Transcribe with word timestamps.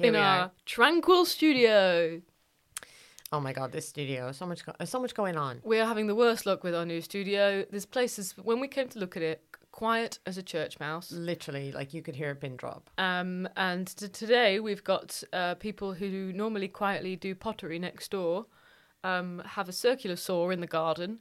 Here 0.00 0.14
in 0.14 0.16
our 0.16 0.38
are. 0.38 0.52
tranquil 0.64 1.24
studio. 1.24 2.22
Oh 3.32 3.38
my 3.38 3.52
god, 3.52 3.70
this 3.70 3.88
studio, 3.88 4.32
so 4.32 4.44
much, 4.44 4.62
so 4.84 5.00
much 5.00 5.14
going 5.14 5.36
on. 5.36 5.60
We 5.62 5.78
are 5.78 5.86
having 5.86 6.08
the 6.08 6.16
worst 6.16 6.46
luck 6.46 6.64
with 6.64 6.74
our 6.74 6.84
new 6.84 7.00
studio. 7.00 7.64
This 7.70 7.86
place 7.86 8.18
is, 8.18 8.32
when 8.36 8.58
we 8.58 8.66
came 8.66 8.88
to 8.88 8.98
look 8.98 9.16
at 9.16 9.22
it, 9.22 9.44
quiet 9.70 10.18
as 10.26 10.36
a 10.36 10.42
church 10.42 10.80
mouse. 10.80 11.12
Literally, 11.12 11.70
like 11.70 11.94
you 11.94 12.02
could 12.02 12.16
hear 12.16 12.30
a 12.30 12.34
pin 12.34 12.56
drop. 12.56 12.90
Um, 12.98 13.48
and 13.56 13.86
t- 13.96 14.08
today 14.08 14.58
we've 14.58 14.82
got 14.82 15.22
uh, 15.32 15.54
people 15.54 15.94
who 15.94 16.32
normally 16.32 16.66
quietly 16.66 17.14
do 17.14 17.36
pottery 17.36 17.78
next 17.78 18.10
door, 18.10 18.46
um, 19.04 19.42
have 19.46 19.68
a 19.68 19.72
circular 19.72 20.16
saw 20.16 20.50
in 20.50 20.60
the 20.60 20.66
garden, 20.66 21.20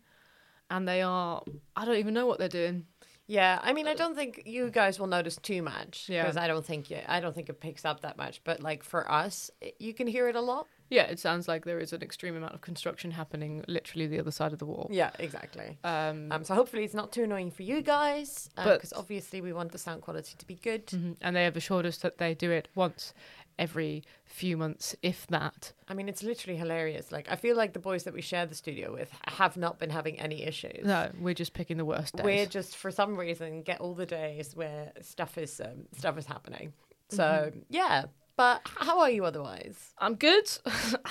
and 0.72 0.88
they 0.88 1.04
are, 1.04 1.44
I 1.76 1.86
don't 1.86 1.98
even 1.98 2.16
know 2.16 2.26
what 2.26 2.40
they're 2.40 2.50
doing. 2.50 2.88
Yeah, 3.30 3.60
I 3.62 3.74
mean, 3.74 3.88
I 3.88 3.94
don't 3.94 4.16
think 4.16 4.42
you 4.48 4.72
guys 4.72 5.00
will 5.00 5.06
notice 5.06 5.38
too 5.38 5.62
much 5.62 6.10
Yeah. 6.10 6.24
because 6.24 6.36
I 6.36 6.48
don't 6.48 6.66
think 6.66 6.90
you, 6.90 6.98
I 7.08 7.20
don't 7.20 7.36
think 7.36 7.48
it 7.48 7.60
picks 7.60 7.86
up 7.86 8.02
that 8.02 8.18
much. 8.18 8.42
But 8.44 8.60
like 8.60 8.84
for 8.84 9.10
us, 9.10 9.52
it, 9.62 9.76
you 9.78 9.94
can 9.94 10.08
hear 10.08 10.28
it 10.28 10.36
a 10.36 10.42
lot. 10.42 10.66
Yeah, 10.90 11.04
it 11.04 11.20
sounds 11.20 11.48
like 11.48 11.66
there 11.66 11.78
is 11.80 11.94
an 11.94 12.02
extreme 12.02 12.36
amount 12.36 12.56
of 12.56 12.62
construction 12.62 13.12
happening 13.12 13.64
literally 13.68 14.08
the 14.08 14.20
other 14.20 14.32
side 14.32 14.52
of 14.52 14.58
the 14.58 14.66
wall. 14.66 14.88
Yeah, 14.92 15.12
exactly. 15.20 15.78
Um, 15.84 16.32
Um, 16.32 16.44
so 16.44 16.56
hopefully 16.56 16.84
it's 16.84 16.96
not 16.96 17.12
too 17.12 17.24
annoying 17.26 17.52
for 17.52 17.62
you 17.62 17.84
guys, 17.84 18.50
But- 18.56 18.78
because 18.80 18.94
obviously 18.94 19.40
we 19.42 19.54
want 19.54 19.72
the 19.74 19.78
sound 19.78 20.02
quality 20.02 20.34
to 20.36 20.46
be 20.48 20.56
good. 20.56 20.88
mhm, 20.88 21.16
and 21.22 21.36
they 21.36 21.44
have 21.44 21.56
assured 21.56 21.86
us 21.86 21.98
that 22.00 22.18
they 22.18 22.34
do 22.34 22.50
it 22.50 22.68
once 22.74 23.14
every 23.60 24.04
few 24.26 24.58
months, 24.58 24.96
if 25.04 25.28
that. 25.28 25.74
I 25.88 25.94
mean, 25.94 26.10
it's 26.10 26.24
literally 26.24 26.58
hilarious. 26.58 27.12
Like, 27.12 27.30
I 27.32 27.36
feel 27.36 27.56
like 27.56 27.74
the 27.74 27.80
boys 27.80 28.04
that 28.06 28.14
we 28.16 28.22
share 28.22 28.46
the 28.48 28.56
studio 28.56 28.92
with 28.92 29.12
have 29.28 29.56
not 29.58 29.78
been 29.78 29.92
having 29.92 30.20
any 30.20 30.44
issues. 30.44 30.86
No, 30.86 31.12
we're 31.20 31.34
just 31.36 31.54
picking 31.54 31.78
the 31.78 31.86
worst 31.86 32.16
days. 32.16 32.24
We're 32.26 32.46
just 32.48 32.76
for 32.78 32.90
some 32.90 33.16
reason 33.18 33.62
get 33.62 33.82
all 33.82 33.94
the 33.94 34.06
days 34.08 34.56
where 34.56 34.92
stuff 35.02 35.38
is 35.38 35.60
um, 35.60 35.86
stuff 35.96 36.18
is 36.18 36.26
happening. 36.26 36.74
So 37.10 37.24
Mm-hmm. 37.24 37.60
yeah, 37.70 38.06
but 38.38 38.62
how 38.64 39.00
are 39.00 39.10
you 39.10 39.26
otherwise? 39.26 39.94
I'm 39.98 40.16
good. 40.16 40.48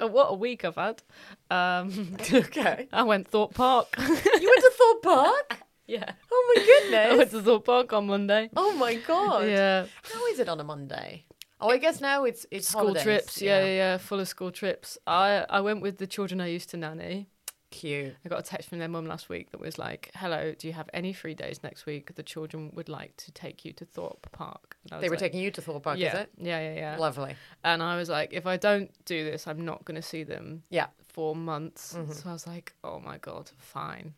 what 0.00 0.26
a 0.30 0.34
week 0.34 0.64
I've 0.64 0.74
had. 0.76 1.02
Um, 1.50 2.16
okay, 2.32 2.88
I 2.92 3.02
went 3.04 3.28
Thorpe 3.28 3.54
Park. 3.54 3.88
you 3.98 4.04
went 4.08 4.20
to 4.60 4.72
Thorpe 4.76 5.02
Park. 5.02 5.58
yeah. 5.86 6.12
Oh 6.30 6.54
my 6.54 6.62
goodness. 6.64 7.12
I 7.12 7.16
went 7.16 7.30
to 7.30 7.42
Thorpe 7.42 7.64
Park 7.64 7.92
on 7.92 8.06
Monday. 8.08 8.50
Oh 8.56 8.72
my 8.74 8.94
god. 8.96 9.48
Yeah. 9.48 9.86
How 10.02 10.26
is 10.26 10.38
it 10.40 10.48
on 10.48 10.60
a 10.60 10.64
Monday? 10.64 11.24
Oh, 11.60 11.70
I 11.70 11.78
guess 11.78 12.00
now 12.00 12.24
it's 12.24 12.44
it's 12.50 12.68
School 12.68 12.80
holidays. 12.82 13.02
trips. 13.02 13.42
Yeah, 13.42 13.60
yeah, 13.64 13.74
yeah. 13.74 13.96
Full 13.98 14.20
of 14.20 14.28
school 14.28 14.50
trips. 14.50 14.98
I, 15.06 15.46
I 15.48 15.60
went 15.60 15.80
with 15.80 15.98
the 15.98 16.06
children 16.06 16.40
I 16.40 16.48
used 16.48 16.70
to 16.70 16.76
nanny. 16.76 17.28
Cute. 17.70 18.14
I 18.24 18.28
got 18.28 18.38
a 18.38 18.42
text 18.42 18.68
from 18.68 18.78
their 18.78 18.88
mum 18.88 19.06
last 19.06 19.28
week 19.28 19.50
that 19.50 19.60
was 19.60 19.76
like, 19.78 20.10
"Hello, 20.14 20.54
do 20.56 20.66
you 20.68 20.72
have 20.72 20.88
any 20.94 21.12
free 21.12 21.34
days 21.34 21.62
next 21.62 21.84
week? 21.84 22.14
The 22.14 22.22
children 22.22 22.70
would 22.74 22.88
like 22.88 23.16
to 23.16 23.32
take 23.32 23.64
you 23.64 23.72
to 23.74 23.84
Thorpe 23.84 24.30
Park." 24.32 24.76
They 24.88 25.08
were 25.08 25.16
like, 25.16 25.18
taking 25.18 25.40
you 25.40 25.50
to 25.50 25.60
Thorpe 25.60 25.82
Park, 25.82 25.98
yeah, 25.98 26.14
is 26.14 26.20
it? 26.20 26.30
yeah, 26.38 26.60
yeah, 26.60 26.74
yeah. 26.74 26.96
Lovely. 26.98 27.34
And 27.64 27.82
I 27.82 27.96
was 27.96 28.08
like, 28.08 28.32
if 28.32 28.46
I 28.46 28.56
don't 28.56 28.90
do 29.04 29.24
this, 29.24 29.46
I'm 29.48 29.64
not 29.64 29.84
going 29.84 29.96
to 29.96 30.02
see 30.02 30.22
them 30.22 30.62
Yeah. 30.70 30.86
for 31.08 31.34
months. 31.34 31.94
Mm-hmm. 31.94 32.12
So 32.12 32.28
I 32.30 32.32
was 32.32 32.46
like, 32.46 32.72
oh 32.84 33.00
my 33.00 33.18
god, 33.18 33.50
fine. 33.58 34.14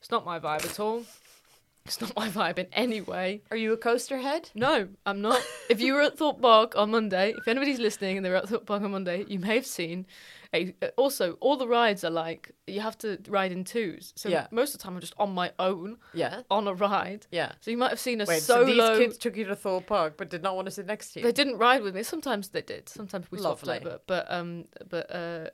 It's 0.00 0.10
not 0.10 0.24
my 0.24 0.38
vibe 0.40 0.64
at 0.64 0.80
all. 0.80 1.02
It's 1.88 2.00
not 2.02 2.14
my 2.16 2.28
vibe 2.28 2.58
in 2.58 2.66
any 2.72 3.00
way. 3.00 3.42
Are 3.50 3.56
you 3.56 3.72
a 3.72 3.76
coaster 3.76 4.18
head? 4.18 4.50
No, 4.54 4.88
I'm 5.06 5.20
not. 5.22 5.42
if 5.70 5.80
you 5.80 5.94
were 5.94 6.02
at 6.02 6.18
Thorpe 6.18 6.40
Park 6.40 6.76
on 6.76 6.90
Monday, 6.90 7.32
if 7.36 7.48
anybody's 7.48 7.78
listening 7.78 8.16
and 8.18 8.24
they 8.26 8.30
were 8.30 8.36
at 8.36 8.48
Thorpe 8.48 8.66
Park 8.66 8.82
on 8.82 8.90
Monday, 8.90 9.24
you 9.26 9.38
may 9.38 9.54
have 9.56 9.66
seen. 9.66 10.06
A, 10.54 10.74
uh, 10.82 10.86
also, 10.96 11.32
all 11.40 11.56
the 11.58 11.68
rides 11.68 12.04
are 12.04 12.10
like 12.10 12.52
you 12.66 12.80
have 12.80 12.96
to 12.98 13.18
ride 13.28 13.52
in 13.52 13.64
twos. 13.64 14.12
So 14.16 14.28
Yeah. 14.30 14.46
most 14.50 14.74
of 14.74 14.80
the 14.80 14.84
time, 14.84 14.94
I'm 14.94 15.00
just 15.00 15.12
on 15.18 15.30
my 15.34 15.52
own 15.58 15.98
Yeah. 16.14 16.42
on 16.50 16.66
a 16.68 16.74
ride. 16.74 17.26
Yeah. 17.30 17.52
So 17.60 17.70
you 17.70 17.76
might 17.76 17.90
have 17.90 18.00
seen 18.00 18.20
a 18.20 18.24
Wait, 18.24 18.42
solo. 18.42 18.64
so 18.66 18.72
these 18.72 18.98
kids 18.98 19.18
took 19.18 19.36
you 19.36 19.44
to 19.46 19.56
Thorpe 19.56 19.86
Park 19.86 20.16
but 20.16 20.28
did 20.30 20.42
not 20.42 20.56
want 20.56 20.66
to 20.66 20.70
sit 20.70 20.86
next 20.86 21.12
to 21.12 21.20
you? 21.20 21.24
They 21.24 21.32
didn't 21.32 21.58
ride 21.58 21.82
with 21.82 21.94
me. 21.94 22.02
Sometimes 22.02 22.48
they 22.50 22.62
did. 22.62 22.88
Sometimes 22.88 23.30
we 23.30 23.38
swapped 23.38 23.66
Lovely. 23.66 23.86
over. 23.90 24.00
But 24.06 24.30
um, 24.30 24.66
but 24.88 25.10
uh, 25.14 25.50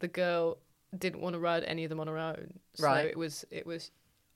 the 0.00 0.08
girl 0.08 0.58
didn't 0.96 1.20
want 1.20 1.34
to 1.34 1.40
ride 1.40 1.64
any 1.64 1.84
of 1.84 1.88
them 1.90 1.98
on 2.00 2.06
her 2.06 2.18
own. 2.18 2.60
So 2.74 2.84
Right. 2.84 3.06
it 3.06 3.16
was 3.16 3.44
it 3.50 3.66
was 3.66 3.90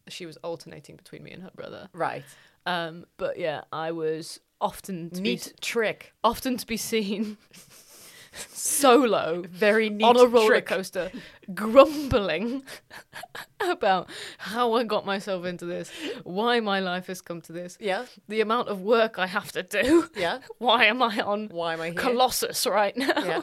she 0.08 0.26
was 0.26 0.36
alternating 0.38 0.96
between 0.96 1.22
me 1.22 1.32
and 1.32 1.42
her 1.42 1.50
brother. 1.54 1.88
Right. 1.92 2.24
Um, 2.66 3.04
but 3.16 3.38
yeah, 3.38 3.62
I 3.72 3.92
was 3.92 4.40
often 4.60 5.10
to 5.10 5.20
Neat 5.20 5.46
be 5.46 5.52
trick. 5.60 6.12
often 6.24 6.56
to 6.56 6.66
be 6.66 6.76
seen 6.76 7.36
solo 8.32 9.42
Very 9.48 9.88
neat 9.88 10.04
on 10.04 10.16
a 10.16 10.26
roller 10.26 10.48
trick. 10.48 10.66
coaster, 10.66 11.10
grumbling 11.54 12.62
about 13.60 14.08
how 14.38 14.74
I 14.74 14.84
got 14.84 15.06
myself 15.06 15.44
into 15.44 15.64
this, 15.64 15.90
why 16.24 16.60
my 16.60 16.80
life 16.80 17.06
has 17.06 17.20
come 17.22 17.40
to 17.42 17.52
this, 17.52 17.76
Yeah. 17.80 18.06
the 18.28 18.40
amount 18.40 18.68
of 18.68 18.80
work 18.82 19.18
I 19.18 19.26
have 19.26 19.52
to 19.52 19.62
do. 19.62 20.08
Yeah. 20.16 20.38
Why 20.58 20.84
am 20.86 21.02
I 21.02 21.20
on 21.20 21.48
Why 21.48 21.74
am 21.74 21.80
I 21.80 21.86
here? 21.90 21.94
Colossus 22.00 22.66
right 22.66 22.96
now? 22.96 23.12
yeah. 23.24 23.42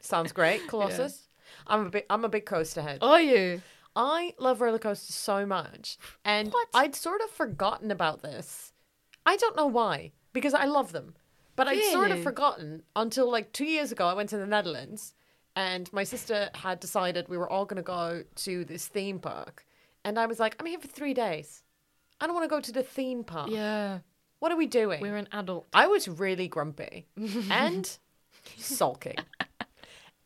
Sounds 0.00 0.32
great. 0.32 0.66
Colossus. 0.68 1.28
I'm 1.66 1.86
a 1.86 1.90
big 1.90 2.04
I'm 2.10 2.24
a 2.24 2.28
big 2.28 2.44
coaster 2.46 2.82
head. 2.82 2.98
Are 3.02 3.20
you? 3.20 3.62
I 3.94 4.34
love 4.38 4.60
roller 4.60 4.78
coasters 4.78 5.14
so 5.14 5.44
much. 5.46 5.98
And 6.24 6.52
What? 6.52 6.68
I'd 6.74 6.94
sort 6.94 7.20
of 7.20 7.30
forgotten 7.30 7.90
about 7.90 8.22
this. 8.22 8.72
I 9.26 9.36
don't 9.36 9.56
know 9.56 9.66
why, 9.66 10.12
because 10.32 10.54
I 10.54 10.64
love 10.64 10.92
them. 10.92 11.14
But 11.56 11.68
I'd 11.68 11.82
sort 11.92 12.10
of 12.10 12.22
forgotten 12.22 12.82
until 12.96 13.30
like 13.30 13.52
two 13.52 13.66
years 13.66 13.92
ago. 13.92 14.06
I 14.06 14.14
went 14.14 14.30
to 14.30 14.38
the 14.38 14.46
Netherlands 14.46 15.14
and 15.54 15.92
my 15.92 16.02
sister 16.04 16.48
had 16.54 16.80
decided 16.80 17.28
we 17.28 17.36
were 17.36 17.48
all 17.50 17.66
going 17.66 17.76
to 17.76 17.82
go 17.82 18.24
to 18.36 18.64
this 18.64 18.86
theme 18.88 19.18
park. 19.18 19.66
and 20.04 20.18
I 20.18 20.24
was 20.26 20.40
like, 20.40 20.56
I'm 20.58 20.66
here 20.66 20.78
for 20.80 20.88
three 20.88 21.12
days. 21.14 21.62
I 22.20 22.26
don't 22.26 22.34
want 22.34 22.44
to 22.44 22.54
go 22.56 22.60
to 22.60 22.72
the 22.72 22.82
theme 22.82 23.22
park. 23.24 23.50
Yeah. 23.50 23.98
What 24.38 24.50
are 24.50 24.56
we 24.56 24.66
doing? 24.66 25.00
We're 25.02 25.16
an 25.16 25.28
adult. 25.32 25.66
I 25.74 25.86
was 25.88 26.08
really 26.08 26.48
grumpy 26.48 27.06
and 27.50 27.98
sulking. 28.56 29.16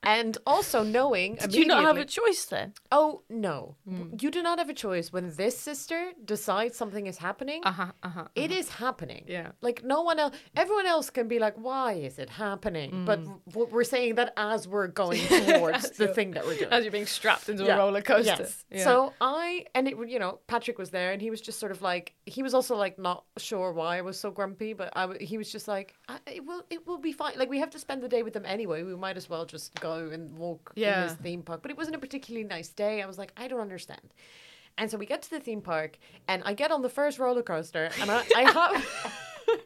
And 0.07 0.39
also 0.47 0.85
knowing 0.85 1.35
Did 1.35 1.55
you 1.57 1.67
not 1.67 1.83
have 1.83 1.97
a 1.97 2.05
choice 2.05 2.45
then? 2.45 2.75
Oh 2.93 3.23
no. 3.29 3.75
You 4.23 4.31
do 4.31 4.41
not 4.43 4.59
have 4.61 4.69
a 4.69 4.75
choice 4.87 5.13
when 5.13 5.35
this 5.35 5.59
sister 5.59 6.13
decides 6.25 6.77
something 6.77 7.07
is 7.09 7.19
happening. 7.19 7.61
Uh 7.65 7.73
huh. 7.73 7.93
Uh 8.05 8.09
huh. 8.09 8.25
It 8.37 8.51
is 8.53 8.69
happening. 8.85 9.25
Yeah. 9.27 9.49
Like 9.61 9.83
no 9.85 10.03
one 10.03 10.19
else, 10.21 10.35
everyone 10.55 10.87
else 10.87 11.11
can 11.11 11.27
be 11.27 11.39
like, 11.41 11.57
why 11.57 11.95
is 11.95 12.19
it 12.21 12.31
happening? 12.31 13.05
But 13.05 13.21
w- 13.51 13.69
we're 13.75 13.85
saying 13.97 14.15
that 14.15 14.33
as 14.37 14.69
we're 14.69 14.87
going 15.03 15.21
towards 15.55 15.91
the 16.03 16.09
thing 16.09 16.31
that 16.33 16.47
we're 16.47 16.57
doing. 16.57 16.73
As 16.73 16.85
you're 16.85 16.93
being 16.93 17.07
strapped 17.07 17.49
into 17.49 17.65
Yeah. 17.65 17.75
a 17.75 17.79
roller 17.79 18.03
coaster. 18.03 18.37
Yes. 18.45 18.65
Yeah. 18.71 18.85
So 18.85 19.13
I, 19.21 19.67
and 19.75 19.89
it, 19.89 19.97
you 20.09 20.21
know, 20.21 20.39
Patrick 20.47 20.79
was 20.79 20.91
there 20.91 21.11
and 21.13 21.21
he 21.21 21.31
was 21.31 21.41
just 21.41 21.59
sort 21.59 21.73
of 21.73 21.83
like, 21.83 22.15
he 22.27 22.45
was 22.45 22.55
also 22.55 22.77
like 22.77 22.97
not 22.99 23.25
sure 23.39 23.73
why 23.73 23.99
I 23.99 24.03
was 24.03 24.21
so 24.21 24.31
grumpy, 24.31 24.73
but 24.73 24.93
I, 24.95 25.03
he 25.21 25.37
was 25.37 25.51
just 25.51 25.67
like, 25.67 25.95
I, 26.09 26.19
it 26.39 26.45
will, 26.47 26.63
it 26.71 26.87
will 26.87 26.99
be 26.99 27.13
fine. 27.13 27.35
Like 27.37 27.51
we 27.51 27.59
have 27.59 27.71
to 27.71 27.79
spend 27.81 28.03
the 28.05 28.09
day 28.09 28.23
with 28.23 28.35
them 28.35 28.47
anyway. 28.47 28.85
We 28.85 28.95
might 28.95 29.17
as 29.17 29.29
well 29.29 29.45
just 29.45 29.75
go 29.81 29.96
and 29.99 30.37
walk 30.39 30.73
in 30.77 30.83
Yeah. 30.83 31.05
this 31.07 31.15
theme 31.15 31.43
park. 31.43 31.63
But 31.63 31.71
it 31.71 31.77
wasn't 31.77 31.97
a 31.97 31.99
particularly 31.99 32.47
nice 32.47 32.69
day. 32.69 33.03
I 33.03 33.07
was 33.07 33.19
like, 33.19 33.33
I 33.37 33.49
don't 33.49 33.61
understand. 33.61 34.01
And 34.79 34.91
so 34.91 34.99
we 34.99 35.07
get 35.07 35.23
to 35.23 35.31
the 35.31 35.41
theme 35.41 35.63
park 35.63 35.99
and 36.29 36.43
I 36.45 36.53
get 36.53 36.71
on 36.71 36.83
the 36.83 36.89
first 36.91 37.19
roller 37.19 37.43
coaster 37.43 37.91
and 38.01 38.11
I, 38.11 38.23
I 38.37 38.43
have. 38.53 38.87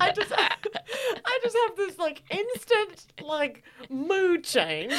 I 0.00 0.12
just, 0.12 0.32
I 0.32 1.38
just 1.42 1.56
have 1.66 1.76
this 1.76 1.98
like 1.98 2.22
instant 2.30 3.06
like 3.22 3.62
mood 3.90 4.44
change 4.44 4.92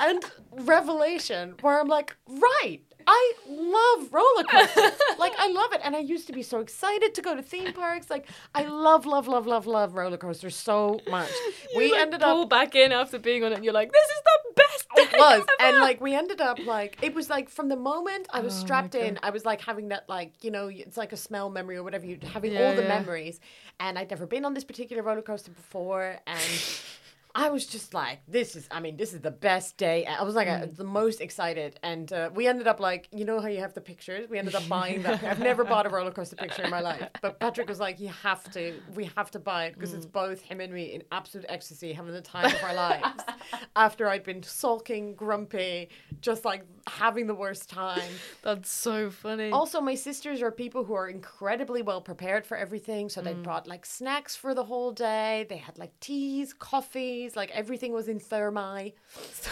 and 0.00 0.22
revelation 0.52 1.54
where 1.60 1.78
I'm 1.80 1.88
like, 1.88 2.16
right, 2.26 2.80
I 3.10 3.32
love 3.48 4.12
roller 4.12 4.44
coasters. 4.44 5.00
like 5.18 5.32
I 5.38 5.48
love 5.48 5.72
it, 5.72 5.80
and 5.82 5.96
I 5.96 6.00
used 6.00 6.26
to 6.26 6.32
be 6.34 6.42
so 6.42 6.60
excited 6.60 7.14
to 7.14 7.22
go 7.22 7.34
to 7.34 7.42
theme 7.42 7.72
parks. 7.72 8.10
Like 8.10 8.28
I 8.54 8.64
love, 8.64 9.06
love, 9.06 9.26
love, 9.26 9.46
love, 9.46 9.66
love 9.66 9.94
roller 9.94 10.18
coasters 10.18 10.54
so 10.54 11.00
much. 11.08 11.30
we 11.76 11.90
like, 11.92 12.02
ended 12.02 12.20
pull 12.20 12.42
up 12.42 12.50
back 12.50 12.74
in 12.74 12.92
after 12.92 13.18
being 13.18 13.42
on 13.44 13.52
it. 13.52 13.56
and 13.56 13.64
You're 13.64 13.72
like, 13.72 13.90
this 13.92 14.04
is 14.04 14.22
the 14.30 14.38
best. 14.62 14.86
it 14.96 15.12
was 15.18 15.46
and 15.60 15.76
like 15.78 16.00
we 16.00 16.14
ended 16.14 16.40
up 16.40 16.58
like 16.66 16.98
it 17.02 17.14
was 17.14 17.30
like 17.30 17.48
from 17.48 17.68
the 17.68 17.76
moment 17.76 18.26
i 18.32 18.40
Oh 18.40 18.42
was 18.42 18.54
strapped 18.54 18.94
in 18.94 19.18
i 19.22 19.30
was 19.30 19.44
like 19.44 19.60
having 19.60 19.88
that 19.88 20.08
like 20.08 20.32
you 20.42 20.50
know 20.50 20.66
it's 20.68 20.96
like 20.96 21.12
a 21.12 21.16
smell 21.16 21.50
memory 21.50 21.76
or 21.76 21.84
whatever 21.84 22.04
you 22.06 22.18
having 22.32 22.52
Yeah, 22.52 22.64
all 22.70 22.74
the 22.74 22.82
yeah. 22.82 22.88
memories 22.88 23.38
and 23.78 23.96
i'd 23.98 24.10
never 24.10 24.26
been 24.26 24.44
on 24.44 24.54
this 24.54 24.64
particular 24.64 25.02
roller 25.02 25.22
coaster 25.22 25.52
before 25.52 26.16
and 26.26 26.40
I 27.38 27.50
was 27.50 27.64
just 27.66 27.94
like, 27.94 28.18
this 28.26 28.56
is, 28.56 28.66
I 28.70 28.80
mean, 28.80 28.96
this 28.96 29.12
is 29.12 29.20
the 29.20 29.30
best 29.30 29.76
day. 29.76 30.04
I 30.06 30.24
was 30.24 30.34
like, 30.34 30.48
uh, 30.48 30.58
Mm. 30.66 30.76
the 30.76 30.84
most 31.02 31.20
excited. 31.20 31.78
And 31.84 32.12
uh, 32.12 32.30
we 32.34 32.48
ended 32.48 32.66
up 32.66 32.80
like, 32.80 33.08
you 33.12 33.24
know 33.24 33.38
how 33.40 33.46
you 33.46 33.60
have 33.60 33.74
the 33.74 33.80
pictures? 33.80 34.28
We 34.28 34.38
ended 34.38 34.56
up 34.56 34.68
buying 34.78 35.02
that. 35.02 35.22
I've 35.22 35.38
never 35.38 35.62
bought 35.64 35.86
a 35.86 35.88
roller 35.88 36.10
coaster 36.10 36.34
picture 36.34 36.64
in 36.64 36.70
my 36.70 36.80
life. 36.80 37.08
But 37.22 37.38
Patrick 37.38 37.68
was 37.68 37.78
like, 37.78 38.00
you 38.00 38.08
have 38.08 38.50
to, 38.56 38.82
we 38.96 39.04
have 39.16 39.30
to 39.30 39.38
buy 39.38 39.66
it 39.66 39.74
because 39.74 39.92
Mm. 39.92 39.96
it's 39.98 40.06
both 40.06 40.40
him 40.40 40.60
and 40.60 40.72
me 40.72 40.84
in 40.94 41.04
absolute 41.12 41.46
ecstasy, 41.48 41.92
having 41.92 42.12
the 42.12 42.20
time 42.20 42.52
of 42.56 42.62
our 42.64 42.74
lives. 42.74 43.22
After 43.76 44.08
I'd 44.08 44.24
been 44.24 44.42
sulking, 44.42 45.14
grumpy, 45.14 45.90
just 46.20 46.44
like 46.44 46.64
having 46.88 47.28
the 47.28 47.34
worst 47.34 47.70
time. 47.70 48.12
That's 48.42 48.68
so 48.70 49.10
funny. 49.10 49.50
Also, 49.52 49.80
my 49.80 49.94
sisters 49.94 50.42
are 50.42 50.50
people 50.50 50.82
who 50.84 50.94
are 50.94 51.08
incredibly 51.08 51.82
well 51.82 52.00
prepared 52.00 52.44
for 52.46 52.56
everything. 52.56 53.08
So 53.08 53.20
they 53.22 53.34
Mm. 53.34 53.44
brought 53.44 53.66
like 53.68 53.86
snacks 53.86 54.34
for 54.34 54.54
the 54.54 54.64
whole 54.64 54.90
day. 54.92 55.46
They 55.48 55.58
had 55.58 55.78
like 55.78 55.92
teas, 56.00 56.52
coffees, 56.52 57.27
like 57.36 57.50
everything 57.52 57.92
was 57.92 58.08
in 58.08 58.20
thermi. 58.20 58.92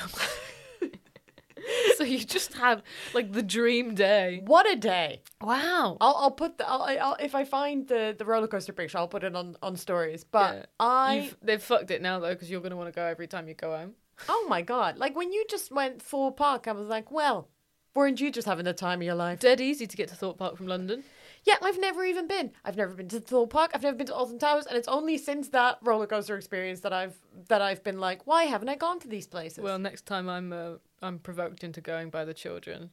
so 1.96 2.04
you 2.04 2.18
just 2.18 2.54
had 2.54 2.82
like 3.14 3.32
the 3.32 3.42
dream 3.42 3.94
day. 3.94 4.42
What 4.44 4.70
a 4.70 4.76
day! 4.76 5.22
Wow. 5.40 5.96
I'll, 6.00 6.14
I'll 6.16 6.30
put 6.30 6.58
the 6.58 6.68
I'll, 6.68 6.82
I'll, 6.82 7.16
if 7.20 7.34
I 7.34 7.44
find 7.44 7.88
the 7.88 8.14
the 8.16 8.24
roller 8.24 8.46
coaster 8.46 8.72
picture, 8.72 8.98
I'll 8.98 9.08
put 9.08 9.24
it 9.24 9.34
on 9.34 9.56
on 9.62 9.76
stories. 9.76 10.24
But 10.24 10.54
Yeah. 10.54 10.64
I 10.80 11.14
You've, 11.16 11.36
they've 11.42 11.62
fucked 11.62 11.90
it 11.90 12.02
now 12.02 12.18
though 12.20 12.34
because 12.34 12.50
you're 12.50 12.60
gonna 12.60 12.76
want 12.76 12.92
to 12.92 12.96
go 12.96 13.04
every 13.04 13.26
time 13.26 13.48
you 13.48 13.54
go 13.54 13.76
home. 13.76 13.94
oh 14.28 14.46
my 14.48 14.62
god! 14.62 14.98
Like 14.98 15.16
when 15.16 15.32
you 15.32 15.44
just 15.48 15.72
went 15.72 16.02
full 16.02 16.32
park, 16.32 16.68
I 16.68 16.72
was 16.72 16.88
like, 16.88 17.10
well, 17.10 17.48
weren't 17.94 18.20
you 18.20 18.30
just 18.30 18.46
having 18.46 18.64
the 18.64 18.72
time 18.72 19.00
of 19.00 19.06
your 19.06 19.14
life? 19.14 19.40
Dead 19.40 19.60
easy 19.60 19.86
to 19.86 19.96
get 19.96 20.08
to 20.08 20.14
Thorpe 20.14 20.38
Park 20.38 20.56
from 20.56 20.66
London. 20.66 21.04
Yeah, 21.46 21.54
I've 21.62 21.78
never 21.78 22.04
even 22.04 22.26
been. 22.26 22.50
I've 22.64 22.76
never 22.76 22.92
been 22.92 23.08
to 23.08 23.20
Thorpe 23.20 23.50
Park. 23.50 23.70
I've 23.72 23.82
never 23.82 23.96
been 23.96 24.08
to 24.08 24.14
Alton 24.14 24.38
Towers, 24.38 24.66
and 24.66 24.76
it's 24.76 24.88
only 24.88 25.16
since 25.16 25.48
that 25.50 25.78
roller 25.80 26.08
coaster 26.08 26.36
experience 26.36 26.80
that 26.80 26.92
I've 26.92 27.14
that 27.48 27.62
I've 27.62 27.84
been 27.84 28.00
like, 28.00 28.26
why 28.26 28.44
haven't 28.44 28.68
I 28.68 28.74
gone 28.74 28.98
to 29.00 29.08
these 29.08 29.28
places? 29.28 29.62
Well, 29.62 29.78
next 29.78 30.06
time 30.06 30.28
I'm 30.28 30.52
uh, 30.52 30.72
I'm 31.00 31.20
provoked 31.20 31.62
into 31.62 31.80
going 31.80 32.10
by 32.10 32.24
the 32.24 32.34
children. 32.34 32.90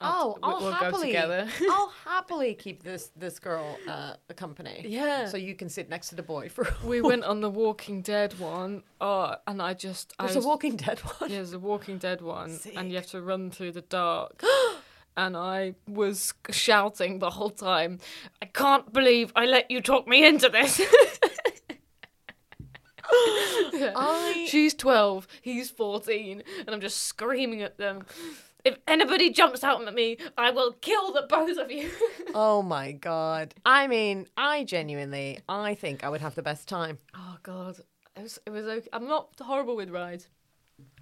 oh, 0.00 0.38
I'll 0.42 0.60
we'll 0.60 0.72
happily, 0.72 1.08
together. 1.08 1.46
I'll 1.70 1.92
happily 2.06 2.54
keep 2.54 2.82
this 2.82 3.10
this 3.16 3.38
girl 3.38 3.78
uh, 3.86 4.14
a 4.30 4.34
company. 4.34 4.86
Yeah. 4.88 5.26
so 5.26 5.36
you 5.36 5.54
can 5.54 5.68
sit 5.68 5.90
next 5.90 6.08
to 6.08 6.14
the 6.14 6.22
boy 6.22 6.48
for. 6.48 6.66
We 6.84 7.02
went 7.02 7.24
on 7.24 7.42
the 7.42 7.50
Walking 7.50 8.00
Dead 8.00 8.38
one. 8.38 8.82
Oh, 8.98 9.34
and 9.46 9.60
I 9.60 9.74
just 9.74 10.14
I 10.18 10.24
There's 10.24 10.36
was, 10.36 10.46
a 10.46 10.48
Walking 10.48 10.76
Dead 10.76 11.00
one. 11.00 11.30
Yeah, 11.30 11.36
there's 11.36 11.52
a 11.52 11.58
Walking 11.58 11.98
Dead 11.98 12.22
one, 12.22 12.58
and 12.74 12.88
you 12.88 12.96
have 12.96 13.08
to 13.08 13.20
run 13.20 13.50
through 13.50 13.72
the 13.72 13.82
dark. 13.82 14.42
and 15.16 15.36
I 15.36 15.74
was 15.86 16.34
shouting 16.50 17.18
the 17.18 17.30
whole 17.30 17.50
time, 17.50 17.98
"I 18.42 18.46
can't 18.46 18.92
believe 18.92 19.32
I 19.36 19.46
let 19.46 19.70
you 19.70 19.80
talk 19.80 20.06
me 20.08 20.26
into 20.26 20.48
this." 20.48 20.80
I 23.96 24.46
She's 24.48 24.74
twelve, 24.74 25.26
he's 25.42 25.70
fourteen, 25.70 26.42
and 26.66 26.70
I'm 26.74 26.80
just 26.80 27.02
screaming 27.02 27.62
at 27.62 27.78
them. 27.78 28.06
If 28.64 28.78
anybody 28.88 29.30
jumps 29.30 29.62
out 29.62 29.86
at 29.86 29.94
me, 29.94 30.16
I 30.38 30.50
will 30.50 30.72
kill 30.72 31.12
the 31.12 31.26
both 31.28 31.58
of 31.58 31.70
you. 31.70 31.90
oh 32.34 32.62
my 32.62 32.92
god. 32.92 33.54
I 33.66 33.86
mean, 33.88 34.26
I 34.38 34.64
genuinely, 34.64 35.40
I 35.48 35.74
think 35.74 36.02
I 36.02 36.08
would 36.08 36.22
have 36.22 36.34
the 36.34 36.42
best 36.42 36.66
time. 36.66 36.98
oh 37.14 37.36
God, 37.42 37.78
it 38.16 38.22
was. 38.22 38.38
It 38.46 38.50
was. 38.50 38.64
Okay. 38.64 38.88
I'm 38.92 39.06
not 39.06 39.28
horrible 39.38 39.76
with 39.76 39.90
rides. 39.90 40.28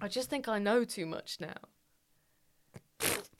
I 0.01 0.07
just 0.09 0.29
think 0.29 0.47
I 0.47 0.59
know 0.59 0.83
too 0.83 1.05
much 1.05 1.37
now. 1.39 1.55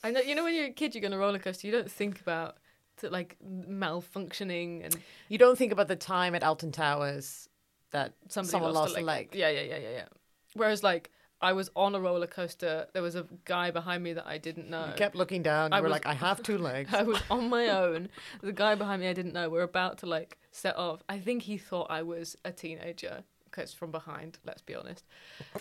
I 0.04 0.12
know. 0.12 0.22
You 0.22 0.36
know, 0.36 0.44
when 0.44 0.56
you're 0.56 0.66
a 0.66 0.72
kid, 0.72 0.96
you 0.96 1.02
go 1.02 1.08
on 1.08 1.14
a 1.14 1.18
roller 1.18 1.40
coaster. 1.40 1.68
You 1.68 1.74
don't 1.74 1.92
think 1.92 2.20
about 2.22 2.58
to, 2.98 3.10
like 3.10 3.38
malfunctioning 3.44 4.84
and 4.86 4.96
You 5.30 5.38
don't 5.38 5.58
think 5.58 5.72
about 5.72 5.88
the 5.88 5.96
time 5.96 6.36
at 6.36 6.44
Alton 6.44 6.72
Towers 6.72 7.50
that 7.92 8.14
somebody 8.30 8.52
someone 8.52 8.74
lost, 8.74 8.98
a 8.98 9.02
leg. 9.02 9.30
Yeah, 9.34 9.50
yeah, 9.50 9.62
yeah, 9.62 9.78
yeah, 9.78 9.90
yeah. 9.92 10.06
Whereas 10.54 10.84
like 10.84 11.12
I 11.42 11.54
was 11.54 11.70
on 11.76 11.94
a 11.94 12.00
roller 12.00 12.28
coaster, 12.28 12.88
there 12.94 13.02
was 13.02 13.16
a 13.16 13.26
guy 13.46 13.72
behind 13.72 14.04
me 14.04 14.14
that 14.14 14.26
I 14.26 14.38
didn't 14.38 14.70
know. 14.70 14.88
You 14.88 14.94
kept 14.94 15.16
looking 15.16 15.44
down. 15.44 15.72
You 15.72 15.78
I 15.78 15.82
were 15.82 15.86
was- 15.90 15.92
like, 15.92 16.06
I 16.06 16.14
have 16.14 16.42
two 16.42 16.58
legs. 16.58 16.94
I 16.94 17.04
was 17.04 17.22
on 17.30 17.50
my 17.50 17.68
own. 17.68 18.10
The 18.42 18.54
guy 18.54 18.76
behind 18.76 19.02
me 19.02 19.08
I 19.08 19.14
didn't 19.14 19.34
know. 19.34 19.50
We're 19.50 19.62
about 19.64 20.00
to 20.00 20.06
like 20.06 20.38
set 20.52 20.78
off. 20.78 21.04
I 21.10 21.20
think 21.20 21.44
he 21.44 21.58
thought 21.58 21.88
I 21.90 22.02
was 22.04 22.38
a 22.46 22.52
teenager 22.52 23.24
because 23.46 23.74
from 23.74 23.92
behind. 23.92 24.40
Let's 24.46 24.62
be 24.62 24.74
honest. 24.74 25.04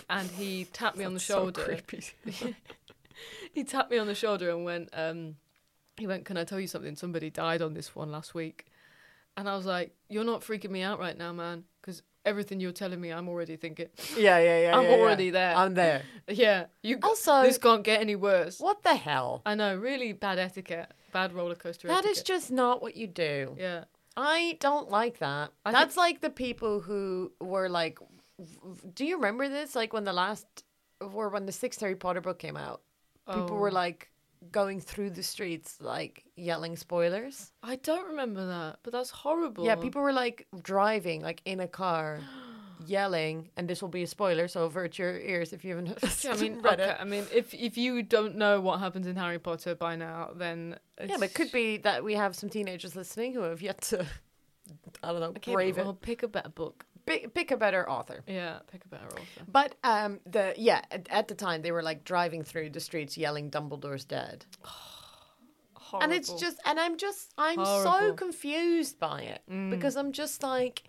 And 0.09 0.30
he 0.30 0.64
tapped 0.66 0.97
me 0.97 1.04
on 1.11 1.14
the 1.14 1.21
shoulder. 1.21 1.78
he 3.52 3.64
tapped 3.64 3.90
me 3.90 3.99
on 3.99 4.07
the 4.07 4.14
shoulder 4.14 4.50
and 4.50 4.64
went. 4.64 4.88
Um, 4.92 5.37
he 5.97 6.07
went, 6.07 6.25
"Can 6.25 6.37
I 6.37 6.45
tell 6.45 6.61
you 6.61 6.66
something? 6.66 6.97
Somebody 6.97 7.31
died 7.31 7.62
on 7.62 7.75
this 7.75 7.95
one 7.95 8.11
last 8.11 8.35
week." 8.35 8.66
And 9.37 9.49
I 9.49 9.57
was 9.57 9.66
like, 9.66 9.95
"You're 10.09 10.25
not 10.25 10.42
freaking 10.42 10.71
me 10.71 10.83
out 10.83 10.99
right 10.99 11.16
now, 11.16 11.33
man, 11.33 11.64
because 11.81 12.02
everything 12.25 12.61
you're 12.61 12.73
telling 12.73 13.00
me, 13.00 13.11
I'm 13.12 13.28
already 13.28 13.57
thinking." 13.57 13.88
Yeah, 14.16 14.38
yeah, 14.38 14.61
yeah. 14.62 14.76
I'm 14.76 14.85
yeah, 14.85 14.90
yeah. 14.90 15.02
already 15.02 15.31
there. 15.31 15.54
I'm 15.57 15.75
there. 15.75 16.02
Yeah, 16.28 16.66
you. 16.83 16.99
Also- 17.02 17.42
this 17.42 17.59
can't 17.59 17.83
get 17.85 18.00
any 18.00 18.16
worse. 18.16 18.59
What 18.61 18.83
the 18.83 18.95
hell? 18.95 19.42
I 19.45 19.54
know, 19.54 19.76
really 19.76 20.12
bad 20.12 20.38
etiquette, 20.38 20.92
bad 21.12 21.33
roller 21.33 21.54
coaster 21.54 21.88
That 21.88 21.99
etiquette. 22.04 22.16
is 22.19 22.23
just 22.23 22.50
not 22.50 22.81
what 22.83 22.97
you 22.97 23.07
do. 23.07 23.54
yeah. 23.59 23.85
I 24.14 24.59
don't 24.61 24.90
like 24.90 25.21
that. 25.21 25.52
I 25.64 25.73
That's 25.73 25.97
like 25.97 26.21
the 26.21 26.28
people 26.28 26.81
who 26.81 27.33
were 27.40 27.71
like, 27.71 27.99
do 28.95 29.07
you 29.07 29.16
remember 29.16 29.49
this? 29.49 29.75
Like 29.75 29.95
when 29.95 30.04
the 30.04 30.12
last, 30.12 30.47
or 31.00 31.31
when 31.31 31.47
the 31.47 31.52
sixth 31.52 31.81
Harry 31.81 31.95
Potter 31.97 32.21
book 32.21 32.38
came 32.38 32.59
out, 32.59 32.83
people 33.26 33.57
were 33.57 33.71
Oh. 33.71 33.73
like 33.85 34.11
going 34.50 34.81
through 34.81 35.11
the 35.11 35.23
streets 35.23 35.79
like 35.81 36.25
yelling 36.37 36.76
spoilers. 36.76 37.52
I 37.62 37.76
don't 37.76 38.09
remember 38.09 38.45
that, 38.47 38.79
but 38.83 38.93
that's 38.93 39.11
horrible. 39.11 39.64
Yeah, 39.64 39.76
people 39.76 40.02
were 40.02 40.12
like 40.12 40.47
driving 40.62 41.23
like 41.23 41.41
in 41.45 41.61
a 41.61 41.69
car, 41.69 42.19
yelling, 42.87 43.50
and 43.57 43.69
this 43.69 43.81
will 43.81 43.88
be 43.88 44.02
a 44.02 44.07
spoiler, 44.07 44.49
so 44.49 44.64
avert 44.64 44.99
your 44.99 45.17
ears 45.21 45.52
if 45.52 45.64
you 45.64 45.76
haven't 45.76 45.99
I 46.29 46.37
mean, 46.37 46.61
read 46.61 46.81
okay, 46.81 46.91
it. 46.91 46.97
I 47.00 47.05
mean, 47.05 47.25
if 47.33 47.55
if 47.55 47.76
you 47.79 48.02
don't 48.02 48.35
know 48.37 48.61
what 48.61 48.81
happens 48.81 49.07
in 49.07 49.14
Harry 49.17 49.38
Potter 49.38 49.75
by 49.76 49.95
now, 49.97 50.31
then 50.35 50.79
it's, 50.99 51.11
Yeah, 51.11 51.19
but 51.19 51.31
it 51.31 51.35
could 51.35 51.52
be 51.52 51.76
that 51.79 52.02
we 52.02 52.14
have 52.14 52.35
some 52.35 52.49
teenagers 52.49 52.97
listening 52.97 53.35
who 53.35 53.43
have 53.43 53.62
yet 53.62 53.81
to, 53.83 54.05
I 55.05 55.12
don't 55.12 55.21
know, 55.21 55.29
Okay, 55.37 55.52
brave 55.55 55.76
well, 55.76 55.91
it. 55.91 56.00
pick 56.00 56.23
a 56.25 56.29
better 56.29 56.49
book. 56.49 56.85
Pick, 57.06 57.35
pick 57.35 57.50
a 57.50 57.56
better 57.56 57.88
author. 57.88 58.23
Yeah, 58.26 58.59
pick 58.71 58.85
a 58.85 58.88
better 58.88 59.06
author. 59.06 59.44
But 59.50 59.75
um, 59.82 60.21
the 60.25 60.54
yeah, 60.56 60.82
at, 60.90 61.09
at 61.11 61.28
the 61.28 61.35
time 61.35 61.62
they 61.62 61.73
were 61.73 61.82
like 61.82 62.04
driving 62.04 62.44
through 62.44 62.71
the 62.71 62.80
streets 62.80 63.16
yelling 63.18 63.50
"Dumbledore's 63.50 64.04
dead," 64.04 64.44
Horrible. 65.75 66.02
and 66.04 66.12
it's 66.12 66.32
just, 66.35 66.59
and 66.64 66.78
I'm 66.78 66.97
just, 66.97 67.32
I'm 67.37 67.56
so 67.56 67.64
Horrible. 67.64 68.14
Mm. 68.14 68.16
confused 68.18 68.99
by 69.00 69.23
it 69.23 69.42
because 69.71 69.97
I'm 69.97 70.12
just 70.12 70.42
like, 70.42 70.85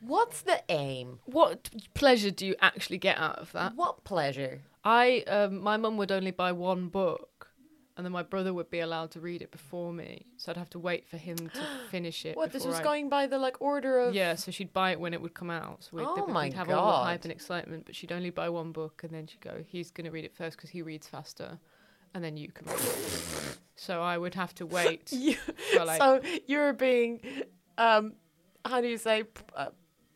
what's 0.00 0.42
the 0.42 0.62
aim? 0.68 1.20
what 1.26 1.70
pleasure 1.94 2.30
do 2.30 2.44
you 2.46 2.56
actually 2.60 2.98
get 2.98 3.16
out 3.18 3.38
of 3.38 3.52
that? 3.52 3.76
What 3.76 4.04
pleasure? 4.04 4.62
I 4.84 5.24
um, 5.26 5.60
my 5.62 5.76
mum 5.76 5.96
would 5.96 6.12
only 6.12 6.30
buy 6.30 6.52
one 6.52 6.88
book, 6.88 7.35
and 7.96 8.04
then 8.04 8.12
my 8.12 8.22
brother 8.22 8.52
would 8.52 8.68
be 8.70 8.80
allowed 8.80 9.10
to 9.12 9.20
read 9.20 9.40
it 9.42 9.50
before 9.50 9.92
me. 9.92 10.26
So 10.36 10.50
I'd 10.52 10.56
have 10.58 10.70
to 10.70 10.78
wait 10.78 11.08
for 11.08 11.16
him 11.16 11.36
to 11.36 11.60
finish 11.90 12.24
it. 12.26 12.36
What 12.36 12.52
this 12.52 12.64
was 12.66 12.76
I- 12.76 12.82
going 12.82 13.08
by 13.08 13.26
the 13.26 13.38
like 13.38 13.60
order 13.60 13.98
of 14.00 14.14
Yeah, 14.14 14.34
so 14.34 14.50
she'd 14.50 14.72
buy 14.72 14.90
it 14.92 15.00
when 15.00 15.14
it 15.14 15.20
would 15.22 15.34
come 15.34 15.50
out. 15.50 15.84
So 15.84 15.96
we'd, 15.96 16.06
Oh 16.06 16.24
we'd 16.26 16.32
my 16.32 16.50
have 16.50 16.68
all 16.70 16.98
the 16.98 17.04
hype 17.04 17.22
and 17.24 17.32
excitement, 17.32 17.86
but 17.86 17.94
she'd 17.96 18.12
only 18.12 18.30
buy 18.30 18.48
one 18.48 18.72
book 18.72 19.02
and 19.02 19.12
then 19.12 19.26
she'd 19.26 19.40
go, 19.40 19.64
he's 19.66 19.90
going 19.90 20.04
to 20.04 20.10
read 20.10 20.24
it 20.24 20.34
first 20.34 20.56
because 20.56 20.70
he 20.70 20.82
reads 20.82 21.06
faster, 21.08 21.58
and 22.14 22.22
then 22.22 22.36
you 22.36 22.48
can 22.52 22.66
read 22.66 22.78
it. 22.78 23.58
so 23.76 24.02
I 24.02 24.18
would 24.18 24.34
have 24.34 24.54
to 24.56 24.66
wait. 24.66 25.10
You- 25.12 25.36
for, 25.72 25.84
like, 25.84 25.98
so 26.00 26.20
you're 26.46 26.72
being, 26.74 27.20
um, 27.78 28.12
how 28.64 28.80
do 28.80 28.88
you 28.88 28.98
say? 28.98 29.24
Uh, 29.54 29.66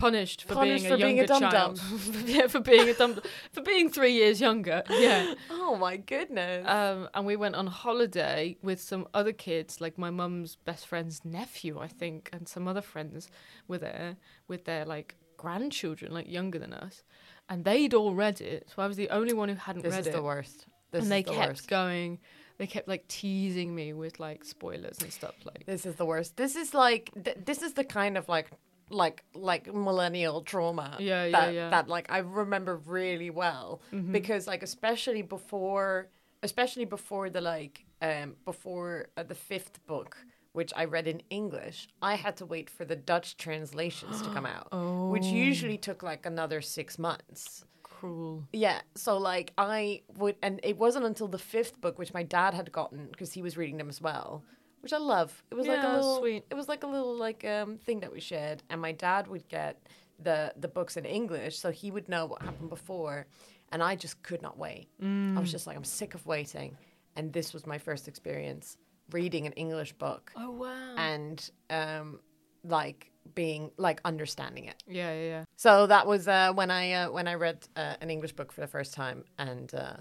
punished 0.01 0.45
for 0.45 0.55
Punished 0.55 0.85
being 0.85 0.95
a 0.95 0.97
being 0.97 1.17
younger 1.19 1.27
dum-dum. 1.27 1.51
child. 1.77 1.81
yeah, 2.27 2.47
for 2.47 2.61
being 2.61 2.89
a 2.89 2.95
dumb, 2.95 3.21
for 3.53 3.63
being 3.63 3.91
three 3.91 4.13
years 4.13 4.41
younger. 4.41 4.83
Yeah. 4.91 5.35
oh 5.51 5.77
my 5.77 5.97
goodness! 5.97 6.67
Um, 6.67 7.09
and 7.15 7.27
we 7.27 7.37
went 7.37 7.55
on 7.55 7.67
holiday 7.67 8.57
with 8.63 8.81
some 8.81 9.07
other 9.15 9.33
kids, 9.33 9.81
like 9.81 9.99
my 9.99 10.11
mum's 10.11 10.57
best 10.57 10.87
friend's 10.87 11.25
nephew, 11.25 11.79
I 11.79 11.87
think, 11.89 12.29
and 12.33 12.49
some 12.49 12.67
other 12.67 12.83
friends 12.83 13.29
were 13.69 13.79
there 13.79 14.17
with 14.49 14.65
their 14.65 14.85
like 14.85 15.17
grandchildren, 15.37 16.13
like 16.13 16.29
younger 16.29 16.59
than 16.59 16.73
us, 16.73 17.03
and 17.49 17.65
they'd 17.65 17.95
all 17.95 18.15
read 18.15 18.41
it. 18.41 18.69
So 18.75 18.83
I 18.83 18.87
was 18.87 18.97
the 18.97 19.11
only 19.11 19.33
one 19.35 19.49
who 19.49 19.55
hadn't 19.57 19.83
this 19.83 19.93
read 19.93 20.01
it. 20.01 20.05
This 20.05 20.15
is 20.15 20.19
the 20.21 20.23
worst. 20.23 20.57
This 20.57 20.65
is 20.65 20.65
the 20.91 20.99
worst. 20.99 21.03
and 21.05 21.13
they 21.13 21.23
the 21.23 21.31
kept 21.39 21.49
worst. 21.51 21.69
going. 21.69 22.19
They 22.59 22.67
kept 22.67 22.89
like 22.89 23.09
teasing 23.09 23.75
me 23.75 23.93
with 23.95 24.21
like 24.21 24.45
spoilers 24.45 24.99
and 25.01 25.11
stuff. 25.13 25.35
Like, 25.45 25.65
This 25.65 25.87
is 25.87 25.95
the 25.95 26.05
worst. 26.05 26.37
This 26.37 26.57
is 26.57 26.75
like 26.75 27.11
th- 27.25 27.39
this 27.47 27.63
is 27.63 27.73
the 27.73 27.85
kind 27.85 28.19
of 28.19 28.29
like 28.29 28.51
like 28.91 29.25
like 29.35 29.73
millennial 29.73 30.43
trauma. 30.43 30.97
Yeah, 30.99 31.25
yeah, 31.25 31.31
that, 31.31 31.55
yeah. 31.55 31.61
Mm-hmm. 31.63 31.71
That 31.71 31.89
like 31.89 32.11
I 32.11 32.19
remember 32.19 32.77
really 32.87 33.31
well 33.31 33.81
because 34.13 34.47
like 34.47 34.63
especially 34.63 35.23
before 35.23 36.09
especially 36.43 36.85
before 36.87 37.31
the 37.31 37.41
like 37.41 37.85
um 38.03 38.35
before 38.45 39.09
uh, 39.17 39.23
the 39.23 39.35
fifth 39.35 39.85
book 39.87 40.17
which 40.53 40.73
I 40.75 40.85
read 40.87 41.07
in 41.07 41.23
English, 41.31 41.87
I 42.03 42.17
had 42.17 42.37
to 42.39 42.45
wait 42.47 42.69
for 42.69 42.85
the 42.85 42.97
Dutch 42.97 43.37
translations 43.37 44.21
to 44.23 44.31
come 44.31 44.47
out, 44.57 44.67
which 45.13 45.23
Oh. 45.27 45.33
usually 45.49 45.79
took 45.79 46.03
like 46.03 46.27
another 46.27 46.61
six 46.61 46.99
months. 46.99 47.65
cruel. 47.85 48.49
Yeah, 48.53 48.81
so 48.97 49.17
like 49.19 49.53
I 49.59 50.03
would, 50.17 50.35
and 50.43 50.59
it 50.65 50.77
wasn't 50.77 51.05
until 51.05 51.29
the 51.29 51.39
fifth 51.39 51.81
book, 51.81 51.99
which 52.01 52.13
my 52.15 52.25
dad 52.25 52.55
had 52.55 52.73
gotten 52.73 53.07
because 53.13 53.33
he 53.35 53.43
was 53.43 53.57
reading 53.57 53.77
them 53.77 53.89
as 53.89 54.01
well, 54.01 54.43
which 54.81 54.93
I 54.93 54.99
love. 54.99 55.43
It 55.51 55.55
was 55.55 55.67
like 55.67 55.83
a 55.83 55.89
little, 55.89 56.19
sweet. 56.21 56.45
it 56.51 56.55
was 56.55 56.69
like 56.69 56.83
a 56.83 56.87
little 56.87 57.15
like 57.17 57.45
um 57.45 57.79
thing 57.79 58.01
that 58.01 58.13
we 58.13 58.21
shared, 58.21 58.63
and 58.71 58.81
my 58.81 58.93
dad 58.93 59.27
would 59.29 59.47
get 59.49 59.75
the 60.23 60.53
the 60.57 60.69
books 60.69 60.97
in 60.97 61.05
English, 61.05 61.59
so 61.59 61.71
he 61.71 61.91
would 61.91 62.09
know 62.09 62.27
what 62.27 62.43
happened 62.43 62.71
before, 62.71 63.27
and 63.73 63.83
I 63.83 63.97
just 63.97 64.23
could 64.23 64.43
not 64.43 64.59
wait. 64.59 64.89
I 65.37 65.41
was 65.41 65.51
just 65.51 65.67
like, 65.67 65.77
I'm 65.77 65.85
sick 65.85 66.15
of 66.15 66.27
waiting, 66.27 66.77
and 67.17 67.33
this 67.33 67.53
was 67.55 67.67
my 67.67 67.79
first 67.79 68.09
experience 68.09 68.77
reading 69.11 69.47
an 69.47 69.53
English 69.55 69.93
book, 69.95 70.33
Oh 70.37 70.51
wow. 70.53 70.95
and 70.97 71.51
um 71.71 72.21
like 72.65 73.11
being 73.35 73.71
like 73.77 74.01
understanding 74.05 74.65
it. 74.67 74.83
yeah, 74.87 75.13
yeah, 75.13 75.23
yeah. 75.29 75.45
So 75.57 75.87
that 75.87 76.07
was 76.07 76.27
uh, 76.29 76.53
when 76.55 76.71
I 76.71 76.93
uh, 76.93 77.11
when 77.11 77.27
I 77.29 77.35
read 77.35 77.67
uh, 77.77 77.95
an 78.01 78.11
English 78.11 78.33
book 78.33 78.51
for 78.53 78.61
the 78.61 78.67
first 78.67 78.93
time, 78.95 79.25
and 79.39 79.73
uh, 79.75 79.97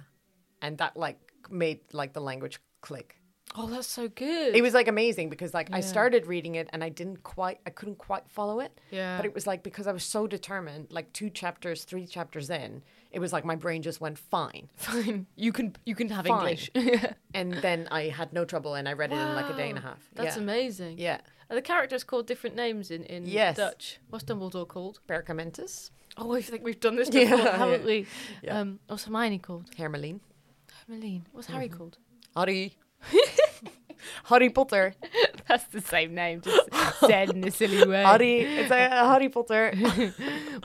and 0.62 0.78
that 0.80 0.98
like 0.98 1.20
made 1.50 1.80
like 1.94 2.14
the 2.14 2.22
language 2.22 2.60
click. 2.82 3.16
Oh, 3.56 3.68
that's 3.68 3.88
so 3.88 4.08
good. 4.08 4.56
It 4.56 4.62
was 4.62 4.74
like 4.74 4.88
amazing 4.88 5.30
because 5.30 5.54
like 5.54 5.70
I 5.74 5.78
Yeah. 5.78 5.86
started 5.86 6.28
reading 6.28 6.56
it 6.56 6.70
and 6.72 6.84
I 6.84 6.90
didn't 6.90 7.24
quite 7.24 7.60
I 7.66 7.72
couldn't 7.72 7.98
quite 7.98 8.30
follow 8.30 8.60
it. 8.60 8.80
Yeah. 8.92 9.18
But 9.18 9.26
it 9.26 9.34
was 9.34 9.48
like 9.48 9.64
because 9.64 9.88
I 9.88 9.92
was 9.92 10.04
so 10.04 10.28
determined, 10.28 10.88
like 10.92 11.12
two 11.14 11.30
chapters, 11.30 11.84
three 11.84 12.06
chapters 12.06 12.50
in, 12.50 12.84
it 13.12 13.20
was 13.20 13.34
like 13.34 13.46
my 13.46 13.56
brain 13.56 13.82
just 13.82 14.00
went 14.00 14.18
fine. 14.20 14.70
fine. 14.76 15.26
You 15.36 15.52
can 15.52 15.76
you 15.86 15.96
can 15.96 16.10
have 16.10 16.26
Fine. 16.28 16.40
English. 16.40 16.72
yeah. 16.76 17.14
And 17.34 17.54
then 17.54 17.88
I 17.92 18.04
had 18.10 18.34
no 18.34 18.46
trouble 18.46 18.76
and 18.76 18.88
I 18.88 18.94
read 18.94 19.12
it 19.12 19.16
in 19.16 19.36
like 19.36 19.50
a 19.50 19.56
day 19.56 19.70
and 19.70 19.78
a 19.80 19.82
Wow, 19.82 19.88
half. 19.90 20.10
That's 20.14 20.36
yeah. 20.36 20.44
amazing. 20.44 20.98
Yeah. 21.00 21.20
Are 21.50 21.56
the 21.56 21.62
characters 21.64 22.04
called 22.04 22.28
different 22.28 22.56
names 22.56 22.92
in, 22.92 23.04
in 23.06 23.26
Yes. 23.26 23.58
Dutch? 23.58 24.00
What's 24.12 24.24
Dumbledore 24.26 24.68
called? 24.68 25.00
Perkamentus, 25.08 25.90
Oh, 26.18 26.34
I 26.36 26.42
think 26.42 26.64
we've 26.64 26.80
done 26.80 26.96
this 26.96 27.10
Yeah, 27.14 27.24
before, 27.36 27.52
haven't 27.52 27.82
yeah. 27.82 27.86
we? 27.88 28.06
Yeah. 28.44 28.60
Um, 28.60 28.80
what's 28.88 29.06
Hermione 29.06 29.40
called? 29.40 29.72
Hermelien, 29.78 30.20
Hermelien. 30.88 31.22
What's 31.32 31.48
Harry 31.48 31.70
called? 31.70 31.98
Harry, 32.36 32.78
Harry 34.26 34.50
Potter, 34.50 34.94
That's 35.48 35.66
the 35.66 35.82
same 35.82 36.14
name, 36.16 36.42
just 36.42 36.70
said 37.00 37.32
in 37.32 37.44
a 37.44 37.52
silly 37.52 37.88
way. 37.88 38.04
Harry. 38.04 38.40
It's 38.42 38.72
a 38.72 38.90
Harry 38.90 39.30
Potter. 39.30 39.74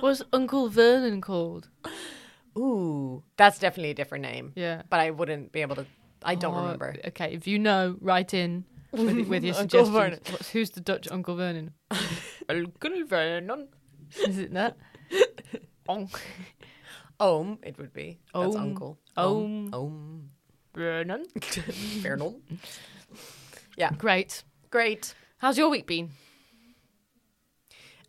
What's 0.00 0.22
Uncle 0.32 0.68
Vernon 0.68 1.20
called? 1.20 1.68
Ooh, 2.56 3.22
that's 3.36 3.58
definitely 3.58 3.90
a 3.90 3.94
different 3.94 4.22
name. 4.22 4.52
Yeah. 4.54 4.82
But 4.88 5.00
I 5.00 5.10
wouldn't 5.10 5.50
be 5.52 5.62
able 5.62 5.76
to. 5.76 5.86
I 6.22 6.34
don't 6.36 6.54
Oh, 6.54 6.62
remember. 6.62 6.94
Okay, 7.08 7.34
if 7.34 7.46
you 7.46 7.58
know, 7.58 7.96
write 8.00 8.32
in 8.34 8.64
with, 8.92 9.26
with 9.28 9.42
your 9.44 9.54
Uncle 9.56 9.84
suggestions. 9.84 9.88
Vernon. 9.90 10.20
What's, 10.30 10.50
who's 10.50 10.70
the 10.70 10.80
Dutch 10.80 11.08
Uncle 11.10 11.34
Vernon? 11.36 11.72
Uncle 12.48 13.04
Vernon. 13.06 13.68
Is 14.26 14.38
it 14.38 14.52
that? 14.54 14.76
Uncle 15.88 16.20
Ohm, 17.20 17.58
it 17.62 17.78
would 17.78 17.92
be. 17.92 18.18
That's 18.34 18.54
Ohm. 18.56 18.62
uncle. 18.62 18.98
Ohm. 19.16 19.70
Ohm. 19.72 20.30
Vernon. 20.74 21.26
Vernon. 22.02 22.42
Great. 23.98 24.42
Great. 24.70 25.14
How's 25.38 25.58
your 25.58 25.68
week 25.68 25.86
been? 25.86 26.10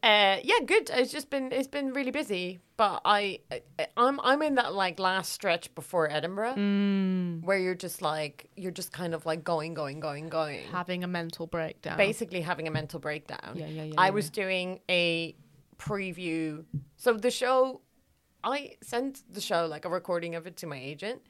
Uh, 0.03 0.37
yeah, 0.43 0.59
good. 0.65 0.89
It's 0.93 1.11
just 1.11 1.31
been 1.31 1.51
it's 1.51 1.67
been 1.67 1.91
really 1.93 2.11
busy, 2.11 2.59
but 2.77 3.01
I 3.05 3.39
I- 3.51 3.87
I'm 3.97 4.19
I'm 4.19 4.43
in 4.43 4.55
that 4.55 4.73
like 4.75 4.99
last 4.99 5.31
stretch 5.31 5.73
before 5.73 6.11
Edinburgh, 6.11 6.53
Mm. 6.55 7.43
where 7.43 7.57
you're 7.57 7.73
just 7.73 8.03
like 8.03 8.47
you're 8.55 8.71
just 8.71 8.91
kind 8.91 9.15
of 9.15 9.25
like 9.25 9.43
going, 9.43 9.73
going, 9.73 9.99
going, 9.99 10.29
going. 10.29 10.59
Having 10.71 11.03
a 11.03 11.07
mental 11.07 11.47
breakdown. 11.47 11.97
basically 11.97 12.41
having 12.41 12.67
a 12.67 12.71
mental 12.71 12.99
breakdown. 12.99 13.53
Yeah, 13.55 13.65
yeah, 13.65 13.83
yeah, 13.83 13.93
I 13.97 14.05
yeah, 14.07 14.11
was 14.11 14.29
doing 14.29 14.79
a 14.89 15.35
preview. 15.79 16.65
So 16.97 17.13
the 17.13 17.31
show, 17.31 17.81
I 18.43 18.75
sent 18.83 19.23
the 19.33 19.41
show 19.41 19.65
like 19.65 19.85
a 19.85 19.89
recording 19.89 20.35
of 20.35 20.45
it 20.45 20.55
to 20.57 20.67
my 20.67 20.77
agent, 20.77 21.23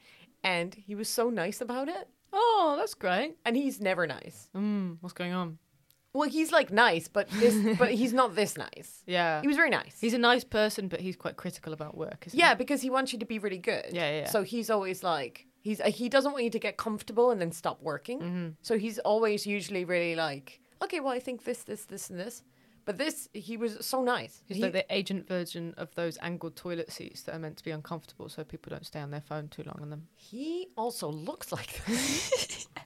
and 0.44 0.74
he 0.74 0.94
was 0.94 1.08
so 1.08 1.30
nice 1.30 1.62
about 1.62 1.88
it. 1.88 2.08
Oh, 2.38 2.74
that's 2.78 2.94
great. 2.94 3.36
And 3.46 3.56
he's 3.56 3.80
never 3.80 4.06
nice. 4.06 4.48
Mm, 4.54 4.98
what's 5.00 5.14
going 5.14 5.32
on? 5.32 5.58
Well, 6.12 6.28
he's 6.28 6.52
like 6.52 6.70
nice, 6.70 7.08
but 7.08 7.28
this, 7.30 7.76
but 7.78 7.92
he's 7.92 8.12
not 8.12 8.34
this 8.34 8.56
nice. 8.56 9.02
Yeah. 9.06 9.40
He 9.40 9.46
was 9.46 9.56
very 9.56 9.70
nice. 9.70 9.98
He's 10.00 10.14
a 10.14 10.18
nice 10.18 10.44
person, 10.44 10.88
but 10.88 11.00
he's 11.00 11.16
quite 11.16 11.36
critical 11.36 11.72
about 11.72 11.96
work, 11.96 12.24
isn't 12.26 12.38
yeah, 12.38 12.54
because 12.54 12.82
he 12.82 12.90
wants 12.90 13.12
you 13.12 13.18
to 13.18 13.26
be 13.26 13.38
really 13.38 13.58
good. 13.58 13.86
Yeah, 13.90 14.10
yeah, 14.10 14.20
yeah. 14.20 14.28
So 14.28 14.42
he's 14.42 14.70
always 14.70 15.02
like 15.02 15.46
he's 15.60 15.80
uh, 15.80 15.90
he 15.90 16.08
doesn't 16.08 16.32
want 16.32 16.44
you 16.44 16.50
to 16.50 16.58
get 16.58 16.76
comfortable 16.76 17.30
and 17.30 17.40
then 17.40 17.52
stop 17.52 17.82
working. 17.82 18.20
Mm-hmm. 18.20 18.48
So 18.62 18.78
he's 18.78 18.98
always 19.00 19.46
usually 19.46 19.84
really 19.84 20.14
like, 20.14 20.60
okay, 20.82 21.00
well, 21.00 21.12
I 21.12 21.20
think 21.20 21.44
this, 21.44 21.64
this, 21.64 21.84
this, 21.86 22.10
and 22.10 22.18
this. 22.20 22.42
But 22.86 22.96
this, 22.98 23.28
he 23.34 23.56
was 23.58 23.84
so 23.84 24.02
nice. 24.02 24.40
He's 24.46 24.56
He- 24.56 24.62
like 24.62 24.72
the 24.72 24.86
agent 24.94 25.28
version 25.28 25.74
of 25.76 25.94
those 25.96 26.16
angled 26.22 26.56
toilet 26.56 26.90
seats 26.90 27.22
that 27.24 27.34
are 27.34 27.38
meant 27.38 27.58
to 27.58 27.64
be 27.64 27.72
uncomfortable 27.72 28.28
so 28.30 28.44
people 28.44 28.70
don't 28.70 28.86
stay 28.86 29.00
on 29.00 29.10
their 29.10 29.20
phone 29.20 29.48
too 29.48 29.64
long 29.64 29.78
on 29.82 29.90
them. 29.90 30.06
He 30.14 30.68
also 30.76 31.08
looks 31.10 31.52
like 31.52 31.84
this. 31.86 32.66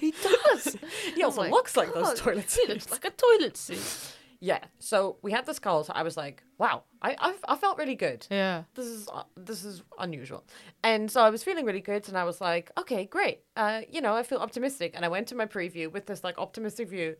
He 0.00 0.12
does. 0.12 0.76
he 1.14 1.22
also 1.22 1.42
my 1.42 1.48
looks 1.50 1.76
like 1.76 1.92
those 1.92 2.18
toilet 2.20 2.44
He 2.44 2.48
seats. 2.50 2.68
looks 2.68 2.90
like 2.90 3.04
a 3.04 3.10
toilet 3.10 3.56
seat. 3.56 4.14
yeah. 4.40 4.60
So 4.78 5.16
we 5.22 5.32
had 5.32 5.46
this 5.46 5.58
call. 5.58 5.84
So 5.84 5.92
I 5.94 6.02
was 6.02 6.16
like, 6.16 6.42
wow, 6.58 6.84
I 7.02 7.16
I, 7.18 7.34
I 7.48 7.56
felt 7.56 7.76
really 7.78 7.94
good. 7.96 8.26
Yeah. 8.30 8.64
This 8.74 8.86
is 8.86 9.08
uh, 9.12 9.24
this 9.36 9.64
is 9.64 9.82
unusual, 9.98 10.44
and 10.82 11.10
so 11.10 11.22
I 11.22 11.30
was 11.30 11.42
feeling 11.42 11.64
really 11.66 11.80
good, 11.80 12.08
and 12.08 12.16
I 12.16 12.24
was 12.24 12.40
like, 12.40 12.70
okay, 12.78 13.04
great. 13.06 13.40
Uh, 13.56 13.82
you 13.90 14.00
know, 14.00 14.14
I 14.14 14.22
feel 14.22 14.38
optimistic, 14.38 14.92
and 14.94 15.04
I 15.04 15.08
went 15.08 15.26
to 15.28 15.34
my 15.34 15.46
preview 15.46 15.90
with 15.92 16.06
this 16.06 16.22
like 16.24 16.38
optimistic 16.38 16.88
view. 16.88 17.16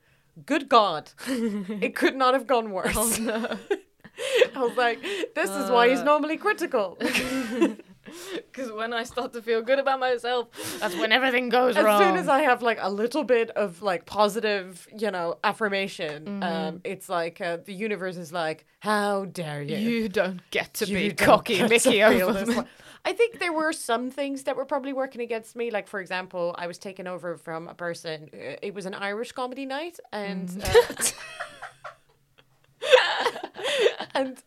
Good 0.46 0.68
God, 0.68 1.10
it 1.28 1.94
could 1.94 2.16
not 2.16 2.34
have 2.34 2.46
gone 2.46 2.70
worse. 2.72 2.96
I 4.56 4.62
was 4.62 4.76
like, 4.76 5.00
this 5.34 5.50
is 5.50 5.70
why 5.70 5.88
he's 5.90 6.02
normally 6.02 6.36
critical. 6.36 6.98
Because 8.36 8.70
when 8.70 8.92
I 8.92 9.02
start 9.02 9.32
to 9.32 9.42
feel 9.42 9.60
good 9.62 9.80
about 9.80 9.98
myself, 9.98 10.46
that's 10.78 10.94
when 10.94 11.10
everything 11.10 11.48
goes 11.48 11.76
as 11.76 11.84
wrong. 11.84 12.00
As 12.00 12.06
soon 12.06 12.16
as 12.16 12.28
I 12.28 12.40
have 12.42 12.62
like 12.62 12.78
a 12.80 12.88
little 12.90 13.24
bit 13.24 13.50
of 13.50 13.82
like 13.82 14.04
positive, 14.06 14.86
you 14.96 15.10
know, 15.10 15.38
affirmation, 15.42 16.24
Mm-hmm. 16.24 16.42
um, 16.44 16.80
it's 16.84 17.08
like 17.08 17.40
uh, 17.40 17.56
the 17.64 17.72
universe 17.72 18.16
is 18.16 18.30
like, 18.32 18.66
how 18.80 19.24
dare 19.24 19.62
you? 19.62 19.76
you 19.76 20.08
don't 20.08 20.40
get 20.52 20.74
to 20.74 20.86
You 20.86 21.10
be 21.10 21.14
cocky 21.14 21.60
Mickey 21.66 22.02
over 22.04 22.32
this 22.34 22.48
me. 22.48 22.56
way. 22.58 22.64
I 23.04 23.12
think 23.12 23.38
there 23.38 23.52
were 23.52 23.72
some 23.72 24.10
things 24.10 24.44
that 24.44 24.56
were 24.56 24.64
probably 24.64 24.92
working 24.92 25.20
against 25.20 25.54
me. 25.56 25.70
Like, 25.70 25.88
for 25.88 26.00
example, 26.00 26.54
I 26.58 26.66
was 26.66 26.78
taken 26.78 27.06
over 27.06 27.36
from 27.36 27.68
a 27.68 27.74
person. 27.74 28.30
uh, 28.32 28.56
It 28.62 28.72
was 28.74 28.86
an 28.86 28.94
Irish 28.94 29.32
comedy 29.32 29.66
night, 29.66 29.98
and 30.12 30.48
Mm. 30.48 31.14
uh, 32.82 32.86
and 34.14 34.42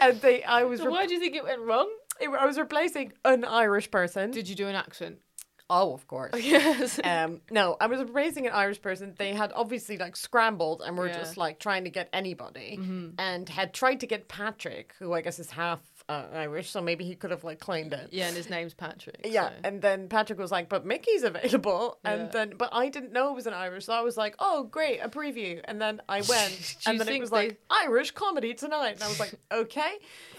and 0.00 0.20
they, 0.20 0.42
I 0.44 0.64
was, 0.64 0.80
So 0.80 0.90
why 0.90 1.06
do 1.06 1.14
you 1.14 1.20
think 1.20 1.34
it 1.36 1.44
went 1.44 1.60
wrong? 1.60 1.88
re- 2.20 2.38
I 2.38 2.46
was 2.46 2.58
replacing 2.58 3.12
an 3.24 3.44
Irish 3.44 3.90
person. 3.90 4.30
Did 4.30 4.48
you 4.48 4.54
do 4.54 4.66
an 4.68 4.74
accent? 4.74 5.18
oh, 5.72 5.94
of 5.94 6.04
course. 6.08 6.32
Yes. 6.36 6.98
Um, 7.04 7.42
no, 7.48 7.76
I 7.80 7.86
was 7.86 8.00
replacing 8.00 8.44
an 8.48 8.52
Irish 8.52 8.82
person. 8.82 9.14
They 9.16 9.32
had 9.34 9.52
obviously 9.54 9.98
like 9.98 10.16
scrambled 10.16 10.82
and 10.84 10.98
were 10.98 11.06
Yeah. 11.06 11.18
just 11.18 11.36
like 11.36 11.60
trying 11.60 11.84
to 11.84 11.90
get 11.90 12.08
anybody, 12.12 12.76
and 13.18 13.48
had 13.48 13.72
tried 13.72 14.00
to 14.00 14.06
get 14.08 14.26
Patrick, 14.26 14.94
who 14.98 15.12
I 15.12 15.20
guess 15.20 15.38
is 15.38 15.50
half 15.52 15.78
uh, 16.10 16.26
Irish, 16.34 16.70
so 16.70 16.80
maybe 16.80 17.04
he 17.04 17.14
could 17.14 17.30
have 17.30 17.44
like 17.44 17.60
claimed 17.60 17.92
it. 17.92 18.08
Yeah, 18.10 18.26
and 18.28 18.36
his 18.36 18.50
name's 18.50 18.74
Patrick. 18.74 19.20
Yeah, 19.24 19.48
so- 19.48 19.54
and 19.64 19.80
then 19.80 20.08
Patrick 20.08 20.38
was 20.38 20.50
like, 20.50 20.68
"But 20.68 20.84
Mickey's 20.84 21.22
available," 21.22 21.98
and 22.04 22.22
Yeah. 22.22 22.28
then 22.28 22.52
but 22.58 22.70
I 22.72 22.88
didn't 22.88 23.12
know 23.12 23.30
it 23.30 23.34
was 23.36 23.46
an 23.46 23.54
Irish, 23.54 23.84
so 23.86 23.92
I 23.92 24.00
was 24.00 24.16
like, 24.16 24.34
"Oh, 24.38 24.64
great, 24.64 24.98
a 25.00 25.08
preview." 25.08 25.60
And 25.64 25.80
then 25.80 26.00
I 26.08 26.20
went, 26.28 26.76
and 26.86 26.98
then 27.00 27.08
it 27.08 27.20
was 27.20 27.30
they- 27.30 27.36
like 27.36 27.60
Irish 27.70 28.10
comedy 28.10 28.54
tonight, 28.54 28.94
and 28.94 29.02
I 29.04 29.08
was 29.08 29.20
like, 29.20 29.34
"Okay." 29.52 29.92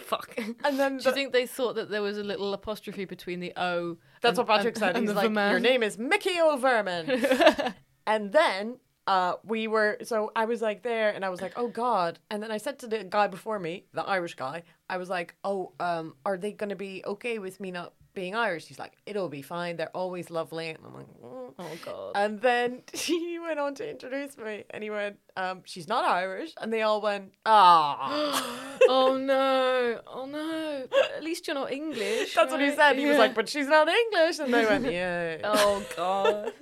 fuck. 0.05 0.37
And 0.65 0.77
then 0.77 0.97
Do 0.97 1.07
you 1.07 1.15
think 1.15 1.31
they 1.31 1.47
thought 1.47 1.75
that 1.75 1.89
there 1.89 2.01
was 2.01 2.17
a 2.17 2.23
little 2.23 2.53
apostrophe 2.53 3.05
between 3.05 3.39
the 3.39 3.53
O? 3.55 3.95
That's 4.21 4.37
and- 4.37 4.45
what 4.47 4.57
Patrick 4.57 4.75
and- 4.75 4.79
said. 4.79 4.95
and 4.97 5.05
He's 5.07 5.15
the 5.15 5.29
like? 5.29 5.51
"Your 5.51 5.59
name 5.61 5.83
is 5.83 5.97
Mickey 5.97 6.37
O'Verman," 6.41 7.73
and 8.05 8.31
then. 8.33 8.77
Uh, 9.07 9.33
we 9.43 9.67
were 9.67 9.97
so 10.03 10.31
I 10.35 10.45
was 10.45 10.61
like 10.61 10.83
there 10.83 11.09
and 11.11 11.25
I 11.25 11.29
was 11.29 11.41
like, 11.41 11.53
oh 11.55 11.67
god. 11.67 12.19
And 12.29 12.41
then 12.41 12.51
I 12.51 12.57
said 12.57 12.79
to 12.79 12.87
the 12.87 13.03
guy 13.03 13.27
before 13.27 13.59
me, 13.59 13.85
the 13.93 14.03
Irish 14.03 14.35
guy, 14.35 14.63
I 14.89 14.97
was 14.97 15.09
like, 15.09 15.35
oh, 15.43 15.73
um, 15.79 16.15
are 16.25 16.37
they 16.37 16.51
gonna 16.51 16.75
be 16.75 17.03
okay 17.05 17.39
with 17.39 17.59
me 17.59 17.71
not 17.71 17.93
being 18.13 18.35
Irish? 18.35 18.67
He's 18.67 18.79
like, 18.79 18.93
it'll 19.05 19.29
be 19.29 19.41
fine. 19.41 19.77
They're 19.77 19.95
always 19.95 20.29
lovely. 20.29 20.69
And 20.69 20.79
I'm 20.85 20.93
like, 20.93 21.07
mm. 21.07 21.41
Oh 21.57 21.77
god. 21.83 22.11
And 22.15 22.41
then 22.41 22.83
he 22.93 23.39
went 23.39 23.59
on 23.59 23.75
to 23.75 23.89
introduce 23.89 24.37
me 24.37 24.63
and 24.69 24.83
he 24.83 24.89
went, 24.89 25.17
um, 25.35 25.61
she's 25.65 25.87
not 25.87 26.05
Irish. 26.05 26.53
And 26.61 26.71
they 26.71 26.81
all 26.81 27.01
went, 27.01 27.33
ah. 27.45 28.77
oh 28.87 29.17
no. 29.17 29.99
Oh 30.07 30.25
no. 30.25 30.87
But 30.89 31.11
at 31.17 31.23
least 31.23 31.47
you're 31.47 31.55
not 31.55 31.71
English. 31.71 32.33
That's 32.35 32.51
what 32.51 32.61
he 32.61 32.71
said. 32.71 32.97
He 32.97 33.05
was 33.05 33.17
like, 33.17 33.35
but 33.35 33.49
she's 33.49 33.67
not 33.67 33.87
English. 33.87 34.39
And 34.39 34.53
they 34.53 34.65
went, 34.65 34.85
yeah. 34.91 35.37
Oh 35.43 35.83
god. 35.95 36.53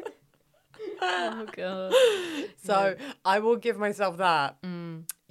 Oh 1.01 1.45
god. 1.55 1.93
So 2.63 2.95
I 3.25 3.39
will 3.39 3.55
give 3.57 3.77
myself 3.77 4.17
that. 4.17 4.57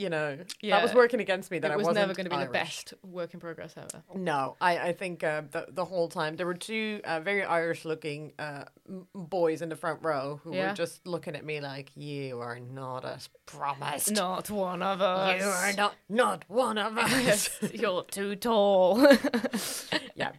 You 0.00 0.10
know, 0.10 0.38
that 0.62 0.80
was 0.82 0.94
working 0.94 1.18
against 1.18 1.50
me 1.50 1.58
that 1.58 1.72
it 1.72 1.74
I 1.74 1.76
was 1.76 1.84
wasn't 1.86 2.06
never 2.06 2.14
going 2.14 2.30
to 2.30 2.36
be 2.36 2.44
the 2.44 2.52
best 2.52 2.94
work 3.02 3.34
in 3.34 3.40
progress 3.40 3.74
ever. 3.76 4.04
No, 4.14 4.56
I, 4.60 4.78
I 4.78 4.92
think 4.92 5.24
uh, 5.24 5.42
the 5.50 5.66
the 5.70 5.84
whole 5.84 6.08
time 6.08 6.36
there 6.36 6.46
were 6.46 6.54
two 6.54 7.00
uh, 7.04 7.18
very 7.18 7.42
Irish 7.42 7.84
looking 7.84 8.32
uh, 8.38 8.66
boys 9.12 9.60
in 9.60 9.68
the 9.70 9.74
front 9.74 9.98
row 10.04 10.40
who 10.44 10.54
Yeah. 10.54 10.68
were 10.68 10.74
just 10.76 11.04
looking 11.04 11.34
at 11.34 11.44
me 11.44 11.60
like, 11.60 11.90
"You 11.96 12.38
are 12.38 12.60
not 12.60 13.04
as 13.04 13.28
promised. 13.46 14.12
Not 14.12 14.48
one 14.50 14.82
of 14.82 15.00
us. 15.00 15.40
you 15.42 15.48
are 15.48 15.72
not 15.72 15.96
not 16.08 16.44
one 16.46 16.78
of 16.78 16.96
us." 16.96 17.50
You're 17.72 18.04
too 18.04 18.36
tall. 18.36 19.00
yeah. 20.14 20.30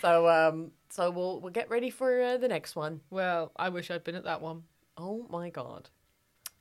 So 0.00 0.28
um, 0.28 0.72
so 0.90 1.10
we'll 1.12 1.40
we'll 1.40 1.52
get 1.52 1.70
ready 1.70 1.90
for 1.90 2.20
uh, 2.20 2.36
the 2.38 2.48
next 2.48 2.74
one. 2.74 3.00
well, 3.10 3.52
I 3.54 3.68
wish 3.68 3.92
I'd 3.92 4.02
been 4.02 4.16
at 4.16 4.24
that 4.24 4.40
one. 4.42 4.64
Oh 4.96 5.26
my 5.30 5.50
god. 5.50 5.90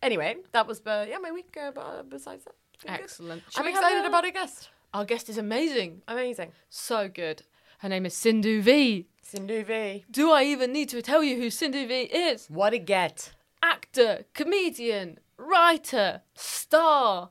Anyway, 0.02 0.36
that 0.52 0.68
was 0.68 0.82
uh, 0.86 1.06
yeah 1.08 1.18
my 1.20 1.32
week. 1.32 1.56
Uh, 1.62 1.72
b- 1.72 1.82
besides 2.10 2.44
that, 2.46 2.56
it's 2.74 2.84
been 2.84 2.94
good. 2.96 3.04
Excellent. 3.04 3.44
Should 3.50 3.62
I'm 3.62 3.68
excited 3.68 4.04
a- 4.06 4.08
about 4.08 4.25
a 4.25 4.32
guest. 4.32 4.70
Our 4.94 5.06
guest 5.06 5.30
is 5.30 5.38
amazing. 5.38 6.02
Amazing. 6.08 6.52
So 6.70 7.08
good. 7.10 7.44
Her 7.80 7.90
name 7.90 8.06
is 8.06 8.13
Sindhu 8.13 8.62
Vee. 8.62 9.08
Sindhu 9.22 9.63
Vee. 9.63 10.06
Do 10.12 10.32
I 10.32 10.44
even 10.44 10.72
need 10.72 10.90
to 10.90 11.02
tell 11.02 11.24
you 11.24 11.38
who 11.38 11.50
Sindhu 11.50 11.88
Vee 11.88 12.04
is? 12.04 12.48
What 12.48 12.74
a 12.74 12.78
get. 12.78 13.34
Actor, 13.63 14.25
comedian, 14.34 15.20
writer, 15.38 16.22
star, 16.36 17.30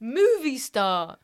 movie 0.00 0.58
star, 0.58 1.18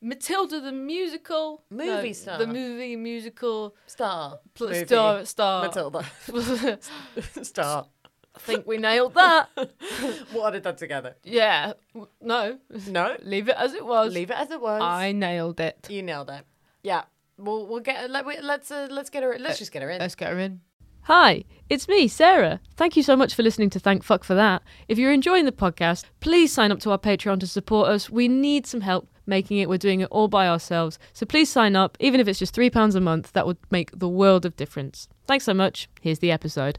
Matilda 0.00 0.60
the 0.60 0.70
musical, 0.72 1.64
Movie 1.70 2.08
No, 2.08 2.12
star. 2.12 2.38
the 2.38 2.46
movie 2.46 2.94
musical 2.96 3.74
Star. 3.86 4.38
pl- 4.54 4.68
Movie. 4.68 4.86
star 4.86 5.24
star. 5.24 5.66
Matilda. 5.66 6.04
Star. 7.42 7.86
I 8.38 8.52
think 8.52 8.66
we 8.66 8.78
nailed 8.78 9.14
that. 9.14 9.48
We'll 10.32 10.46
edit 10.46 10.62
that 10.62 10.78
together. 10.78 11.16
yeah, 11.24 11.72
no, 12.20 12.58
No. 12.86 13.16
leave 13.22 13.48
it 13.48 13.56
as 13.56 13.74
it 13.74 13.84
was. 13.84 14.12
Leave 14.14 14.30
it 14.30 14.36
as 14.36 14.50
it 14.50 14.60
was. 14.60 14.80
I 14.82 15.12
nailed 15.12 15.58
it. 15.60 15.86
You 15.90 16.02
nailed 16.02 16.30
it. 16.30 16.44
Yeah. 16.82 17.02
We'll 17.36 17.66
we'll 17.66 17.80
get 17.80 18.10
let 18.10 18.26
we, 18.26 18.40
let's 18.40 18.70
uh, 18.70 18.88
let's 18.90 19.10
get 19.10 19.22
her 19.22 19.36
let's 19.38 19.58
just 19.58 19.72
get 19.72 19.82
her 19.82 19.90
in. 19.90 19.98
Let's 20.00 20.14
get 20.14 20.30
her 20.30 20.38
in. 20.38 20.60
Hi, 21.02 21.44
it's 21.70 21.88
me, 21.88 22.06
Sarah. 22.08 22.60
Thank 22.76 22.96
you 22.96 23.02
so 23.02 23.16
much 23.16 23.34
for 23.34 23.42
listening 23.42 23.70
to 23.70 23.78
Thank 23.80 24.02
Fuck 24.04 24.24
for 24.24 24.34
That. 24.34 24.62
If 24.88 24.98
you're 24.98 25.12
enjoying 25.12 25.46
the 25.46 25.52
podcast, 25.52 26.04
please 26.20 26.52
sign 26.52 26.70
up 26.70 26.80
to 26.80 26.90
our 26.90 26.98
Patreon 26.98 27.40
to 27.40 27.46
support 27.46 27.88
us. 27.88 28.10
We 28.10 28.28
need 28.28 28.66
some 28.66 28.82
help 28.82 29.08
making 29.24 29.58
it. 29.58 29.68
We're 29.70 29.78
doing 29.78 30.00
it 30.00 30.08
all 30.10 30.28
by 30.28 30.46
ourselves. 30.48 30.98
So 31.14 31.24
please 31.24 31.48
sign 31.50 31.76
up, 31.76 31.96
even 32.00 32.20
if 32.20 32.28
it's 32.28 32.38
just 32.38 32.54
£3 32.54 32.94
a 32.94 33.00
month. 33.00 33.32
That 33.32 33.46
would 33.46 33.56
make 33.70 33.98
the 33.98 34.08
world 34.08 34.44
of 34.44 34.56
difference. 34.56 35.08
Thanks 35.26 35.44
so 35.46 35.54
much. 35.54 35.88
Here's 36.02 36.18
the 36.18 36.30
episode. 36.32 36.78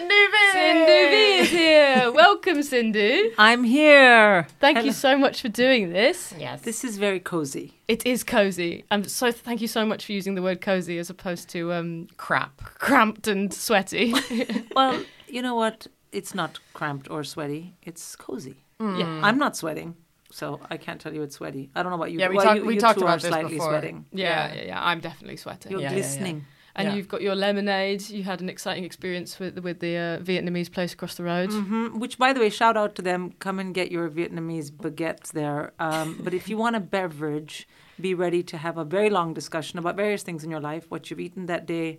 Sindhu 0.00 0.14
Vee. 0.14 0.52
Sindhu 0.52 1.10
Vee 1.10 1.38
is 1.40 1.50
here. 1.50 2.10
Welcome, 2.14 2.62
Sindhu. 2.62 3.32
I'm 3.36 3.64
here. 3.64 4.46
Thank 4.58 4.82
you 4.84 4.92
so 4.92 5.18
much 5.18 5.42
for 5.42 5.48
doing 5.50 5.92
this. 5.92 6.32
Yes. 6.38 6.62
This 6.62 6.84
is 6.84 6.96
very 6.96 7.20
cozy. 7.20 7.74
It 7.86 8.06
is 8.06 8.24
cozy. 8.24 8.84
I'm 8.90 9.04
so 9.04 9.30
thank 9.30 9.60
you 9.60 9.68
so 9.68 9.84
much 9.84 10.06
for 10.06 10.12
using 10.12 10.36
the 10.36 10.42
word 10.42 10.62
cozy 10.62 10.96
as 10.98 11.10
opposed 11.10 11.50
to 11.50 11.74
um, 11.74 12.08
crap. 12.16 12.56
cramped 12.78 13.28
and 13.28 13.52
sweaty. 13.52 14.14
Well, 14.74 15.04
you 15.28 15.42
know 15.42 15.54
what? 15.54 15.86
It's 16.12 16.34
not 16.34 16.58
cramped 16.72 17.10
or 17.10 17.22
sweaty. 17.22 17.74
It's 17.82 18.16
cozy. 18.16 18.64
yeah. 18.80 19.20
I'm 19.22 19.36
not 19.36 19.54
sweating, 19.54 19.96
so 20.32 20.60
I 20.70 20.78
can't 20.78 20.98
tell 20.98 21.12
you 21.12 21.22
it's 21.22 21.36
sweaty. 21.36 21.68
I 21.74 21.82
don't 21.82 21.90
know 21.90 21.96
about 21.96 22.10
you. 22.10 22.20
Yeah, 22.20 22.28
we 22.28 22.36
well, 22.36 22.46
talk- 22.46 22.56
you, 22.56 22.64
we 22.64 22.74
you 22.74 22.80
talked 22.80 22.98
two 23.00 23.04
about 23.04 23.18
are 23.18 23.20
this 23.20 23.28
slightly 23.28 23.52
before. 23.52 23.68
sweating. 23.68 24.06
Yeah, 24.12 24.54
yeah, 24.54 24.62
yeah. 24.62 24.82
I'm 24.82 25.00
definitely 25.00 25.36
sweating. 25.36 25.72
You're 25.72 25.82
Yeah, 25.82 25.92
yeah, 25.92 26.24
yeah. 26.24 26.40
And 26.76 26.88
Yeah. 26.88 26.94
you've 26.94 27.08
got 27.08 27.20
your 27.20 27.34
lemonade. 27.34 28.08
You 28.10 28.22
had 28.22 28.40
an 28.40 28.48
exciting 28.48 28.84
experience 28.84 29.38
with 29.40 29.58
with 29.58 29.80
the 29.80 29.96
uh, 29.96 30.18
Vietnamese 30.18 30.70
place 30.70 30.92
across 30.92 31.14
the 31.16 31.24
road. 31.24 31.50
Mhm. 31.50 31.98
Which, 31.98 32.16
by 32.18 32.32
the 32.32 32.40
way, 32.40 32.48
shout 32.50 32.76
out 32.76 32.94
to 32.96 33.02
them. 33.02 33.32
Come 33.40 33.58
and 33.58 33.74
get 33.74 33.90
your 33.90 34.08
Vietnamese 34.08 34.70
baguettes 34.70 35.32
there. 35.32 35.72
Um, 35.80 36.20
but 36.24 36.32
if 36.34 36.48
you 36.48 36.56
want 36.56 36.76
a 36.76 36.80
beverage, 36.80 37.66
be 38.00 38.14
ready 38.14 38.42
to 38.44 38.56
have 38.56 38.78
a 38.78 38.84
very 38.84 39.10
long 39.10 39.34
discussion 39.34 39.78
about 39.78 39.96
various 39.96 40.22
things 40.22 40.44
in 40.44 40.50
your 40.50 40.60
life, 40.60 40.86
what 40.88 41.10
you've 41.10 41.20
eaten 41.20 41.46
that 41.46 41.66
day, 41.66 41.98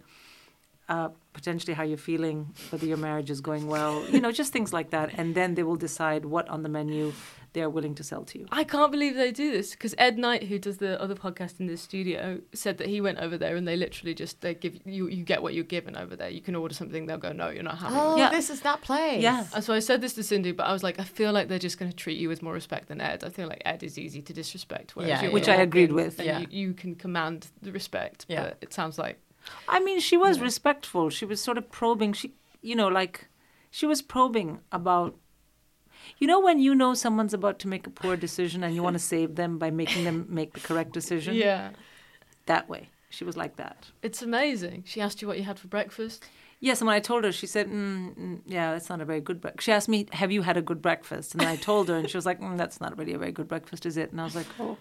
uh, 0.91 1.09
potentially 1.31 1.73
how 1.73 1.83
you're 1.83 1.97
feeling, 2.11 2.53
whether 2.69 2.85
your 2.85 2.97
marriage 2.97 3.29
is 3.29 3.39
going 3.39 3.65
well, 3.67 4.03
you 4.09 4.19
know, 4.19 4.31
just 4.31 4.51
things 4.51 4.73
like 4.73 4.89
that. 4.89 5.07
And 5.17 5.33
then 5.33 5.55
they 5.55 5.63
will 5.63 5.77
decide 5.77 6.25
what 6.25 6.49
on 6.49 6.63
the 6.63 6.69
menu 6.69 7.13
they're 7.53 7.69
willing 7.69 7.95
to 7.95 8.03
sell 8.03 8.23
to 8.25 8.39
you. 8.39 8.45
I 8.51 8.63
can't 8.65 8.91
believe 8.91 9.15
they 9.15 9.31
do 9.31 9.51
this 9.51 9.71
because 9.71 9.95
Ed 9.97 10.17
Knight, 10.17 10.43
who 10.43 10.57
does 10.59 10.77
the 10.77 11.01
other 11.01 11.15
podcast 11.15 11.59
in 11.61 11.67
this 11.67 11.81
studio, 11.81 12.39
said 12.53 12.77
that 12.79 12.87
he 12.87 12.99
went 12.99 13.19
over 13.19 13.37
there 13.37 13.55
and 13.55 13.65
they 13.65 13.77
literally 13.77 14.13
just 14.13 14.41
they 14.41 14.53
give 14.53 14.79
you 14.85 15.07
you 15.07 15.23
get 15.23 15.41
what 15.41 15.53
you're 15.53 15.63
given 15.63 15.95
over 15.95 16.15
there. 16.15 16.29
You 16.29 16.41
can 16.41 16.55
order 16.55 16.73
something, 16.73 17.05
they'll 17.05 17.17
go, 17.17 17.31
no, 17.31 17.49
you're 17.49 17.63
not 17.63 17.77
having. 17.77 17.97
Oh, 17.97 18.15
it. 18.15 18.19
Yeah. 18.19 18.29
this 18.29 18.49
is 18.49 18.61
that 18.61 18.81
place. 18.81 19.21
Yeah. 19.23 19.45
And 19.55 19.63
so 19.63 19.73
I 19.73 19.79
said 19.79 20.01
this 20.01 20.13
to 20.13 20.23
Sindhu, 20.23 20.53
but 20.53 20.65
I 20.65 20.73
was 20.73 20.83
like, 20.83 20.99
I 20.99 21.03
feel 21.05 21.31
like 21.31 21.47
they're 21.47 21.59
just 21.59 21.79
going 21.79 21.91
to 21.91 21.95
treat 21.95 22.17
you 22.19 22.27
with 22.27 22.41
more 22.41 22.53
respect 22.53 22.87
than 22.89 22.99
Ed. 22.99 23.23
I 23.23 23.29
feel 23.29 23.47
like 23.47 23.61
Ed 23.65 23.83
is 23.83 23.97
easy 23.97 24.21
to 24.21 24.33
disrespect, 24.33 24.93
Yeah, 24.97 25.29
Which 25.29 25.47
I 25.47 25.51
walking 25.51 25.61
agreed 25.63 25.91
with. 25.93 26.19
Yeah. 26.21 26.39
you, 26.39 26.47
you 26.49 26.73
can 26.73 26.95
command 26.95 27.47
the 27.61 27.71
respect. 27.71 28.25
Yeah. 28.27 28.43
But 28.43 28.57
it 28.61 28.73
sounds 28.73 28.97
like 28.97 29.17
I 29.67 29.79
mean, 29.79 29.99
she 29.99 30.17
was 30.17 30.39
respectful. 30.39 31.09
She 31.09 31.25
was 31.25 31.41
sort 31.41 31.57
of 31.57 31.71
probing. 31.71 32.13
She, 32.13 32.33
you 32.61 32.75
know, 32.75 32.87
like 32.87 33.27
she 33.69 33.85
was 33.85 34.01
probing 34.01 34.59
about. 34.71 35.15
You 36.17 36.25
know 36.27 36.39
when 36.39 36.59
you 36.59 36.73
know 36.73 36.93
someone's 36.95 37.33
about 37.33 37.59
to 37.59 37.67
make 37.67 37.85
a 37.85 37.91
poor 37.91 38.17
decision 38.17 38.63
and 38.63 38.73
you 38.75 38.81
want 38.81 38.95
to 38.95 38.99
save 39.13 39.35
them 39.35 39.57
by 39.59 39.69
making 39.69 40.03
them 40.03 40.25
make 40.29 40.53
the 40.53 40.59
correct 40.59 40.93
decision? 40.93 41.35
yeah, 41.35 41.71
That 42.47 42.67
way. 42.69 42.89
She 43.09 43.23
was 43.23 43.35
like 43.35 43.57
that. 43.57 43.87
it's 44.01 44.21
amazing. 44.21 44.83
She 44.87 45.01
asked 45.01 45.21
you 45.21 45.27
what 45.27 45.37
you 45.37 45.43
had 45.43 45.59
for 45.59 45.67
breakfast. 45.67 46.25
Yes, 46.61 46.79
and 46.79 46.87
when 46.87 46.95
I 46.95 46.99
told 47.01 47.23
her, 47.23 47.31
she 47.31 47.45
said, 47.47 47.67
mm, 47.67 48.15
mm, 48.15 48.39
"Yeah, 48.45 48.71
that's 48.71 48.87
not 48.87 49.01
a 49.01 49.05
very 49.05 49.19
good 49.19 49.41
breakfast." 49.41 49.65
She 49.65 49.71
asked 49.71 49.89
me, 49.89 50.07
"Have 50.13 50.31
you 50.31 50.43
had 50.43 50.57
a 50.57 50.61
good 50.61 50.81
breakfast?" 50.81 51.33
And 51.33 51.41
I 51.41 51.55
told 51.55 51.89
her, 51.89 51.97
and 51.97 52.09
she 52.09 52.15
was 52.17 52.25
like, 52.25 52.39
mm, 52.39 52.55
"That's 52.57 52.79
not 52.79 52.97
really 52.97 53.13
a 53.13 53.17
very 53.17 53.31
good 53.31 53.47
breakfast, 53.47 53.85
is 53.85 53.97
it?" 53.97 54.11
And 54.11 54.21
I 54.21 54.23
was 54.23 54.35
like, 54.35 54.45
"Oh," 54.59 54.77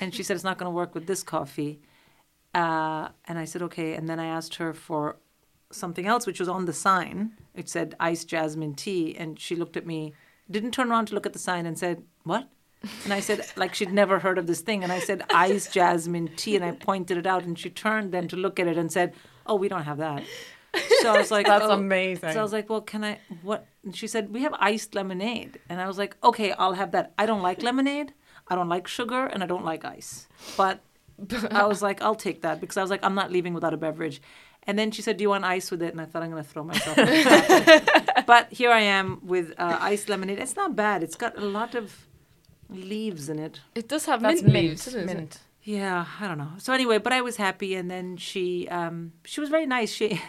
and 0.00 0.14
she 0.14 0.22
said, 0.22 0.34
"It's 0.34 0.44
not 0.44 0.58
going 0.58 0.66
to 0.70 0.74
work 0.74 0.94
with 0.94 1.06
this 1.06 1.22
coffee." 1.22 1.80
Uh, 2.54 3.08
and 3.26 3.38
I 3.38 3.44
said, 3.44 3.62
"Okay." 3.62 3.94
And 3.94 4.08
then 4.08 4.20
I 4.20 4.26
asked 4.26 4.56
her 4.56 4.72
for 4.72 5.16
something 5.70 6.06
else, 6.06 6.26
which 6.26 6.40
was 6.40 6.48
on 6.48 6.66
the 6.66 6.72
sign. 6.72 7.32
It 7.54 7.68
said 7.68 7.94
iced 7.98 8.28
jasmine 8.28 8.74
tea, 8.74 9.16
and 9.16 9.38
she 9.38 9.56
looked 9.56 9.76
at 9.76 9.86
me, 9.86 10.14
didn't 10.50 10.72
turn 10.72 10.90
around 10.90 11.06
to 11.06 11.14
look 11.14 11.26
at 11.26 11.32
the 11.32 11.38
sign, 11.38 11.66
and 11.66 11.78
said, 11.78 12.04
"What?" 12.22 12.48
And 13.04 13.12
I 13.12 13.20
said, 13.20 13.46
like 13.56 13.74
she'd 13.74 13.92
never 13.92 14.18
heard 14.18 14.38
of 14.38 14.46
this 14.46 14.60
thing. 14.60 14.82
And 14.82 14.92
I 14.92 14.98
said, 14.98 15.22
iced 15.30 15.72
jasmine 15.72 16.30
tea. 16.36 16.56
And 16.56 16.64
I 16.64 16.72
pointed 16.72 17.16
it 17.16 17.26
out. 17.26 17.44
And 17.44 17.58
she 17.58 17.70
turned 17.70 18.12
then 18.12 18.28
to 18.28 18.36
look 18.36 18.60
at 18.60 18.66
it 18.66 18.76
and 18.76 18.90
said, 18.90 19.14
oh, 19.46 19.56
we 19.56 19.68
don't 19.68 19.84
have 19.84 19.98
that. 19.98 20.22
So 21.00 21.14
I 21.14 21.18
was 21.18 21.30
like, 21.30 21.46
That's 21.54 21.64
oh. 21.64 21.72
amazing. 21.72 22.32
So 22.32 22.38
I 22.38 22.42
was 22.42 22.52
like, 22.52 22.68
well, 22.68 22.80
can 22.80 23.04
I, 23.04 23.18
what? 23.42 23.66
And 23.84 23.96
she 23.96 24.06
said, 24.06 24.32
we 24.32 24.42
have 24.42 24.54
iced 24.58 24.94
lemonade. 24.94 25.60
And 25.68 25.80
I 25.80 25.86
was 25.86 25.98
like, 25.98 26.16
okay, 26.22 26.52
I'll 26.52 26.74
have 26.74 26.92
that. 26.92 27.12
I 27.18 27.26
don't 27.26 27.42
like 27.42 27.62
lemonade. 27.62 28.12
I 28.48 28.54
don't 28.54 28.68
like 28.68 28.86
sugar 28.86 29.26
and 29.26 29.42
I 29.42 29.46
don't 29.46 29.64
like 29.64 29.84
ice. 29.84 30.28
But 30.56 30.80
I 31.50 31.66
was 31.66 31.80
like, 31.82 32.02
I'll 32.02 32.14
take 32.14 32.42
that 32.42 32.60
because 32.60 32.76
I 32.76 32.82
was 32.82 32.90
like, 32.90 33.00
I'm 33.04 33.14
not 33.14 33.30
leaving 33.30 33.54
without 33.54 33.72
a 33.74 33.76
beverage. 33.76 34.20
And 34.66 34.78
then 34.78 34.90
she 34.90 35.02
said, 35.02 35.16
do 35.18 35.22
you 35.22 35.28
want 35.28 35.44
ice 35.44 35.70
with 35.70 35.82
it? 35.82 35.92
And 35.92 36.00
I 36.00 36.06
thought 36.06 36.22
I'm 36.22 36.30
going 36.30 36.42
to 36.42 36.48
throw 36.48 36.64
myself. 36.64 36.96
in 36.96 37.04
the 37.06 37.24
bathroom. 37.86 38.24
but 38.26 38.50
here 38.52 38.70
I 38.70 38.80
am 38.80 39.20
with 39.22 39.52
uh, 39.58 39.78
iced 39.80 40.08
lemonade. 40.08 40.38
It's 40.38 40.56
not 40.56 40.74
bad. 40.74 41.02
It's 41.02 41.16
got 41.16 41.36
a 41.36 41.44
lot 41.44 41.74
of 41.74 42.06
leaves 42.70 43.28
in 43.28 43.38
it. 43.38 43.60
It 43.74 43.88
does 43.88 44.06
have 44.06 44.22
That's 44.22 44.42
mint, 44.42 44.52
mint. 44.54 44.66
leaves, 44.68 44.84
doesn't 44.86 45.08
it? 45.08 45.14
mint. 45.16 45.38
Yeah, 45.62 46.06
I 46.20 46.28
don't 46.28 46.38
know. 46.38 46.52
So 46.58 46.72
anyway, 46.72 46.98
but 46.98 47.12
I 47.12 47.20
was 47.20 47.36
happy, 47.36 47.74
and 47.74 47.90
then 47.90 48.16
she 48.16 48.68
um, 48.68 49.12
she 49.24 49.40
was 49.40 49.48
very 49.50 49.66
nice. 49.66 49.92
She 49.92 50.20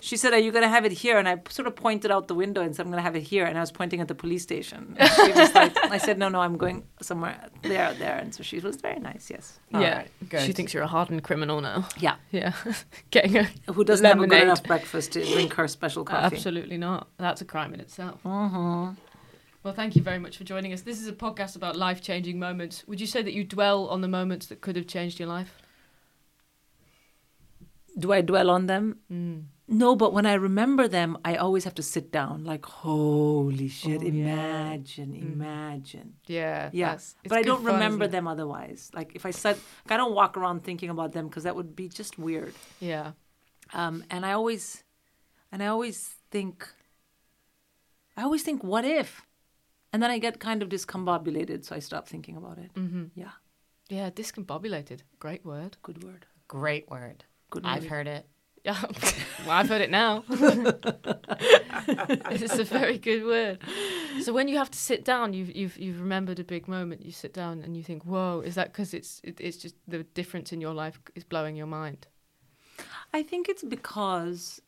she 0.00 0.16
said, 0.16 0.32
"Are 0.32 0.38
you 0.38 0.52
going 0.52 0.62
to 0.62 0.68
have 0.68 0.84
it 0.84 0.92
here?" 0.92 1.18
And 1.18 1.28
I 1.28 1.40
sort 1.48 1.66
of 1.66 1.76
pointed 1.76 2.10
out 2.10 2.28
the 2.28 2.34
window 2.34 2.60
and 2.62 2.74
said, 2.74 2.86
"I'm 2.86 2.92
going 2.92 2.98
to 2.98 3.02
have 3.02 3.16
it 3.16 3.22
here." 3.22 3.44
And 3.44 3.56
I 3.56 3.60
was 3.60 3.72
pointing 3.72 4.00
at 4.00 4.08
the 4.08 4.14
police 4.14 4.42
station. 4.42 4.96
And 4.98 5.10
she 5.10 5.32
was 5.32 5.54
like, 5.60 5.76
"I 5.84 5.98
said, 5.98 6.18
no, 6.18 6.28
no, 6.28 6.40
I'm 6.40 6.56
going 6.56 6.84
somewhere 7.00 7.48
there, 7.62 7.94
there." 7.94 8.16
And 8.16 8.34
so 8.34 8.42
she 8.42 8.58
was 8.58 8.76
very 8.76 9.00
nice. 9.00 9.30
Yes. 9.30 9.58
yeah. 9.70 10.04
right. 10.32 10.42
She 10.42 10.52
thinks 10.52 10.74
you're 10.74 10.82
a 10.82 10.88
hardened 10.88 11.22
criminal 11.22 11.60
now. 11.60 11.88
Yeah. 11.98 12.16
Yeah. 12.30 12.52
Getting 13.10 13.36
a 13.38 13.44
Who 13.72 13.84
doesn't 13.84 14.04
have 14.04 14.18
a 14.18 14.20
lemonade. 14.20 14.40
good 14.40 14.44
enough 14.44 14.64
breakfast 14.64 15.12
to 15.12 15.24
drink 15.24 15.54
her 15.54 15.68
special 15.68 16.02
uh, 16.02 16.06
coffee? 16.06 16.36
Absolutely 16.36 16.78
not. 16.78 17.08
That's 17.18 17.40
a 17.40 17.44
crime 17.44 17.74
in 17.74 17.80
itself. 17.80 18.22
Mm-hmm. 18.24 19.00
Well, 19.62 19.74
thank 19.74 19.96
you 19.96 20.02
very 20.02 20.20
much 20.20 20.36
for 20.36 20.44
joining 20.44 20.72
us. 20.72 20.82
This 20.82 21.00
is 21.00 21.08
a 21.08 21.12
podcast 21.12 21.56
about 21.56 21.74
life 21.74 22.00
changing 22.00 22.38
moments. 22.38 22.84
Would 22.86 23.00
you 23.00 23.06
say 23.08 23.22
that 23.22 23.32
you 23.32 23.42
dwell 23.42 23.88
on 23.88 24.00
the 24.00 24.06
moments 24.06 24.46
that 24.46 24.60
could 24.60 24.76
have 24.76 24.86
changed 24.86 25.18
your 25.18 25.28
life? 25.28 25.56
Do 27.98 28.12
I 28.12 28.20
dwell 28.20 28.50
on 28.50 28.66
them? 28.66 28.98
Mm. 29.10 29.44
No, 29.68 29.96
but 29.96 30.12
when 30.12 30.26
I 30.26 30.34
remember 30.34 30.86
them, 30.86 31.18
I 31.24 31.36
always 31.36 31.64
have 31.64 31.74
to 31.74 31.82
sit 31.82 32.12
down. 32.12 32.44
Like, 32.44 32.64
holy 32.64 33.66
shit! 33.66 34.00
Oh, 34.00 34.04
yeah. 34.04 34.10
Mm-hmm. 34.10 34.28
imagine, 34.28 35.14
imagine. 35.16 36.14
Yeah. 36.26 36.70
Yeah, 36.72 36.98
but 37.28 37.38
I 37.38 37.42
don't 37.42 37.64
fun, 37.64 37.74
remember 37.74 38.06
them 38.06 38.28
otherwise. 38.28 38.90
Like 38.94 39.16
if 39.16 39.26
I 39.26 39.32
said, 39.32 39.56
I 39.88 39.96
don't 39.96 40.14
walk 40.14 40.36
around 40.36 40.62
thinking 40.62 40.90
about 40.90 41.12
them 41.12 41.26
because 41.26 41.42
that 41.42 41.56
would 41.56 41.74
be 41.74 41.88
just 41.88 42.16
weird. 42.16 42.54
Yeah. 42.78 43.12
Um, 43.74 44.04
and 44.08 44.24
I 44.24 44.32
always, 44.32 44.84
and 45.50 45.62
I 45.62 45.66
always 45.66 46.14
think, 46.30 46.68
I 48.16 48.22
always 48.22 48.44
think, 48.44 48.62
what 48.62 48.84
if? 48.84 49.22
And 49.92 50.00
then 50.00 50.10
I 50.10 50.18
get 50.18 50.38
kind 50.38 50.62
of 50.62 50.68
discombobulated, 50.68 51.64
so 51.64 51.74
I 51.74 51.80
stop 51.80 52.06
thinking 52.06 52.36
about 52.36 52.58
it. 52.58 52.72
Mm-hmm. 52.74 53.04
Yeah, 53.14 53.32
Yeah. 53.88 54.10
Discombobulated. 54.10 55.00
Great 55.18 55.44
word. 55.44 55.76
good 55.82 56.04
word. 56.04 56.26
Great 56.46 56.88
word. 56.88 57.24
Good 57.62 57.68
I've 57.68 57.82
word. 57.82 57.90
heard 57.90 58.06
it. 58.06 58.26
Yeah. 58.64 58.82
well, 59.46 59.50
I've 59.50 59.68
heard 59.68 59.80
it 59.80 59.90
now. 59.90 60.24
it's 60.28 62.58
a 62.58 62.64
very 62.64 62.98
good 62.98 63.24
word. 63.24 63.58
So 64.22 64.32
when 64.32 64.48
you 64.48 64.58
have 64.58 64.70
to 64.72 64.78
sit 64.78 65.04
down, 65.04 65.34
you've 65.34 65.54
you've 65.54 65.78
you've 65.78 66.00
remembered 66.00 66.40
a 66.40 66.44
big 66.44 66.66
moment. 66.66 67.04
You 67.04 67.12
sit 67.12 67.32
down 67.32 67.62
and 67.62 67.76
you 67.76 67.84
think, 67.84 68.04
"Whoa!" 68.04 68.42
Is 68.44 68.56
that 68.56 68.72
because 68.72 68.92
it's 68.92 69.20
it, 69.22 69.40
it's 69.40 69.56
just 69.56 69.76
the 69.86 70.02
difference 70.02 70.52
in 70.52 70.60
your 70.60 70.74
life 70.74 70.98
is 71.14 71.22
blowing 71.22 71.54
your 71.54 71.68
mind? 71.68 72.08
I 73.14 73.22
think 73.22 73.48
it's 73.48 73.62
because 73.62 74.60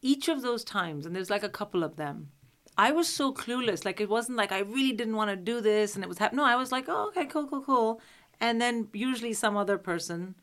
each 0.00 0.28
of 0.28 0.42
those 0.42 0.64
times, 0.64 1.04
and 1.04 1.14
there's 1.14 1.30
like 1.30 1.42
a 1.42 1.48
couple 1.48 1.84
of 1.84 1.96
them, 1.96 2.30
I 2.78 2.92
was 2.92 3.08
so 3.08 3.34
clueless. 3.34 3.84
Like 3.84 4.00
it 4.00 4.08
wasn't 4.08 4.38
like 4.38 4.52
I 4.52 4.60
really 4.60 4.92
didn't 4.92 5.16
want 5.16 5.30
to 5.30 5.36
do 5.36 5.60
this 5.60 5.96
and 5.96 6.04
it 6.04 6.08
was 6.08 6.18
happening. 6.18 6.38
No, 6.38 6.44
I 6.44 6.56
was 6.56 6.70
like, 6.70 6.84
oh, 6.88 7.08
okay, 7.08 7.26
cool, 7.26 7.48
cool, 7.48 7.62
cool. 7.62 8.00
And 8.40 8.60
then 8.60 8.88
usually 8.92 9.32
some 9.32 9.56
other 9.56 9.78
person, 9.78 10.34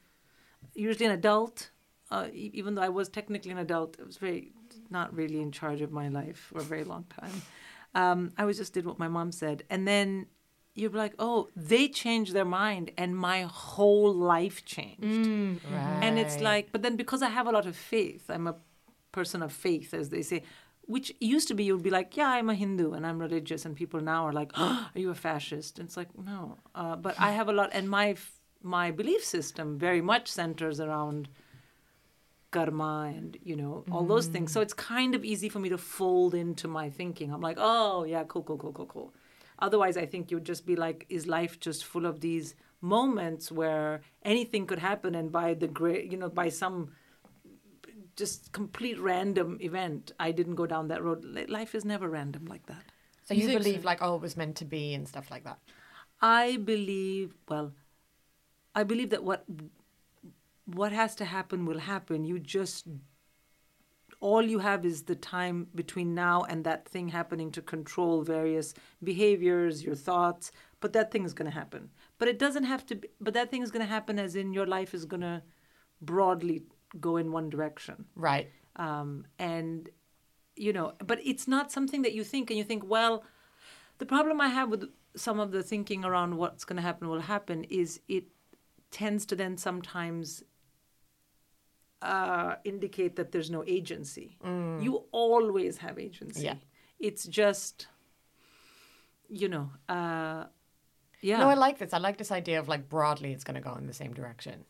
usually 0.74 1.06
an 1.06 1.12
adult, 1.12 1.70
uh, 2.12 2.28
e- 2.34 2.52
even 2.54 2.76
though 2.76 2.82
I 2.82 2.90
was 2.90 3.10
technically 3.10 3.52
an 3.52 3.58
adult, 3.58 3.98
I 4.00 4.04
was 4.04 4.18
very 4.18 4.52
not 4.90 5.16
really 5.16 5.42
in 5.42 5.52
charge 5.52 5.82
of 5.82 5.92
my 5.92 6.10
life 6.10 6.38
for 6.38 6.60
a 6.60 6.64
very 6.64 6.84
long 6.84 7.06
time. 7.22 7.42
Um, 7.94 8.34
I 8.38 8.46
was 8.46 8.58
just 8.58 8.74
did 8.74 8.86
what 8.86 9.00
my 9.00 9.08
mom 9.08 9.32
said, 9.32 9.64
and 9.70 9.88
then 9.88 10.28
you're 10.74 10.90
like, 10.90 11.14
oh, 11.18 11.48
they 11.56 11.88
changed 11.88 12.34
their 12.34 12.44
mind, 12.46 12.92
and 12.98 13.18
my 13.18 13.44
whole 13.44 14.14
life 14.14 14.66
changed. 14.66 15.04
Right. 15.72 16.00
And 16.02 16.20
it's 16.20 16.42
like, 16.42 16.74
but 16.74 16.82
then 16.82 16.98
because 16.98 17.22
I 17.22 17.30
have 17.30 17.48
a 17.48 17.52
lot 17.52 17.66
of 17.66 17.76
faith, 17.78 18.30
I'm 18.30 18.48
a 18.48 18.56
person 19.14 19.42
of 19.42 19.54
faith, 19.54 19.94
as 19.94 20.10
they 20.10 20.22
say, 20.22 20.44
which 20.88 21.14
used 21.20 21.48
to 21.48 21.54
be 21.54 21.64
you'd 21.64 21.84
be 21.84 21.90
like, 21.90 22.16
yeah, 22.16 22.30
I'm 22.30 22.50
a 22.50 22.56
Hindu 22.56 22.94
and 22.94 23.06
I'm 23.06 23.20
religious, 23.20 23.66
and 23.66 23.76
people 23.76 24.02
now 24.02 24.26
are 24.26 24.34
like, 24.34 24.52
oh, 24.56 24.90
are 24.96 25.00
you 25.00 25.10
a 25.10 25.16
fascist? 25.16 25.80
And 25.80 25.88
it's 25.88 25.98
like, 25.98 26.10
no, 26.18 26.58
uh, 26.74 26.96
but 26.96 27.20
I 27.20 27.32
have 27.32 27.50
a 27.50 27.54
lot, 27.54 27.72
and 27.74 27.90
my 27.90 28.16
my 28.62 28.90
belief 28.90 29.24
system 29.24 29.78
very 29.78 30.02
much 30.02 30.28
centers 30.28 30.80
around 30.80 31.30
karma 32.52 33.14
and 33.16 33.38
you 33.44 33.56
know 33.56 33.84
all 33.92 34.06
those 34.06 34.28
things. 34.28 34.52
So 34.52 34.62
it's 34.62 34.74
kind 34.74 35.14
of 35.14 35.26
easy 35.26 35.50
for 35.50 35.60
me 35.60 35.70
to 35.70 35.78
fold 35.78 36.34
into 36.34 36.68
my 36.68 36.90
thinking. 36.90 37.34
I'm 37.34 37.42
like, 37.42 37.58
oh 37.60 38.04
yeah, 38.04 38.24
cool, 38.28 38.44
cool, 38.44 38.58
cool, 38.58 38.74
cool, 38.74 38.86
cool. 38.86 39.14
Otherwise, 39.60 39.98
I 39.98 40.06
think 40.06 40.32
you'd 40.32 40.46
just 40.46 40.66
be 40.66 40.76
like, 40.76 41.06
is 41.10 41.28
life 41.28 41.60
just 41.60 41.86
full 41.86 42.06
of 42.06 42.20
these 42.20 42.56
moments 42.82 43.52
where 43.52 44.02
anything 44.24 44.66
could 44.68 44.80
happen, 44.80 45.16
and 45.16 45.32
by 45.32 45.54
the 45.54 45.68
great, 45.68 46.12
you 46.12 46.18
know, 46.18 46.30
by 46.30 46.50
some 46.50 46.92
just 48.16 48.52
complete 48.52 49.00
random 49.00 49.58
event, 49.62 50.12
I 50.20 50.32
didn't 50.32 50.56
go 50.56 50.66
down 50.66 50.88
that 50.88 51.04
road. 51.04 51.26
Life 51.50 51.76
is 51.76 51.86
never 51.86 52.10
random 52.10 52.46
like 52.46 52.66
that. 52.68 52.84
So 53.24 53.34
You 53.34 53.48
you, 53.50 53.58
believe 53.58 53.82
so? 53.82 53.86
like 53.86 54.02
oh 54.02 54.16
it 54.16 54.22
was 54.22 54.38
meant 54.38 54.56
to 54.58 54.66
be 54.66 54.94
and 54.94 55.08
stuff 55.08 55.32
like 55.32 55.44
that. 55.44 55.60
I 56.22 56.58
believe, 56.58 57.36
well, 57.50 57.74
I 58.74 58.84
believe 58.84 59.10
that 59.10 59.24
what 59.24 59.46
what 60.66 60.92
has 60.92 61.16
to 61.16 61.26
happen 61.26 61.66
will 61.66 61.80
happen. 61.80 62.26
You 62.26 62.40
just 62.40 62.88
all 64.22 64.42
you 64.42 64.60
have 64.60 64.86
is 64.86 65.04
the 65.04 65.16
time 65.16 65.68
between 65.76 66.16
now 66.16 66.44
and 66.44 66.64
that 66.64 66.88
thing 66.88 67.10
happening 67.10 67.52
to 67.52 67.62
control 67.62 68.22
various 68.24 68.74
behaviors, 69.04 69.84
your 69.84 69.96
thoughts, 69.96 70.52
but 70.80 70.94
that 70.94 71.12
thing 71.12 71.26
is 71.26 71.34
going 71.34 71.50
to 71.52 71.56
happen. 71.56 71.90
But 72.18 72.30
it 72.30 72.40
doesn't 72.40 72.64
have 72.64 72.86
to 72.88 72.96
be, 72.96 73.10
but 73.20 73.34
that 73.34 73.52
thing 73.52 73.62
is 73.62 73.72
going 73.72 73.86
to 73.86 73.92
happen 73.92 74.18
as 74.18 74.36
in 74.36 74.54
your 74.54 74.66
life 74.66 74.94
is 74.94 75.06
going 75.06 75.22
to 75.22 75.44
broadly 76.02 76.64
go 77.00 77.18
in 77.18 77.32
one 77.32 77.50
direction 77.50 78.06
Right. 78.16 78.50
um, 78.76 79.26
and 79.40 79.90
you 80.56 80.72
know 80.74 80.94
but 81.06 81.20
it's 81.24 81.48
not 81.48 81.72
something 81.72 82.02
that 82.04 82.14
you 82.14 82.24
think 82.24 82.50
and 82.50 82.58
you 82.58 82.64
think 82.64 82.84
well 82.88 83.24
the 83.98 84.06
problem 84.06 84.40
i 84.42 84.48
have 84.48 84.70
with 84.70 84.86
some 85.16 85.40
of 85.40 85.52
the 85.52 85.64
thinking 85.64 86.04
around 86.06 86.36
what's 86.38 86.64
going 86.66 86.76
to 86.78 86.82
happen 86.82 87.08
will 87.10 87.22
happen 87.22 87.64
is 87.66 88.00
it 88.08 88.26
tends 88.92 89.26
to 89.26 89.36
then 89.36 89.58
sometimes 89.58 90.44
uh, 92.02 92.56
indicate 92.64 93.16
that 93.16 93.32
there's 93.32 93.50
no 93.50 93.64
agency 93.66 94.38
you 94.80 95.04
always 95.12 95.78
have 95.78 95.98
agency 95.98 96.44
Yeah. 96.44 96.56
it's 97.00 97.26
just 97.26 97.88
you 99.30 99.48
know 99.50 99.72
uh, 99.90 100.46
yeah 101.22 101.40
No, 101.40 101.50
I 101.50 101.56
like 101.56 101.80
this. 101.80 101.94
I 101.94 101.98
like 101.98 102.18
this 102.18 102.32
idea 102.32 102.60
of 102.60 102.68
like 102.68 102.88
broadly 102.88 103.32
it's 103.34 103.44
going 103.44 103.56
to 103.56 103.62
go 103.70 103.74
in 103.76 103.88
the 103.88 103.94
same 103.94 104.14
direction. 104.14 104.66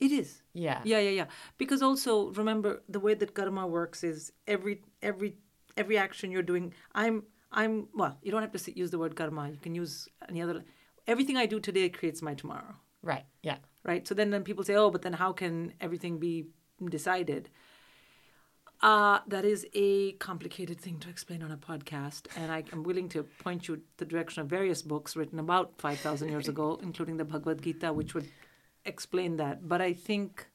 It 0.00 0.12
is 0.12 0.42
Yeah. 0.54 0.80
Yeah, 0.84 1.00
yeah, 1.00 1.10
yeah. 1.20 1.26
Because 1.58 1.82
also 1.82 2.30
remember 2.40 2.82
the 2.88 3.00
way 3.00 3.14
that 3.14 3.34
karma 3.34 3.66
works 3.66 4.04
is 4.04 4.32
every 4.46 4.82
every 5.02 5.30
every 5.76 5.96
action 5.98 6.30
you're 6.32 6.48
doing. 6.52 6.72
I'm 6.94 7.22
I'm 7.52 7.88
well. 7.94 8.14
You 8.22 8.30
don't 8.32 8.42
have 8.42 8.52
to 8.52 8.78
use 8.78 8.90
the 8.90 8.98
word 8.98 9.14
karma. 9.16 9.48
You 9.50 9.58
can 9.66 9.74
use 9.74 10.08
any 10.28 10.42
other. 10.42 10.64
Everything 11.06 11.36
I 11.38 11.46
do 11.46 11.58
today 11.60 11.88
creates 11.88 12.20
my 12.22 12.34
tomorrow, 12.34 12.74
Right. 13.02 13.24
Yeah. 13.42 13.58
right? 13.84 14.06
So 14.08 14.14
then 14.14 14.30
then 14.30 14.42
people 14.44 14.64
say, 14.64 14.74
oh, 14.74 14.90
but 14.90 15.02
then 15.02 15.14
how 15.14 15.32
can 15.32 15.72
everything 15.80 16.18
be 16.18 16.46
decided? 16.90 17.48
Uh, 18.80 19.18
that 19.26 19.44
is 19.44 19.66
a 19.74 20.12
complicated 20.12 20.78
thing 20.80 20.98
to 21.00 21.08
explain 21.08 21.42
on 21.42 21.50
a 21.50 21.56
podcast, 21.56 22.26
and 22.36 22.52
I 22.52 22.62
am 22.72 22.84
willing 22.84 23.08
to 23.08 23.24
point 23.24 23.66
you 23.66 23.80
the 23.96 24.04
direction 24.04 24.40
of 24.42 24.46
various 24.48 24.82
books 24.82 25.16
written 25.16 25.40
about 25.40 25.72
5,000 25.78 26.28
years 26.28 26.46
ago, 26.48 26.78
including 26.88 27.16
the 27.16 27.24
Bhagavad 27.24 27.60
Gita, 27.60 27.92
which 27.92 28.14
would 28.14 28.28
explain 28.88 29.36
that. 29.36 29.68
But 29.68 29.80
I 29.80 29.92
think 29.92 30.48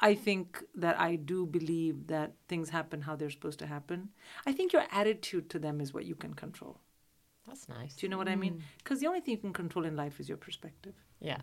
I 0.00 0.14
think 0.14 0.62
that 0.74 1.00
I 1.00 1.16
do 1.16 1.46
believe 1.46 2.08
that 2.08 2.34
things 2.46 2.68
happen 2.68 3.00
how 3.02 3.16
they're 3.16 3.30
supposed 3.30 3.58
to 3.60 3.66
happen. 3.66 4.10
I 4.46 4.52
think 4.52 4.72
your 4.72 4.84
attitude 4.92 5.48
to 5.50 5.58
them 5.58 5.80
is 5.80 5.94
what 5.94 6.04
you 6.04 6.14
can 6.14 6.34
control. 6.34 6.80
That's 7.46 7.68
nice. 7.68 7.94
Do 7.94 8.06
you 8.06 8.10
know 8.10 8.18
what 8.18 8.28
I 8.28 8.36
mean? 8.36 8.54
Mm. 8.54 8.60
Because 8.78 9.00
the 9.00 9.06
only 9.06 9.20
thing 9.20 9.32
you 9.32 9.40
can 9.40 9.52
control 9.52 9.84
in 9.84 9.96
life 9.96 10.18
is 10.20 10.28
your 10.28 10.38
perspective. 10.38 10.94
Yeah. 11.20 11.38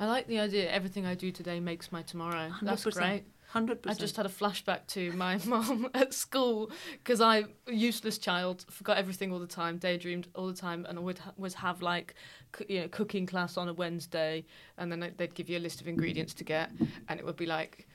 I 0.00 0.06
like 0.06 0.26
the 0.26 0.40
idea. 0.40 0.70
Everything 0.70 1.06
I 1.06 1.14
do 1.14 1.30
today 1.30 1.60
makes 1.60 1.92
my 1.92 2.02
tomorrow. 2.02 2.50
That's 2.60 2.84
100%. 2.84 2.94
great. 2.94 3.24
Hundred 3.52 3.80
I 3.86 3.92
just 3.92 4.16
had 4.16 4.24
a 4.24 4.30
flashback 4.30 4.86
to 4.88 5.12
my 5.12 5.36
mom 5.46 5.90
at 5.92 6.14
school 6.14 6.70
because 6.92 7.20
I, 7.20 7.44
useless 7.66 8.16
child, 8.16 8.64
forgot 8.70 8.96
everything 8.96 9.30
all 9.30 9.38
the 9.38 9.46
time, 9.46 9.76
daydreamed 9.78 10.26
all 10.34 10.46
the 10.46 10.54
time, 10.54 10.86
and 10.88 10.98
I 10.98 11.02
would 11.02 11.18
ha- 11.18 11.32
was 11.36 11.52
have 11.54 11.82
like, 11.82 12.14
coo- 12.52 12.64
you 12.68 12.80
know, 12.80 12.88
cooking 12.88 13.26
class 13.26 13.58
on 13.58 13.68
a 13.68 13.74
Wednesday, 13.74 14.44
and 14.78 14.90
then 14.90 15.00
they- 15.00 15.10
they'd 15.10 15.34
give 15.34 15.50
you 15.50 15.58
a 15.58 15.60
list 15.60 15.82
of 15.82 15.86
ingredients 15.88 16.32
to 16.34 16.44
get, 16.44 16.70
and 17.08 17.20
it 17.20 17.26
would 17.26 17.36
be 17.36 17.44
like 17.44 17.86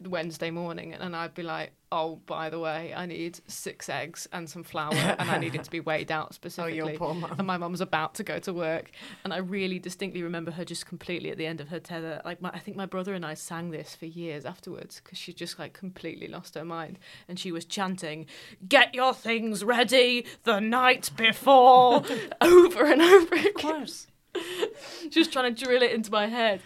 Wednesday 0.00 0.50
morning, 0.50 0.94
and 0.94 1.14
I'd 1.14 1.34
be 1.34 1.42
like, 1.42 1.72
oh, 1.92 2.16
by 2.26 2.50
the 2.50 2.58
way, 2.58 2.94
I 2.94 3.06
need 3.06 3.40
six 3.48 3.88
eggs 3.88 4.28
and 4.32 4.48
some 4.48 4.62
flour, 4.62 4.94
and 4.94 5.30
I 5.30 5.38
need 5.38 5.54
it 5.54 5.64
to 5.64 5.70
be 5.70 5.80
weighed 5.80 6.12
out 6.12 6.28
oh, 6.30 6.34
specifically. 6.34 6.96
poor 6.96 7.14
mum. 7.14 7.34
And 7.38 7.46
my 7.46 7.56
mum 7.56 7.72
was 7.72 7.80
about 7.80 8.14
to 8.16 8.22
go 8.22 8.38
to 8.40 8.52
work, 8.52 8.90
and 9.24 9.32
I 9.32 9.38
really 9.38 9.78
distinctly 9.78 10.22
remember 10.22 10.52
her 10.52 10.64
just 10.64 10.86
completely 10.86 11.30
at 11.30 11.38
the 11.38 11.46
end 11.46 11.60
of 11.60 11.68
her 11.68 11.80
tether. 11.80 12.20
Like 12.24 12.40
my, 12.40 12.50
I 12.50 12.58
think 12.58 12.76
my 12.76 12.86
brother 12.86 13.14
and 13.14 13.24
I 13.26 13.34
sang 13.34 13.70
this 13.70 13.94
for 13.94 14.06
years 14.06 14.44
afterwards 14.44 15.00
because 15.02 15.18
she 15.18 15.32
just 15.32 15.58
like 15.58 15.72
completely 15.72 16.28
lost 16.28 16.54
her 16.54 16.64
mind, 16.64 16.98
and 17.28 17.38
she 17.38 17.52
was 17.52 17.64
chanting, 17.64 18.26
"Get 18.68 18.94
your 18.94 19.14
things 19.14 19.64
ready 19.64 20.26
the 20.44 20.60
night 20.60 21.10
before," 21.16 22.02
over 22.40 22.84
and 22.84 23.02
over 23.02 23.34
again. 23.34 23.46
Of 23.46 23.54
course. 23.54 24.06
Just 25.10 25.32
trying 25.32 25.54
to 25.54 25.64
drill 25.64 25.82
it 25.82 25.92
into 25.92 26.10
my 26.10 26.26
head. 26.26 26.60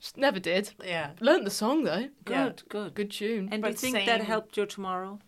Just 0.00 0.16
never 0.16 0.38
did. 0.40 0.72
Yeah. 0.84 1.10
Learned 1.20 1.46
the 1.46 1.50
song 1.50 1.84
though. 1.84 2.08
Good, 2.24 2.32
Yeah. 2.34 2.52
good. 2.68 2.94
Good 2.94 3.10
tune. 3.10 3.48
And 3.52 3.62
do 3.62 3.68
you 3.68 3.74
But 3.74 3.78
think 3.78 4.06
that 4.06 4.22
helped 4.22 4.56
your 4.56 4.66
tomorrow? 4.66 5.18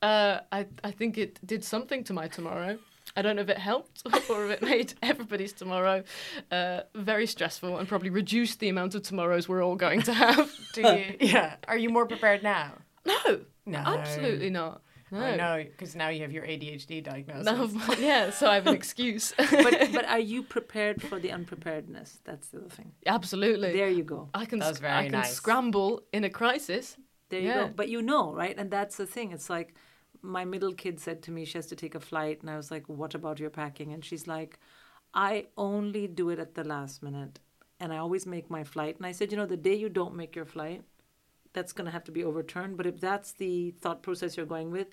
Uh, 0.00 0.40
I 0.52 0.66
I 0.84 0.90
think 0.92 1.18
it 1.18 1.44
did 1.44 1.64
something 1.64 2.04
to 2.04 2.12
my 2.12 2.28
tomorrow. 2.28 2.78
I 3.16 3.22
don't 3.22 3.34
know 3.36 3.42
if 3.42 3.48
it 3.48 3.58
helped 3.58 4.02
or 4.30 4.46
if 4.46 4.50
it 4.52 4.62
made 4.62 4.94
everybody's 5.02 5.52
tomorrow 5.52 6.04
uh, 6.52 6.82
very 6.94 7.26
stressful 7.26 7.76
and 7.78 7.88
probably 7.88 8.08
reduced 8.10 8.60
the 8.60 8.68
amount 8.68 8.94
of 8.94 9.02
tomorrows 9.02 9.48
we're 9.48 9.64
all 9.64 9.74
going 9.76 10.02
to 10.02 10.14
have. 10.14 10.50
Do 10.74 10.82
you? 10.82 11.16
yeah. 11.20 11.56
Are 11.66 11.76
you 11.76 11.90
more 11.90 12.06
prepared 12.06 12.42
now? 12.44 12.74
No, 13.04 13.40
No. 13.66 13.78
absolutely 13.78 14.50
not. 14.50 14.80
No, 15.10 15.20
I 15.20 15.36
know, 15.36 15.64
because 15.64 15.96
now 15.96 16.08
you 16.08 16.22
have 16.22 16.32
your 16.32 16.44
ADHD 16.44 17.02
diagnosis. 17.02 17.44
No, 17.44 17.94
yeah, 17.98 18.30
so 18.30 18.48
I 18.48 18.54
have 18.54 18.66
an 18.66 18.74
excuse. 18.74 19.32
But 19.50 19.92
but 19.92 20.04
are 20.06 20.20
you 20.20 20.42
prepared 20.56 21.02
for 21.02 21.18
the 21.18 21.32
unpreparedness? 21.32 22.20
That's 22.24 22.48
the 22.48 22.58
other 22.58 22.68
thing. 22.68 22.92
Absolutely. 23.06 23.72
There 23.72 23.88
you 23.88 24.04
go. 24.04 24.28
I 24.34 24.44
can 24.44 24.58
That's 24.60 24.76
sc- 24.76 24.82
very 24.82 24.94
I 24.94 25.02
can 25.04 25.12
nice. 25.12 25.34
scramble 25.34 26.02
in 26.12 26.24
a 26.24 26.30
crisis. 26.30 26.96
There 27.28 27.40
you 27.40 27.52
go. 27.52 27.70
But 27.74 27.88
you 27.88 28.02
know, 28.02 28.32
right? 28.32 28.56
And 28.56 28.70
that's 28.70 28.96
the 28.96 29.06
thing. 29.06 29.32
It's 29.32 29.50
like 29.50 29.74
my 30.22 30.44
middle 30.44 30.72
kid 30.72 31.00
said 31.00 31.22
to 31.22 31.30
me 31.30 31.44
she 31.44 31.58
has 31.58 31.66
to 31.68 31.76
take 31.76 31.94
a 31.94 32.00
flight, 32.00 32.40
and 32.42 32.50
I 32.50 32.56
was 32.56 32.70
like, 32.70 32.88
"What 32.88 33.14
about 33.14 33.40
your 33.40 33.50
packing?" 33.50 33.92
And 33.92 34.04
she's 34.04 34.26
like, 34.26 34.58
"I 35.14 35.46
only 35.56 36.06
do 36.06 36.30
it 36.30 36.38
at 36.38 36.54
the 36.54 36.64
last 36.64 37.02
minute, 37.02 37.40
and 37.80 37.92
I 37.92 37.98
always 37.98 38.26
make 38.26 38.48
my 38.50 38.64
flight." 38.64 38.96
And 38.98 39.06
I 39.06 39.12
said, 39.12 39.30
"You 39.32 39.38
know, 39.38 39.46
the 39.46 39.56
day 39.56 39.74
you 39.74 39.88
don't 39.88 40.14
make 40.14 40.36
your 40.36 40.44
flight, 40.44 40.82
that's 41.52 41.72
going 41.72 41.86
to 41.86 41.90
have 41.90 42.04
to 42.04 42.12
be 42.12 42.24
overturned. 42.24 42.76
But 42.76 42.86
if 42.86 43.00
that's 43.00 43.32
the 43.32 43.72
thought 43.80 44.02
process 44.02 44.36
you're 44.36 44.46
going 44.46 44.70
with, 44.70 44.88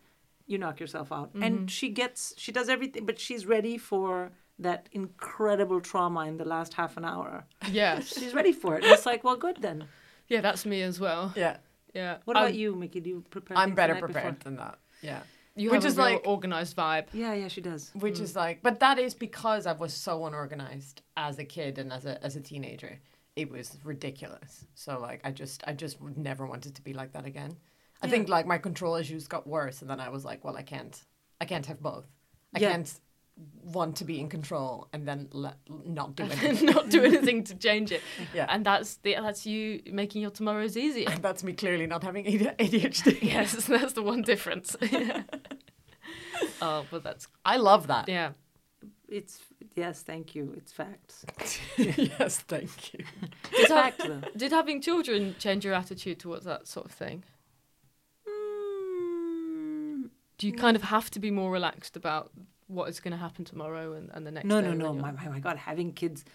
you 0.47 0.57
knock 0.57 0.79
yourself 0.79 1.11
out." 1.11 1.31
And 1.35 1.55
mm-hmm. 1.55 1.65
she 1.67 1.89
gets, 1.89 2.33
she 2.37 2.51
does 2.51 2.69
everything, 2.69 3.05
but 3.05 3.19
she's 3.19 3.45
ready 3.45 3.77
for 3.77 4.31
that 4.59 4.89
incredible 4.91 5.81
trauma 5.81 6.25
in 6.25 6.37
the 6.37 6.45
last 6.45 6.73
half 6.73 6.97
an 6.97 7.05
hour. 7.05 7.45
Yeah, 7.71 7.99
She's 8.01 8.33
ready 8.33 8.53
for 8.53 8.75
it. 8.75 8.83
And 8.83 8.93
it's 8.93 9.05
like, 9.05 9.23
well, 9.23 9.35
good 9.35 9.57
then. 9.61 9.87
yeah, 10.27 10.41
that's 10.41 10.65
me 10.65 10.81
as 10.81 10.99
well. 10.99 11.33
Yeah. 11.35 11.57
Yeah. 11.93 12.17
What 12.25 12.37
about 12.37 12.47
I'm- 12.47 12.55
you, 12.55 12.75
Mickey? 12.75 12.99
Do 12.99 13.09
you 13.09 13.23
prepare? 13.29 13.57
I'm 13.57 13.73
better 13.73 13.93
night 13.93 14.01
before? 14.01 14.13
prepared 14.13 14.39
than 14.41 14.55
that. 14.57 14.79
Yeah. 15.01 15.21
You 15.55 15.71
Which 15.71 15.83
have 15.83 15.91
is 15.91 15.97
a 15.97 16.01
real 16.01 16.11
like- 16.13 16.27
organized 16.27 16.75
vibe. 16.75 17.05
Yeah, 17.13 17.33
yeah, 17.33 17.47
she 17.47 17.61
does. 17.61 17.91
Which 17.95 18.19
mm. 18.19 18.21
is 18.21 18.35
like, 18.35 18.61
but 18.61 18.79
that 18.79 18.99
is 18.99 19.15
because 19.15 19.65
I 19.65 19.73
was 19.73 19.93
so 19.93 20.25
unorganized 20.25 21.01
as 21.15 21.39
a 21.39 21.43
kid 21.43 21.79
and 21.79 21.91
as 21.91 22.05
a 22.05 22.23
as 22.23 22.35
a 22.35 22.41
teenager. 22.41 22.99
It 23.35 23.51
was 23.51 23.77
ridiculous. 23.83 24.65
So 24.75 24.99
like, 24.99 25.21
I 25.23 25.31
just 25.31 25.63
I 25.67 25.73
just 25.73 25.97
never 26.15 26.45
wanted 26.45 26.75
to 26.75 26.81
be 26.81 26.93
like 26.93 27.13
that 27.13 27.25
again. 27.25 27.57
I 28.01 28.07
think 28.07 28.29
like 28.29 28.45
my 28.45 28.57
control 28.57 28.95
issues 28.95 29.27
got 29.27 29.47
worse, 29.47 29.81
and 29.81 29.89
then 29.89 29.99
I 29.99 30.09
was 30.09 30.23
like, 30.25 30.43
well, 30.45 30.55
I 30.57 30.63
can't, 30.63 30.99
I 31.41 31.45
can't 31.45 31.65
have 31.65 31.81
both. 31.81 32.05
I 32.55 32.59
Yeah. 32.59 32.71
can't 32.71 32.93
want 33.63 33.95
to 33.97 34.03
be 34.05 34.19
in 34.19 34.29
control 34.29 34.87
and 34.93 35.07
then 35.07 35.27
let, 35.31 35.57
not 35.85 36.15
do 36.15 36.23
anything. 36.31 36.65
not 36.65 36.89
do 36.89 37.03
anything 37.11 37.43
to 37.43 37.55
change 37.55 37.91
it. 37.91 38.01
Yeah. 38.33 38.47
And 38.49 38.65
that's 38.65 38.95
the 38.97 39.13
that's 39.21 39.45
you 39.45 39.81
making 39.91 40.21
your 40.23 40.31
tomorrows 40.31 40.75
easier. 40.75 41.09
That's 41.21 41.43
me 41.43 41.53
clearly 41.53 41.85
not 41.85 42.03
having 42.03 42.25
ADHD. 42.25 43.21
yes, 43.21 43.65
that's 43.67 43.93
the 43.93 44.01
one 44.01 44.21
difference. 44.23 44.75
oh, 46.61 46.85
but 46.89 47.03
that's 47.03 47.27
I 47.45 47.57
love 47.57 47.87
that. 47.87 48.09
yeah. 48.09 48.31
It's 49.07 49.39
yes, 49.75 50.01
thank 50.01 50.35
you. 50.35 50.53
It's 50.57 50.71
facts. 50.73 51.23
yes, 51.77 52.39
thank 52.39 52.93
you. 52.93 53.05
It's 53.53 53.71
fact. 53.71 54.01
Did 54.35 54.51
having 54.51 54.81
children 54.81 55.35
change 55.39 55.63
your 55.63 55.73
attitude 55.75 56.19
towards 56.19 56.45
that 56.45 56.67
sort 56.67 56.87
of 56.87 56.91
thing? 56.91 57.23
Mm, 58.27 60.09
Do 60.37 60.47
you 60.47 60.53
kind 60.53 60.75
of 60.75 60.83
have 60.83 61.09
to 61.11 61.19
be 61.19 61.31
more 61.31 61.51
relaxed 61.51 61.97
about 61.97 62.31
what 62.67 62.89
is 62.89 62.99
going 62.99 63.11
to 63.11 63.17
happen 63.17 63.45
tomorrow 63.45 63.93
and, 63.93 64.09
and 64.13 64.25
the 64.25 64.31
next 64.31 64.45
no, 64.45 64.61
day? 64.61 64.67
no, 64.67 64.73
no. 64.73 64.93
My, 64.93 65.11
my 65.11 65.27
my 65.29 65.39
God, 65.39 65.57
having 65.57 65.93
kids 65.93 66.25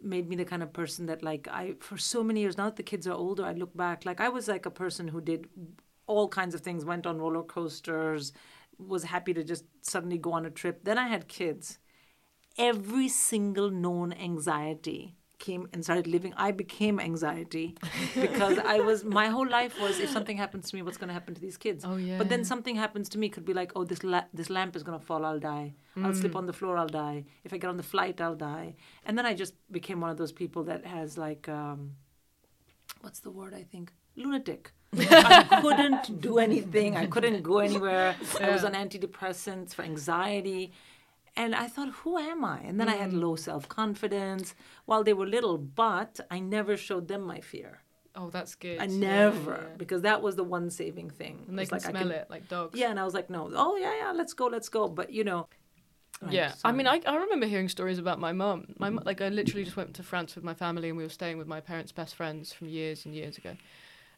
made 0.00 0.28
me 0.28 0.36
the 0.36 0.44
kind 0.44 0.62
of 0.62 0.72
person 0.72 1.06
that 1.06 1.22
like 1.22 1.48
I 1.48 1.74
for 1.80 1.98
so 1.98 2.22
many 2.22 2.40
years 2.40 2.56
now 2.56 2.66
that 2.66 2.76
the 2.76 2.82
kids 2.82 3.06
are 3.06 3.14
older, 3.14 3.44
I 3.44 3.52
look 3.52 3.76
back 3.76 4.04
like 4.04 4.20
I 4.20 4.28
was 4.28 4.48
like 4.48 4.64
a 4.66 4.70
person 4.70 5.08
who 5.08 5.20
did 5.20 5.48
all 6.06 6.28
kinds 6.28 6.54
of 6.54 6.62
things, 6.62 6.84
went 6.84 7.06
on 7.06 7.18
roller 7.18 7.42
coasters, 7.42 8.32
was 8.78 9.04
happy 9.04 9.34
to 9.34 9.44
just 9.44 9.64
suddenly 9.82 10.16
go 10.16 10.32
on 10.32 10.46
a 10.46 10.50
trip. 10.50 10.84
Then 10.84 10.96
I 10.96 11.08
had 11.08 11.28
kids. 11.28 11.78
Every 12.56 13.08
single 13.08 13.70
known 13.70 14.12
anxiety 14.12 15.17
came 15.38 15.68
and 15.72 15.84
started 15.84 16.06
living. 16.06 16.32
I 16.36 16.50
became 16.50 16.98
anxiety 17.00 17.76
because 18.14 18.58
I 18.58 18.80
was 18.80 19.04
my 19.04 19.28
whole 19.28 19.48
life 19.48 19.80
was 19.80 19.98
if 20.00 20.10
something 20.10 20.36
happens 20.36 20.70
to 20.70 20.76
me, 20.76 20.82
what's 20.82 20.96
going 20.96 21.08
to 21.08 21.14
happen 21.14 21.34
to 21.34 21.40
these 21.40 21.56
kids? 21.56 21.84
Oh, 21.84 21.96
yeah. 21.96 22.18
But 22.18 22.28
then 22.28 22.44
something 22.44 22.76
happens 22.76 23.08
to 23.10 23.18
me 23.18 23.28
could 23.28 23.44
be 23.44 23.54
like, 23.54 23.72
oh, 23.76 23.84
this 23.84 24.02
la- 24.02 24.24
this 24.34 24.50
lamp 24.50 24.74
is 24.76 24.82
going 24.82 24.98
to 24.98 25.04
fall, 25.04 25.24
I'll 25.24 25.38
die. 25.40 25.74
I'll 26.02 26.14
slip 26.14 26.32
Mm. 26.32 26.36
on 26.36 26.46
the 26.46 26.52
floor, 26.52 26.76
I'll 26.76 26.86
die. 26.88 27.24
If 27.44 27.52
I 27.52 27.56
get 27.58 27.68
on 27.70 27.76
the 27.76 27.82
flight, 27.82 28.20
I'll 28.20 28.36
die. 28.36 28.74
And 29.04 29.16
then 29.16 29.26
I 29.26 29.34
just 29.34 29.54
became 29.70 30.00
one 30.00 30.10
of 30.10 30.16
those 30.16 30.32
people 30.32 30.62
that 30.64 30.84
has 30.86 31.16
like, 31.18 31.48
um, 31.48 31.92
what's 33.00 33.20
the 33.20 33.30
word? 33.30 33.54
I 33.54 33.62
think 33.62 33.92
lunatic. 34.16 34.72
I 34.98 35.58
couldn't 35.62 36.20
do 36.20 36.38
anything. 36.38 36.96
I 36.96 37.06
couldn't 37.06 37.42
go 37.42 37.58
anywhere. 37.58 38.16
I 38.40 38.50
was 38.50 38.64
on 38.64 38.72
antidepressants 38.72 39.74
for 39.74 39.82
anxiety. 39.82 40.72
And 41.42 41.54
I 41.54 41.66
thought, 41.74 41.90
who 42.00 42.12
am 42.18 42.40
I? 42.56 42.58
And 42.68 42.74
then 42.80 42.88
I 42.94 42.96
Mm. 42.96 43.02
had 43.04 43.12
low 43.24 43.36
self 43.48 43.64
confidence 43.80 44.46
while 44.88 45.02
they 45.04 45.14
were 45.20 45.26
little, 45.36 45.56
but 45.84 46.12
I 46.36 46.38
never 46.56 46.76
showed 46.76 47.06
them 47.08 47.22
my 47.34 47.40
fear. 47.52 47.72
Oh, 48.20 48.28
that's 48.36 48.54
good. 48.64 48.78
I 48.84 48.86
never, 48.86 49.56
yeah. 49.70 49.76
because 49.82 50.02
that 50.02 50.20
was 50.26 50.34
the 50.40 50.42
one 50.56 50.68
saving 50.70 51.10
thing. 51.20 51.36
And 51.48 51.54
they 51.56 51.66
can 51.66 51.76
like 51.76 51.86
I 51.86 51.90
smell 51.90 52.02
could- 52.08 52.16
it 52.22 52.26
like 52.34 52.48
dogs. 52.48 52.74
Yeah, 52.80 52.90
and 52.92 52.98
I 53.02 53.04
was 53.08 53.14
like, 53.18 53.30
no, 53.30 53.40
oh 53.64 53.76
yeah, 53.84 53.94
yeah, 54.02 54.12
let's 54.20 54.34
go, 54.40 54.46
let's 54.56 54.68
go. 54.68 54.82
But 54.88 55.08
you 55.18 55.24
know, 55.30 55.46
Right, 56.20 56.32
yeah, 56.34 56.52
I 56.64 56.72
mean, 56.72 56.88
I, 56.88 57.00
I 57.06 57.14
remember 57.24 57.46
hearing 57.46 57.68
stories 57.68 58.00
about 58.00 58.18
my 58.18 58.32
mum. 58.32 58.74
My 58.84 58.90
mu- 58.90 59.04
like 59.10 59.20
I 59.20 59.28
literally 59.28 59.62
just 59.68 59.76
went 59.76 59.94
to 59.94 60.02
France 60.02 60.34
with 60.34 60.42
my 60.50 60.54
family, 60.64 60.88
and 60.88 60.98
we 60.98 61.04
were 61.04 61.16
staying 61.20 61.38
with 61.38 61.46
my 61.46 61.60
parents' 61.60 61.92
best 61.92 62.16
friends 62.16 62.52
from 62.52 62.68
years 62.68 63.06
and 63.06 63.14
years 63.14 63.38
ago, 63.38 63.52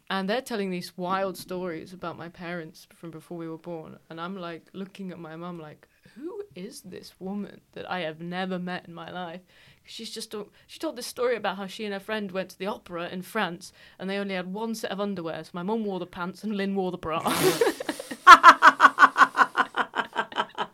and 0.08 0.26
they're 0.28 0.40
telling 0.52 0.70
these 0.70 0.96
wild 0.96 1.36
stories 1.36 1.92
about 1.92 2.16
my 2.16 2.30
parents 2.30 2.86
from 2.94 3.10
before 3.10 3.36
we 3.36 3.48
were 3.52 3.58
born, 3.72 3.98
and 4.08 4.18
I'm 4.18 4.36
like 4.48 4.64
looking 4.72 5.10
at 5.12 5.18
my 5.18 5.36
mum 5.36 5.58
like, 5.60 5.86
who 6.14 6.29
is 6.54 6.80
this 6.82 7.14
woman 7.18 7.60
that 7.72 7.90
I 7.90 8.00
have 8.00 8.20
never 8.20 8.58
met 8.58 8.86
in 8.86 8.94
my 8.94 9.10
life? 9.10 9.40
She's 9.84 10.10
just 10.10 10.34
a- 10.34 10.46
she 10.66 10.78
told 10.78 10.96
this 10.96 11.06
story 11.06 11.36
about 11.36 11.56
how 11.56 11.66
she 11.66 11.84
and 11.84 11.92
her 11.94 12.00
friend 12.00 12.30
went 12.30 12.50
to 12.50 12.58
the 12.58 12.66
opera 12.66 13.08
in 13.08 13.22
France, 13.22 13.72
and 13.98 14.08
they 14.08 14.18
only 14.18 14.34
had 14.34 14.52
one 14.52 14.74
set 14.74 14.90
of 14.90 15.00
underwear. 15.00 15.42
So 15.44 15.50
my 15.54 15.62
mum 15.62 15.84
wore 15.84 15.98
the 15.98 16.06
pants, 16.06 16.44
and 16.44 16.56
Lynn 16.56 16.74
wore 16.74 16.90
the 16.90 16.98
bra. 16.98 17.20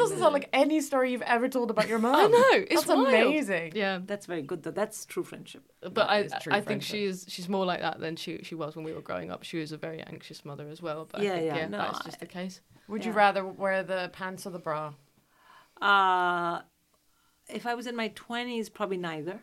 I 0.00 0.04
know. 0.04 0.08
that 0.08 0.10
doesn't 0.10 0.18
sound 0.24 0.32
like 0.34 0.48
any 0.52 0.80
story 0.80 1.12
you've 1.12 1.22
ever 1.22 1.48
told 1.48 1.70
about 1.70 1.88
your 1.88 1.98
mom. 1.98 2.14
I 2.16 2.26
know. 2.26 2.64
It's 2.70 2.84
That's 2.84 2.88
wild. 2.88 3.08
amazing. 3.08 3.72
Yeah, 3.74 4.00
That's 4.04 4.26
very 4.26 4.42
good 4.42 4.62
though. 4.62 4.70
That's 4.70 5.04
true 5.06 5.22
friendship. 5.24 5.62
but 5.80 6.08
I 6.10 6.20
is 6.20 6.32
true 6.40 6.52
I 6.52 6.56
think 6.56 6.66
friendship. 6.82 6.90
she 6.96 7.04
is 7.04 7.26
she's 7.28 7.48
more 7.48 7.64
like 7.64 7.80
that 7.80 8.00
than 8.00 8.16
she 8.16 8.40
she 8.42 8.54
was 8.54 8.76
when 8.76 8.84
we 8.84 8.92
were 8.92 9.00
growing 9.02 9.30
up. 9.30 9.42
She 9.42 9.58
was 9.58 9.72
a 9.72 9.76
very 9.76 10.00
anxious 10.02 10.44
mother 10.44 10.68
as 10.68 10.80
well. 10.82 11.06
But 11.10 11.22
Yeah, 11.22 11.30
I 11.30 11.34
think, 11.36 11.46
yeah, 11.46 11.56
yeah, 11.56 11.68
no, 11.68 11.78
that's 11.78 12.04
just 12.04 12.16
I- 12.16 12.20
the 12.20 12.26
case. 12.26 12.60
Would 12.88 13.04
you 13.04 13.12
rather 13.12 13.44
wear 13.46 13.82
the 13.82 14.10
pants 14.12 14.46
or 14.46 14.50
the 14.50 14.58
bra? 14.58 14.92
Uh 15.80 16.60
if 17.48 17.66
I 17.66 17.74
was 17.74 17.86
in 17.86 17.96
my 17.96 18.08
twenties, 18.08 18.68
probably 18.68 18.96
neither. 18.96 19.40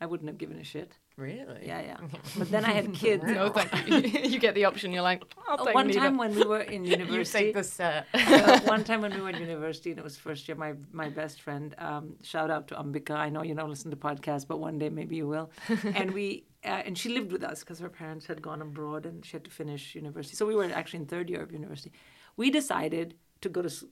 I 0.00 0.06
wouldn't 0.06 0.28
have 0.28 0.38
given 0.38 0.58
a 0.58 0.64
shit. 0.64 0.98
Really? 1.16 1.66
Yeah, 1.66 1.80
yeah. 1.80 1.96
But 2.38 2.50
then 2.50 2.64
I 2.66 2.72
had 2.72 2.92
kids. 3.04 3.24
No, 3.24 3.48
thank 3.48 3.88
you. 3.88 3.96
you 4.32 4.38
get 4.38 4.54
the 4.54 4.66
option. 4.66 4.92
You're 4.92 5.02
like, 5.02 5.22
I'll 5.48 5.64
take 5.64 5.74
One 5.74 5.86
neither. 5.86 6.00
time 6.00 6.18
when 6.18 6.34
we 6.34 6.44
were 6.44 6.60
in 6.60 6.84
university. 6.84 6.90
You 6.90 7.06
university, 7.06 7.44
take 7.44 7.54
the 7.54 7.64
set. 7.64 8.06
uh, 8.12 8.60
one 8.74 8.84
time 8.84 9.00
when 9.00 9.14
we 9.14 9.20
were 9.22 9.30
in 9.30 9.40
university 9.40 9.90
and 9.92 9.98
it 9.98 10.04
was 10.04 10.16
first 10.18 10.46
year, 10.46 10.56
my 10.56 10.74
my 10.92 11.08
best 11.08 11.40
friend, 11.40 11.74
um, 11.78 12.16
shout 12.22 12.50
out 12.50 12.68
to 12.68 12.74
Ambika. 12.74 13.12
I 13.26 13.30
know 13.30 13.42
you 13.42 13.54
don't 13.54 13.70
listen 13.70 13.90
to 13.92 13.96
podcasts, 13.96 14.46
but 14.46 14.58
one 14.60 14.78
day 14.78 14.90
maybe 14.90 15.16
you 15.16 15.26
will. 15.26 15.50
and 15.94 16.10
we 16.12 16.44
uh, 16.64 16.82
and 16.86 16.98
she 16.98 17.08
lived 17.08 17.32
with 17.32 17.42
us 17.44 17.60
because 17.60 17.78
her 17.78 17.88
parents 17.88 18.26
had 18.26 18.42
gone 18.42 18.60
abroad 18.60 19.06
and 19.06 19.24
she 19.24 19.32
had 19.32 19.44
to 19.44 19.50
finish 19.50 19.94
university. 19.94 20.36
So 20.36 20.44
we 20.44 20.54
were 20.54 20.64
actually 20.80 21.00
in 21.00 21.06
third 21.06 21.30
year 21.30 21.42
of 21.42 21.50
university. 21.50 21.92
We 22.36 22.50
decided 22.50 23.14
to 23.40 23.48
go 23.48 23.62
to 23.62 23.68
s- 23.68 23.84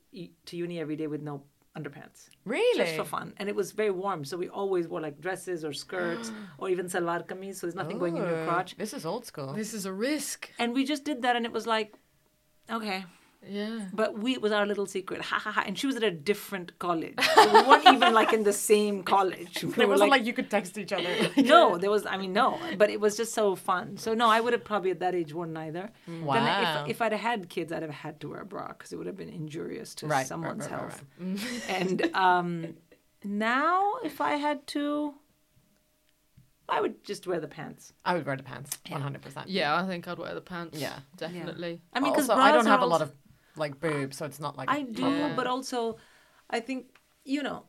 to 0.49 0.57
uni 0.57 0.79
every 0.79 0.97
day 0.97 1.07
with 1.07 1.23
no 1.23 1.43
underpants. 1.77 2.29
Really? 2.45 2.85
Just 2.85 2.97
for 2.97 3.05
fun. 3.05 3.35
And 3.39 3.49
it 3.49 3.55
was 3.57 3.73
very 3.73 3.91
warm. 3.91 4.25
So 4.25 4.37
we 4.37 4.49
always 4.49 4.87
wore 4.89 5.01
like 5.01 5.21
dresses 5.21 5.65
or 5.65 5.73
skirts 5.73 6.31
or 6.59 6.69
even 6.69 6.87
salwar 6.87 7.27
kameez. 7.27 7.57
So 7.57 7.67
there's 7.67 7.75
nothing 7.75 7.99
going 7.99 8.17
in 8.17 8.23
your 8.23 8.43
Oh, 8.43 8.47
crotch. 8.47 8.77
This 8.77 8.93
is 8.95 9.05
old 9.05 9.25
school. 9.27 9.53
This 9.55 9.75
is 9.75 9.85
a 9.87 9.93
risk. 9.93 10.51
And 10.59 10.73
we 10.75 10.85
just 10.85 11.05
did 11.05 11.23
that 11.23 11.35
and 11.37 11.45
it 11.45 11.53
was 11.53 11.67
like, 11.67 11.95
okay. 12.71 13.05
Yeah. 13.49 13.81
But 13.93 14.19
we 14.19 14.33
it 14.33 14.43
was 14.43 14.53
our 14.53 14.67
little 14.67 14.87
secret. 14.87 15.21
Ha 15.23 15.39
ha 15.39 15.53
ha. 15.53 15.63
And 15.67 15.79
she 15.79 15.87
was 15.87 15.97
at 15.97 16.03
a 16.03 16.11
different 16.11 16.79
college. 16.79 17.15
So 17.35 17.53
we 17.53 17.69
weren't 17.69 17.87
even 17.89 18.13
like 18.15 18.33
in 18.33 18.43
the 18.45 18.53
same 18.53 19.03
college. 19.03 19.63
We 19.65 19.85
It 19.85 19.89
wasn't 19.89 20.11
like, 20.11 20.25
you 20.25 20.33
could 20.33 20.51
text 20.51 20.79
each 20.79 20.93
other. 20.93 21.13
no, 21.37 21.79
there 21.79 21.91
was. 21.91 22.07
I 22.07 22.17
mean, 22.17 22.33
no, 22.33 22.59
but 22.79 22.91
it 22.91 23.01
was 23.01 23.17
just 23.17 23.35
so 23.35 23.55
fun. 23.55 23.97
So 23.97 24.15
no, 24.15 24.29
I 24.29 24.41
would 24.41 24.53
have 24.53 24.65
probably 24.65 24.91
at 24.91 25.01
that 25.01 25.15
age 25.15 25.33
worn 25.35 25.53
neither. 25.53 25.91
Then 26.07 26.25
Wow. 26.25 26.85
if, 26.85 26.91
if 26.91 27.03
I'd 27.03 27.13
have 27.13 27.21
had 27.21 27.49
kids, 27.49 27.73
I'd 27.73 27.83
have 27.83 27.91
had 27.91 28.21
to 28.21 28.29
wear 28.31 28.41
a 28.41 28.47
bra 28.47 28.69
because 28.69 28.93
it 28.93 28.97
would 28.97 29.07
have 29.07 29.17
been 29.17 29.29
injurious 29.29 29.95
to 29.97 30.07
Right, 30.07 30.19
right, 30.19 30.27
someone's 30.27 30.69
right, 30.69 30.81
right, 30.81 30.81
health. 30.81 31.69
and 31.69 32.15
um, 32.15 32.75
now, 33.25 33.95
if 34.05 34.21
I 34.21 34.37
had 34.37 34.67
to, 34.69 35.15
I 36.69 36.81
would 36.81 37.05
just 37.05 37.27
wear 37.27 37.41
the 37.41 37.49
pants. 37.49 37.93
I 38.05 38.15
would 38.15 38.27
wear 38.27 38.37
the 38.37 38.43
pants, 38.43 38.71
one 38.89 39.01
hundred 39.01 39.23
percent. 39.23 39.49
Yeah, 39.49 39.77
I 39.77 39.87
think 39.87 40.07
I'd 40.09 40.19
wear 40.19 40.35
the 40.35 40.41
pants. 40.41 40.79
Yeah. 40.79 40.99
definitely. 41.17 41.81
I 41.93 42.01
mean, 42.01 42.13
because 42.13 42.31
also, 42.31 42.41
I 42.43 42.53
don't 42.53 42.67
have 42.67 42.81
are 42.81 42.85
a 42.85 42.87
lot 42.87 43.03
of 43.03 43.13
like 43.57 43.79
boobs, 43.81 44.17
so 44.17 44.25
it's 44.27 44.41
not 44.41 44.57
like 44.57 44.69
I 44.71 44.83
do, 44.83 45.03
Yeah. 45.03 45.33
but 45.37 45.47
also, 45.47 45.97
I 46.51 46.61
think 46.61 46.99
you 47.25 47.43
know, 47.43 47.65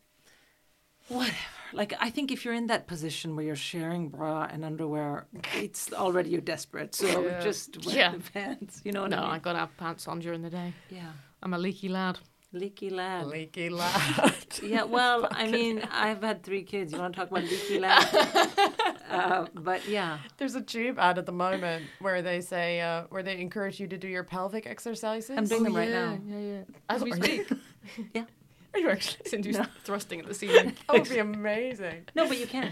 whatever. 1.08 1.36
like 1.74 1.94
I 2.00 2.10
think 2.10 2.32
if 2.32 2.44
you're 2.46 2.54
in 2.54 2.68
that 2.68 2.88
position 2.88 3.36
where 3.36 3.46
you're 3.46 3.56
sharing 3.74 4.10
bra 4.10 4.48
and 4.52 4.64
underwear, 4.66 5.28
it's 5.56 5.92
already 5.94 6.30
you're 6.32 6.42
desperate. 6.56 6.96
So 6.96 7.08
Yeah. 7.26 7.40
just 7.42 7.86
wear 7.86 7.96
Yeah. 7.96 8.12
the 8.18 8.32
pants. 8.32 8.82
You 8.86 8.92
know 8.92 9.02
what 9.04 9.12
No, 9.12 9.18
I 9.24 9.36
I 9.36 9.40
gotta 9.40 9.60
have 9.60 9.76
pants 9.78 10.08
on 10.08 10.20
during 10.20 10.42
the 10.42 10.50
day. 10.50 10.74
yeah. 10.90 11.12
I'm 11.44 11.54
a 11.54 11.58
leaky 11.58 11.90
lad. 11.90 12.20
Leaky 12.52 12.90
lad. 12.90 13.28
Leaky 13.28 13.70
lad. 13.70 14.46
Yeah, 14.64 14.84
well, 14.84 15.28
I 15.44 15.48
mean, 15.52 15.82
I've 15.92 16.22
had 16.24 16.42
three 16.42 16.64
kids. 16.64 16.92
You 16.94 17.00
want 17.00 17.14
to 17.14 17.20
talk 17.20 17.30
about 17.32 17.44
leaky 17.44 17.80
lad? 17.80 18.06
uh, 19.10 19.46
but 19.54 19.88
yeah, 19.88 20.20
There's 20.38 20.56
a 20.56 20.62
tube 20.62 21.00
ad 21.00 21.18
at 21.18 21.26
the 21.26 21.32
moment 21.32 21.86
where 22.00 22.22
they 22.22 22.42
say 22.42 22.82
uh, 22.82 23.04
where 23.10 23.24
they 23.24 23.40
encourage 23.40 23.80
you 23.80 23.88
to 23.88 23.98
do 23.98 24.08
your 24.08 24.24
pelvic 24.24 24.66
exercises. 24.68 25.38
I'm 25.38 25.46
doing 25.46 25.64
them 25.64 25.76
right 25.76 25.90
yeah, 25.90 26.06
now. 26.06 26.20
Yeah, 26.28 26.40
yeah. 26.40 26.62
As 26.90 27.04
we 27.04 27.12
speak. 27.14 27.50
Yeah. 28.14 28.24
Are 28.74 28.80
you 28.80 28.90
actually? 28.90 29.30
Sindhu's 29.30 29.60
thrusting 29.84 30.20
at 30.20 30.26
the 30.26 30.34
ceiling. 30.42 30.76
That 30.88 31.00
would 31.00 31.08
be 31.10 31.20
amazing. 31.20 32.06
No, 32.16 32.28
but 32.28 32.38
you 32.40 32.48
can. 32.48 32.72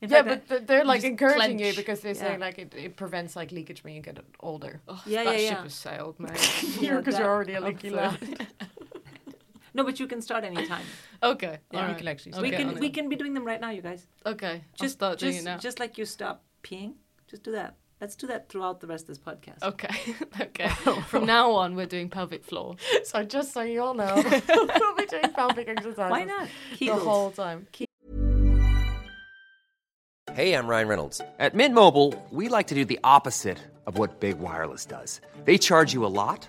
In 0.00 0.10
yeah, 0.10 0.22
fact, 0.22 0.48
but 0.48 0.66
they're 0.66 0.84
like 0.84 1.02
just 1.02 1.06
encouraging 1.06 1.58
you 1.58 1.74
because 1.74 2.00
they 2.00 2.14
say 2.14 2.32
Yeah. 2.32 2.38
like 2.38 2.58
it, 2.58 2.74
it 2.74 2.96
prevents 2.96 3.36
like 3.36 3.52
leakage 3.52 3.84
when 3.84 3.94
you 3.94 4.02
get 4.02 4.18
older. 4.40 4.80
Oh, 4.88 5.00
Yeah, 5.06 5.24
that 5.24 5.34
yeah, 5.34 5.48
ship 5.48 5.58
yeah. 5.58 5.62
has 5.62 5.74
sailed, 5.74 6.18
mate. 6.18 6.32
Because 6.32 6.80
that- 6.80 7.18
you're 7.18 7.28
already 7.28 7.54
a 7.54 7.58
of, 7.58 7.64
leaky 7.64 7.90
lad. 7.90 8.18
No, 9.74 9.84
but 9.84 9.98
you 10.00 10.06
can 10.06 10.22
start 10.22 10.44
anytime. 10.44 10.84
okay. 11.22 11.58
Yeah, 11.72 11.82
all 11.82 11.88
we 11.92 11.98
can 11.98 12.08
actually 12.08 12.34
I'll 12.34 12.42
we 12.42 12.50
can 12.50 12.68
on 12.68 12.80
we 12.80 12.90
can 12.90 13.08
be 13.08 13.16
doing 13.16 13.34
them 13.34 13.44
right 13.44 13.60
now, 13.60 13.70
you 13.70 13.82
guys. 13.82 14.06
Okay. 14.24 14.62
Just 14.74 14.80
Just 14.80 14.94
start 14.94 15.18
doing 15.18 15.36
it 15.36 15.44
now. 15.44 15.58
just 15.58 15.80
like 15.80 15.98
you 15.98 16.06
stop 16.06 16.44
peeing, 16.62 16.94
just 17.28 17.42
do 17.42 17.52
that. 17.52 17.76
Let's 18.00 18.16
do 18.16 18.26
that 18.26 18.48
throughout 18.48 18.80
the 18.80 18.86
rest 18.86 19.08
of 19.08 19.08
this 19.08 19.18
podcast. 19.18 19.62
Okay. 19.62 19.94
okay. 20.40 20.68
From 21.08 21.26
now 21.26 21.52
on, 21.52 21.74
we're 21.74 21.86
doing 21.86 22.08
pelvic 22.08 22.44
floor. 22.44 22.76
so 23.04 23.22
just 23.24 23.52
so 23.52 23.62
you 23.62 23.82
all 23.82 23.94
know, 23.94 24.14
we'll 24.48 24.94
be 24.96 25.06
doing 25.06 25.30
pelvic 25.34 25.68
exercises. 25.68 26.10
Why 26.10 26.24
not? 26.24 26.48
The 26.78 26.88
whole 26.88 27.30
time. 27.30 27.66
Hey, 30.34 30.54
I'm 30.54 30.66
Ryan 30.66 30.88
Reynolds. 30.88 31.20
At 31.38 31.54
Mint 31.54 31.74
Mobile, 31.74 32.12
we 32.30 32.48
like 32.48 32.66
to 32.66 32.74
do 32.74 32.84
the 32.84 32.98
opposite 33.04 33.58
of 33.86 33.98
what 33.98 34.18
Big 34.20 34.38
Wireless 34.40 34.84
does. 34.84 35.20
They 35.44 35.58
charge 35.58 35.92
you 35.92 36.04
a 36.04 36.10
lot, 36.10 36.48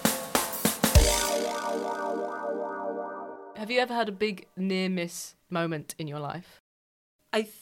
Have 3.61 3.69
you 3.69 3.79
ever 3.79 3.93
had 3.93 4.09
a 4.09 4.11
big 4.11 4.47
near 4.57 4.89
miss 4.89 5.35
moment 5.49 5.93
in 5.99 6.07
your 6.07 6.19
life? 6.19 6.61
I 7.31 7.43
th- 7.43 7.53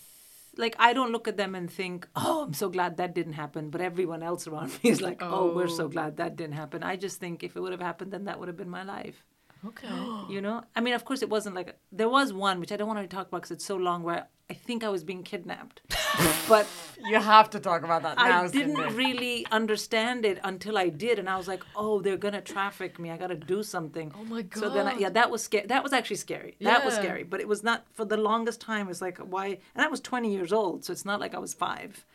like 0.55 0.75
I 0.79 0.93
don't 0.93 1.11
look 1.11 1.27
at 1.27 1.35
them 1.35 1.55
and 1.55 1.69
think, 1.69 2.07
"Oh, 2.15 2.43
I'm 2.43 2.53
so 2.53 2.69
glad 2.69 2.97
that 2.97 3.13
didn't 3.13 3.33
happen." 3.33 3.69
But 3.69 3.81
everyone 3.81 4.23
else 4.23 4.47
around 4.47 4.71
me 4.83 4.89
is 4.89 5.01
like, 5.01 5.21
"Oh, 5.21 5.53
we're 5.53 5.67
so 5.67 5.85
oh. 5.85 5.89
glad 5.89 6.17
that 6.17 6.35
didn't 6.35 6.55
happen." 6.55 6.83
I 6.83 6.95
just 6.95 7.19
think 7.19 7.43
if 7.43 7.55
it 7.55 7.59
would 7.59 7.73
have 7.73 7.81
happened, 7.81 8.11
then 8.11 8.25
that 8.25 8.39
would 8.39 8.47
have 8.47 8.57
been 8.57 8.69
my 8.69 8.83
life. 8.83 9.25
Okay. 9.65 9.87
You 10.29 10.41
know? 10.41 10.63
I 10.75 10.81
mean, 10.81 10.93
of 10.93 11.05
course, 11.05 11.21
it 11.23 11.29
wasn't 11.29 11.55
like 11.55 11.75
there 11.91 12.09
was 12.09 12.31
one 12.31 12.59
which 12.59 12.71
I 12.71 12.77
don't 12.77 12.87
want 12.87 12.99
to 12.99 13.07
talk 13.15 13.27
about 13.27 13.41
because 13.41 13.51
it's 13.51 13.65
so 13.65 13.75
long. 13.77 14.03
Where 14.03 14.27
I 14.49 14.53
think 14.53 14.83
I 14.83 14.89
was 14.89 15.03
being 15.03 15.23
kidnapped, 15.23 15.81
but 16.47 16.67
You 17.03 17.19
have 17.19 17.49
to 17.51 17.59
talk 17.59 17.83
about 17.83 18.03
that 18.03 18.17
now. 18.17 18.43
I 18.43 18.47
didn't 18.47 18.75
Cindy. 18.75 18.93
really 18.93 19.45
understand 19.51 20.25
it 20.25 20.39
until 20.43 20.77
I 20.77 20.89
did, 20.89 21.17
and 21.17 21.27
I 21.27 21.35
was 21.37 21.47
like, 21.47 21.63
"Oh, 21.75 21.99
they're 22.01 22.17
gonna 22.17 22.41
traffic 22.41 22.99
me. 22.99 23.09
I 23.09 23.17
gotta 23.17 23.35
do 23.35 23.63
something." 23.63 24.11
Oh 24.19 24.25
my 24.25 24.43
god! 24.43 24.59
So 24.59 24.69
then, 24.69 24.87
I, 24.87 24.97
yeah, 24.97 25.09
that 25.09 25.31
was 25.31 25.41
scary. 25.43 25.65
That 25.67 25.81
was 25.83 25.93
actually 25.93 26.17
scary. 26.17 26.55
That 26.61 26.85
was 26.85 26.93
scary, 26.95 27.23
but 27.23 27.39
it 27.39 27.47
was 27.47 27.63
not 27.63 27.85
for 27.93 28.05
the 28.05 28.17
longest 28.17 28.61
time. 28.61 28.87
It's 28.89 29.01
like 29.01 29.17
why? 29.17 29.45
And 29.73 29.83
I 29.85 29.87
was 29.87 29.99
20 30.01 30.31
years 30.31 30.53
old, 30.53 30.85
so 30.85 30.93
it's 30.93 31.05
not 31.05 31.19
like 31.19 31.33
I 31.33 31.39
was 31.39 31.53
five. 31.53 32.05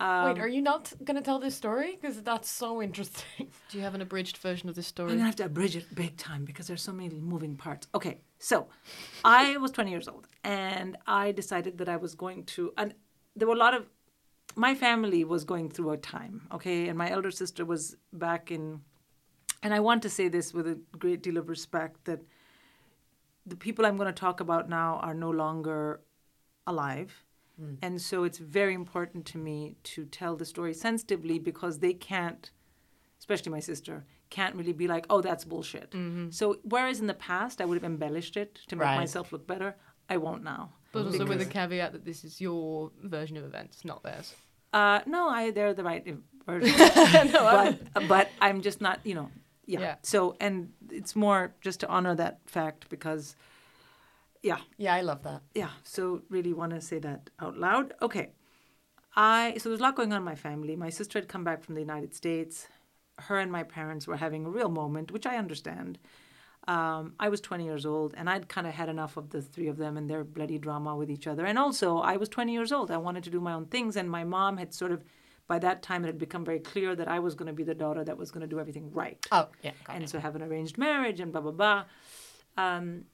Wait, 0.00 0.06
um, 0.06 0.40
are 0.40 0.48
you 0.48 0.62
not 0.62 0.92
going 1.04 1.16
to 1.16 1.22
tell 1.22 1.38
this 1.38 1.54
story? 1.54 1.98
Because 2.00 2.22
that's 2.22 2.48
so 2.48 2.80
interesting. 2.80 3.50
Do 3.70 3.76
you 3.76 3.84
have 3.84 3.94
an 3.94 4.00
abridged 4.00 4.38
version 4.38 4.70
of 4.70 4.74
this 4.74 4.86
story? 4.86 5.10
I'm 5.10 5.18
gonna 5.18 5.26
have 5.26 5.36
to 5.36 5.44
abridge 5.44 5.76
it 5.76 5.94
big 5.94 6.16
time 6.16 6.46
because 6.46 6.66
there's 6.66 6.80
so 6.80 6.92
many 6.92 7.20
moving 7.20 7.54
parts. 7.54 7.86
Okay, 7.94 8.22
so 8.38 8.68
I 9.24 9.58
was 9.58 9.72
20 9.72 9.90
years 9.90 10.08
old, 10.08 10.26
and 10.42 10.96
I 11.06 11.32
decided 11.32 11.76
that 11.78 11.88
I 11.88 11.96
was 11.96 12.14
going 12.14 12.44
to, 12.44 12.72
and 12.78 12.94
there 13.36 13.46
were 13.46 13.54
a 13.54 13.58
lot 13.58 13.74
of 13.74 13.90
my 14.56 14.74
family 14.74 15.22
was 15.24 15.44
going 15.44 15.68
through 15.68 15.90
a 15.90 15.98
time. 15.98 16.48
Okay, 16.52 16.88
and 16.88 16.96
my 16.96 17.10
elder 17.10 17.30
sister 17.30 17.66
was 17.66 17.96
back 18.12 18.50
in, 18.50 18.80
and 19.62 19.74
I 19.74 19.80
want 19.80 20.02
to 20.02 20.08
say 20.08 20.28
this 20.28 20.54
with 20.54 20.66
a 20.66 20.78
great 20.98 21.22
deal 21.22 21.36
of 21.36 21.50
respect 21.50 22.06
that 22.06 22.20
the 23.44 23.56
people 23.56 23.84
I'm 23.84 23.96
going 23.96 24.06
to 24.14 24.18
talk 24.18 24.40
about 24.40 24.70
now 24.70 24.98
are 25.02 25.14
no 25.14 25.30
longer 25.30 26.00
alive. 26.66 27.12
Mm. 27.60 27.76
And 27.82 28.00
so 28.00 28.24
it's 28.24 28.38
very 28.38 28.74
important 28.74 29.26
to 29.26 29.38
me 29.38 29.76
to 29.84 30.04
tell 30.06 30.36
the 30.36 30.44
story 30.44 30.74
sensitively 30.74 31.38
because 31.38 31.78
they 31.80 31.92
can't, 31.92 32.50
especially 33.18 33.52
my 33.52 33.60
sister, 33.60 34.04
can't 34.30 34.54
really 34.54 34.72
be 34.72 34.86
like, 34.88 35.06
oh, 35.10 35.20
that's 35.20 35.44
bullshit. 35.44 35.90
Mm-hmm. 35.90 36.30
So 36.30 36.58
whereas 36.62 37.00
in 37.00 37.06
the 37.06 37.14
past 37.14 37.60
I 37.60 37.64
would 37.64 37.74
have 37.76 37.84
embellished 37.84 38.36
it 38.36 38.54
to 38.68 38.76
make 38.76 38.84
Right. 38.86 38.96
myself 38.96 39.32
look 39.32 39.46
better, 39.46 39.76
I 40.08 40.16
won't 40.16 40.42
now. 40.44 40.72
But 40.92 41.06
also 41.06 41.24
with 41.26 41.38
the 41.38 41.44
caveat 41.44 41.92
that 41.92 42.04
this 42.04 42.24
is 42.24 42.40
your 42.40 42.90
version 43.02 43.36
of 43.36 43.44
events, 43.44 43.84
not 43.84 44.02
theirs. 44.02 44.34
Uh, 44.72 45.00
no, 45.06 45.28
I 45.28 45.50
they're 45.50 45.74
the 45.74 45.84
right 45.84 46.04
um, 46.08 46.22
version. 46.46 47.32
but 47.32 47.78
but 48.08 48.28
I'm 48.40 48.60
just 48.60 48.80
not, 48.80 49.00
you 49.04 49.14
know, 49.14 49.30
yeah. 49.66 49.80
Yeah. 49.80 49.94
So 50.02 50.36
and 50.40 50.72
it's 50.90 51.14
more 51.14 51.52
just 51.60 51.80
to 51.80 51.88
honor 51.88 52.14
that 52.16 52.38
fact 52.46 52.88
because, 52.88 53.36
yeah, 54.42 54.58
Yeah, 54.78 54.94
I 54.94 55.02
love 55.02 55.22
that. 55.24 55.42
yeah. 55.54 55.70
So 55.84 56.22
really 56.30 56.52
want 56.52 56.72
to 56.72 56.80
say 56.80 56.98
that 57.00 57.30
out 57.40 57.56
loud. 57.58 57.94
Okay. 58.02 58.30
I 59.16 59.54
so 59.58 59.68
there's 59.68 59.80
a 59.80 59.82
lot 59.82 59.96
going 59.96 60.12
on 60.12 60.18
in 60.18 60.24
my 60.24 60.36
family. 60.36 60.76
My 60.76 60.90
sister 60.90 61.18
had 61.18 61.28
come 61.28 61.44
back 61.44 61.62
from 61.64 61.74
the 61.74 61.80
United 61.80 62.14
States. 62.14 62.68
Her 63.18 63.38
and 63.38 63.50
my 63.52 63.64
parents 63.64 64.06
were 64.06 64.16
having 64.16 64.46
a 64.46 64.50
real 64.50 64.70
moment, 64.70 65.10
which 65.12 65.26
I 65.26 65.36
understand. 65.36 65.98
Um, 66.68 67.14
I 67.18 67.28
was 67.28 67.40
20 67.40 67.64
years 67.64 67.84
old, 67.84 68.14
and 68.16 68.30
I'd 68.30 68.48
kind 68.48 68.66
of 68.66 68.74
had 68.74 68.88
enough 68.88 69.16
of 69.16 69.30
the 69.30 69.42
three 69.42 69.66
of 69.68 69.76
them 69.78 69.96
and 69.96 70.08
their 70.08 70.24
bloody 70.24 70.58
drama 70.58 70.94
with 70.94 71.10
each 71.10 71.26
other. 71.26 71.44
And 71.44 71.58
also, 71.58 71.98
I 71.98 72.16
was 72.16 72.28
20 72.28 72.52
years 72.52 72.70
old. 72.70 72.90
I 72.90 72.98
wanted 72.98 73.24
to 73.24 73.30
do 73.30 73.40
my 73.40 73.52
own 73.54 73.66
things, 73.66 73.96
and 73.96 74.08
my 74.10 74.24
mom 74.24 74.58
had 74.58 74.72
sort 74.72 74.92
of, 74.92 75.02
by 75.48 75.58
that 75.58 75.82
time, 75.82 76.04
it 76.04 76.08
had 76.08 76.18
become 76.18 76.44
very 76.44 76.60
clear 76.60 76.94
that 76.94 77.08
I 77.08 77.18
was 77.18 77.34
going 77.34 77.46
to 77.48 77.52
be 77.52 77.64
the 77.64 77.74
daughter 77.74 78.04
that 78.04 78.16
was 78.16 78.30
going 78.30 78.42
to 78.42 78.46
do 78.46 78.60
everything 78.60 78.92
right 78.92 79.18
Oh, 79.32 79.48
yeah. 79.62 79.72
And 79.88 80.04
it. 80.04 80.10
so 80.10 80.20
have 80.20 80.36
an 80.36 80.42
arranged 80.42 80.78
marriage 80.78 81.18
and 81.18 81.32
blah 81.32 81.40
blah 81.40 81.52
blah. 81.52 81.84
Um, 82.56 83.04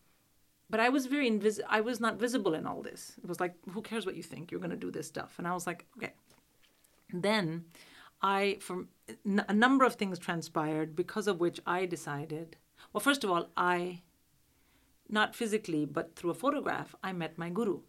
but 0.69 0.81
I 0.81 0.89
was 0.89 1.07
very 1.07 1.31
invis- 1.31 1.61
I 1.69 1.81
was 1.81 2.01
not 2.01 2.19
visible 2.19 2.55
in 2.55 2.67
all 2.67 2.83
this. 2.83 3.15
It 3.23 3.29
was 3.29 3.41
like, 3.41 3.55
who 3.73 3.83
cares 3.83 4.05
what 4.07 4.17
you 4.17 4.23
think? 4.23 4.51
You're 4.51 4.61
going 4.61 4.71
to 4.71 4.77
do 4.77 4.91
this 4.91 5.07
stuff, 5.07 5.35
and 5.39 5.47
I 5.47 5.55
was 5.55 5.67
like, 5.67 5.87
okay. 5.97 6.13
Then, 7.13 7.67
I 8.21 8.59
from 8.61 8.89
n- 9.25 9.45
a 9.49 9.55
number 9.55 9.85
of 9.85 9.95
things 9.95 10.19
transpired 10.19 10.97
because 10.97 11.29
of 11.29 11.39
which 11.41 11.61
I 11.67 11.87
decided. 11.87 12.57
Well, 12.93 13.01
first 13.01 13.25
of 13.25 13.31
all, 13.31 13.51
I, 13.57 14.03
not 15.09 15.35
physically 15.35 15.85
but 15.85 16.17
through 16.17 16.31
a 16.31 16.35
photograph, 16.35 16.95
I 17.03 17.13
met 17.13 17.39
my 17.39 17.51
guru. 17.51 17.81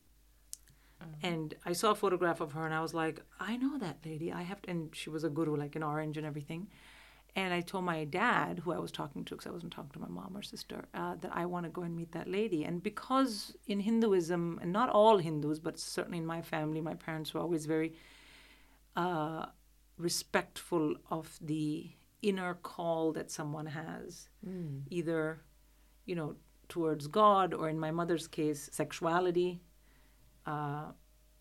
Mm-hmm. 1.01 1.27
And 1.27 1.55
I 1.65 1.73
saw 1.73 1.91
a 1.91 1.95
photograph 1.95 2.41
of 2.41 2.53
her, 2.53 2.65
and 2.65 2.73
I 2.73 2.81
was 2.81 2.93
like, 2.93 3.21
I 3.39 3.57
know 3.57 3.77
that 3.79 3.99
lady. 4.05 4.31
I 4.31 4.43
have, 4.43 4.61
to, 4.63 4.71
and 4.71 4.95
she 4.95 5.09
was 5.09 5.23
a 5.23 5.29
guru, 5.29 5.55
like 5.55 5.75
in 5.75 5.83
orange 5.83 6.17
and 6.17 6.25
everything. 6.25 6.67
And 7.37 7.53
I 7.53 7.61
told 7.61 7.83
my 7.85 8.03
dad, 8.03 8.59
who 8.63 8.73
I 8.73 8.79
was 8.79 8.91
talking 8.91 9.23
to, 9.25 9.35
because 9.35 9.45
I 9.45 9.51
wasn't 9.51 9.71
talking 9.71 9.91
to 9.93 9.99
my 9.99 10.07
mom 10.07 10.35
or 10.35 10.41
sister, 10.41 10.79
uh, 10.95 11.15
that 11.21 11.31
I 11.41 11.45
want 11.45 11.65
to 11.65 11.69
go 11.69 11.83
and 11.83 11.95
meet 11.95 12.11
that 12.13 12.27
lady. 12.27 12.63
And 12.63 12.81
because 12.81 13.55
in 13.67 13.79
Hinduism, 13.79 14.57
and 14.59 14.73
not 14.73 14.89
all 14.89 15.19
Hindus, 15.19 15.59
but 15.59 15.77
certainly 15.77 16.17
in 16.17 16.25
my 16.25 16.41
family, 16.41 16.81
my 16.81 16.95
parents 16.95 17.35
were 17.35 17.41
always 17.41 17.67
very 17.67 17.93
uh, 18.95 19.45
respectful 19.99 20.95
of 21.11 21.37
the 21.39 21.91
inner 22.23 22.55
call 22.55 23.11
that 23.13 23.29
someone 23.29 23.67
has, 23.67 24.29
either, 24.89 25.43
you 26.05 26.15
know, 26.15 26.35
towards 26.69 27.05
God 27.05 27.53
or 27.53 27.69
in 27.69 27.79
my 27.79 27.91
mother's 27.91 28.27
case, 28.27 28.67
sexuality. 28.71 29.61
Uh, 30.47 30.85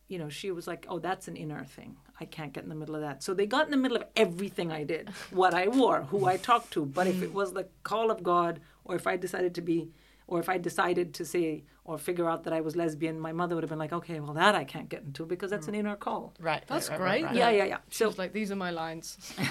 you 0.09 0.18
know, 0.18 0.28
she 0.28 0.50
was 0.50 0.66
like, 0.66 0.86
oh, 0.88 0.98
that's 0.98 1.28
an 1.28 1.36
inner 1.36 1.64
thing. 1.64 1.96
I 2.20 2.24
can't 2.24 2.52
get 2.52 2.62
in 2.62 2.68
the 2.68 2.74
middle 2.74 2.94
of 2.94 3.00
that. 3.02 3.22
So 3.22 3.34
they 3.34 3.46
got 3.46 3.66
in 3.66 3.70
the 3.70 3.76
middle 3.76 3.96
of 3.96 4.04
everything 4.14 4.72
I 4.72 4.84
did, 4.84 5.11
what 5.30 5.52
I 5.54 5.68
wore, 5.68 6.02
who 6.02 6.26
I 6.26 6.36
talked 6.36 6.72
to. 6.72 6.84
But 6.84 7.07
if 7.07 7.22
it 7.22 7.30
mm. 7.30 7.34
was 7.34 7.52
the 7.52 7.68
call 7.82 8.11
of 8.11 8.22
God, 8.22 8.61
or 8.84 8.94
if 8.94 9.07
I 9.07 9.16
decided 9.16 9.54
to 9.57 9.61
be, 9.61 9.90
or 10.28 10.40
if 10.40 10.48
I 10.48 10.59
decided 10.59 11.14
to 11.14 11.24
say 11.24 11.64
or 11.84 11.98
figure 11.98 12.28
out 12.28 12.44
that 12.44 12.52
I 12.52 12.61
was 12.61 12.74
lesbian, 12.74 13.20
my 13.20 13.32
mother 13.32 13.54
would 13.54 13.62
have 13.62 13.70
been 13.70 13.78
like, 13.78 13.92
okay, 13.92 14.18
well, 14.18 14.34
that 14.34 14.54
I 14.57 14.64
can't 14.64 14.88
get 14.88 15.02
into 15.02 15.24
because 15.24 15.50
that's 15.50 15.68
an 15.68 15.74
mm. 15.74 15.78
inner 15.78 15.96
call. 15.96 16.34
Right. 16.40 16.64
That's 16.66 16.88
right, 16.88 16.98
great. 16.98 17.09
Right, 17.09 17.24
right, 17.26 17.34
Yeah, 17.34 17.50
yeah, 17.50 17.64
yeah. 17.64 17.78
She 17.90 17.98
So 17.98 18.09
was 18.09 18.18
like, 18.18 18.32
these 18.32 18.50
are 18.50 18.57
my 18.57 18.70
lines. 18.70 19.34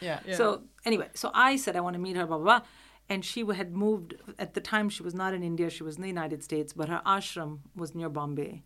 Yeah. 0.00 0.20
So 0.32 0.62
anyway, 0.86 1.08
so 1.12 1.30
I 1.34 1.56
said 1.56 1.76
I 1.76 1.80
want 1.80 1.92
to 1.92 2.00
meet 2.00 2.16
her, 2.16 2.26
blah 2.26 2.38
blah 2.38 2.60
blah, 2.60 2.66
and 3.10 3.22
she 3.22 3.44
had 3.44 3.76
moved 3.76 4.14
at 4.38 4.54
the 4.54 4.62
time. 4.62 4.88
She 4.88 5.02
was 5.02 5.14
not 5.14 5.34
in 5.34 5.42
India; 5.42 5.68
she 5.68 5.82
was 5.82 5.96
in 5.96 6.02
the 6.02 6.08
United 6.08 6.42
States, 6.42 6.72
but 6.72 6.88
her 6.88 7.02
ashram 7.04 7.58
was 7.76 7.94
near 7.94 8.08
Bombay, 8.08 8.62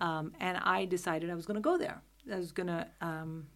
um, 0.00 0.32
and 0.40 0.58
I 0.58 0.84
decided 0.84 1.30
I 1.30 1.34
was 1.34 1.46
going 1.46 1.56
to 1.56 1.60
go 1.60 1.76
there. 1.78 2.02
I 2.32 2.36
was 2.36 2.52
going 2.52 2.68
to 2.68 2.86
um, 3.00 3.46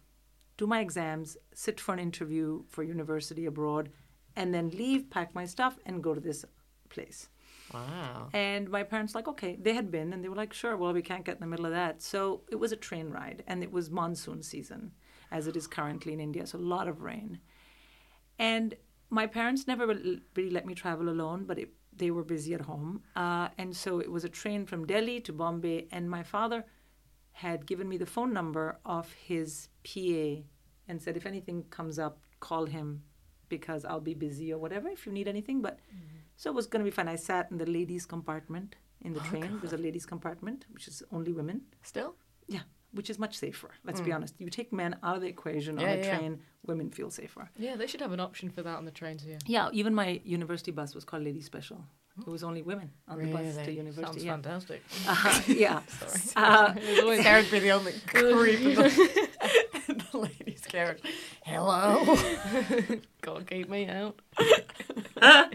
do 0.57 0.67
my 0.67 0.79
exams, 0.81 1.37
sit 1.53 1.79
for 1.79 1.93
an 1.93 1.99
interview 1.99 2.63
for 2.67 2.83
university 2.83 3.45
abroad, 3.45 3.89
and 4.35 4.53
then 4.53 4.69
leave, 4.69 5.09
pack 5.09 5.33
my 5.33 5.45
stuff, 5.45 5.77
and 5.85 6.03
go 6.03 6.13
to 6.13 6.21
this 6.21 6.45
place. 6.89 7.29
Wow. 7.73 8.29
And 8.33 8.69
my 8.69 8.83
parents 8.83 9.13
like, 9.15 9.27
okay, 9.27 9.57
they 9.59 9.73
had 9.73 9.91
been, 9.91 10.13
and 10.13 10.23
they 10.23 10.29
were 10.29 10.35
like, 10.35 10.53
sure, 10.53 10.77
well, 10.77 10.93
we 10.93 11.01
can't 11.01 11.25
get 11.25 11.35
in 11.35 11.41
the 11.41 11.47
middle 11.47 11.65
of 11.65 11.71
that. 11.71 12.01
So 12.01 12.41
it 12.49 12.55
was 12.55 12.71
a 12.71 12.77
train 12.77 13.09
ride, 13.09 13.43
and 13.47 13.63
it 13.63 13.71
was 13.71 13.89
monsoon 13.89 14.41
season, 14.43 14.91
as 15.31 15.47
it 15.47 15.55
is 15.55 15.67
currently 15.67 16.13
in 16.13 16.19
India, 16.19 16.45
so 16.47 16.57
a 16.57 16.59
lot 16.59 16.87
of 16.87 17.01
rain. 17.01 17.39
And 18.39 18.75
my 19.09 19.27
parents 19.27 19.67
never 19.67 19.87
really 19.87 20.49
let 20.49 20.65
me 20.65 20.75
travel 20.75 21.09
alone, 21.09 21.45
but 21.45 21.57
it, 21.57 21.69
they 21.97 22.11
were 22.11 22.23
busy 22.23 22.53
at 22.53 22.61
home, 22.61 23.01
uh, 23.15 23.49
and 23.57 23.75
so 23.75 23.99
it 23.99 24.11
was 24.11 24.23
a 24.23 24.29
train 24.29 24.65
from 24.65 24.85
Delhi 24.85 25.19
to 25.21 25.33
Bombay, 25.33 25.87
and 25.91 26.09
my 26.09 26.23
father 26.23 26.65
had 27.31 27.65
given 27.65 27.87
me 27.87 27.97
the 27.97 28.05
phone 28.05 28.33
number 28.33 28.79
of 28.85 29.13
his 29.13 29.69
PA 29.83 30.41
and 30.87 31.01
said, 31.01 31.15
if 31.15 31.25
anything 31.25 31.63
comes 31.69 31.99
up, 31.99 32.19
call 32.39 32.65
him 32.65 33.03
because 33.49 33.85
I'll 33.85 33.99
be 33.99 34.13
busy 34.13 34.51
or 34.51 34.57
whatever 34.57 34.89
if 34.89 35.05
you 35.05 35.11
need 35.11 35.27
anything. 35.27 35.61
But 35.61 35.79
so 36.35 36.49
it 36.49 36.55
was 36.55 36.67
going 36.67 36.83
to 36.83 36.89
be 36.89 36.95
fine. 36.95 37.07
I 37.07 37.15
sat 37.15 37.49
in 37.51 37.57
the 37.57 37.65
ladies' 37.65 38.05
compartment 38.05 38.75
in 39.01 39.13
the 39.13 39.19
train. 39.21 39.59
There's 39.61 39.73
a 39.73 39.77
ladies' 39.77 40.05
compartment, 40.05 40.65
which 40.71 40.87
is 40.87 41.03
only 41.11 41.31
women. 41.31 41.61
Still? 41.83 42.15
Yeah, 42.47 42.61
which 42.93 43.09
is 43.09 43.19
much 43.19 43.37
safer. 43.37 43.69
Let's 43.83 44.01
be 44.01 44.11
honest. 44.11 44.33
You 44.39 44.49
take 44.49 44.71
men 44.73 44.95
out 45.03 45.15
of 45.15 45.21
the 45.21 45.27
equation 45.27 45.77
Mm. 45.77 45.81
Yeah, 45.81 45.87
on 45.91 45.93
a 45.93 46.01
yeah, 46.01 46.17
train, 46.17 46.39
women 46.65 46.89
feel 46.89 47.09
safer. 47.11 47.49
yeah, 47.57 47.75
they 47.75 47.87
should 47.87 48.01
have 48.01 48.11
an 48.13 48.19
option 48.19 48.49
for 48.49 48.61
that 48.63 48.77
on 48.77 48.85
the 48.85 48.91
trains 48.91 49.23
here. 49.23 49.37
Yeah, 49.45 49.69
even 49.73 49.93
my 49.93 50.21
university 50.23 50.71
bus 50.71 50.95
was 50.95 51.03
called 51.05 51.23
Lady 51.23 51.41
Special. 51.41 51.83
It 52.19 52.27
was 52.27 52.43
only 52.43 52.63
women 52.63 52.89
on 53.07 53.19
the 53.21 53.31
bus 53.31 53.55
to 53.57 53.71
university. 53.71 54.21
Sounds 54.21 54.23
yeah. 54.25 54.31
fantastic. 54.31 54.81
Uh, 55.07 55.41
yeah. 55.47 55.81
Uh, 56.35 56.73
There's 56.73 56.99
always- 56.99 57.21
Sarah'd 57.23 57.51
be 57.51 57.59
the 57.59 57.71
only 57.71 57.93
creep 58.07 58.59
in 58.59 58.73
the, 58.75 60.07
the 60.11 60.17
ladies' 60.17 60.61
carriage. 60.67 61.01
Hello. 61.43 62.17
God, 63.21 63.45
keep 63.47 63.69
me 63.69 63.87
out. 63.87 64.19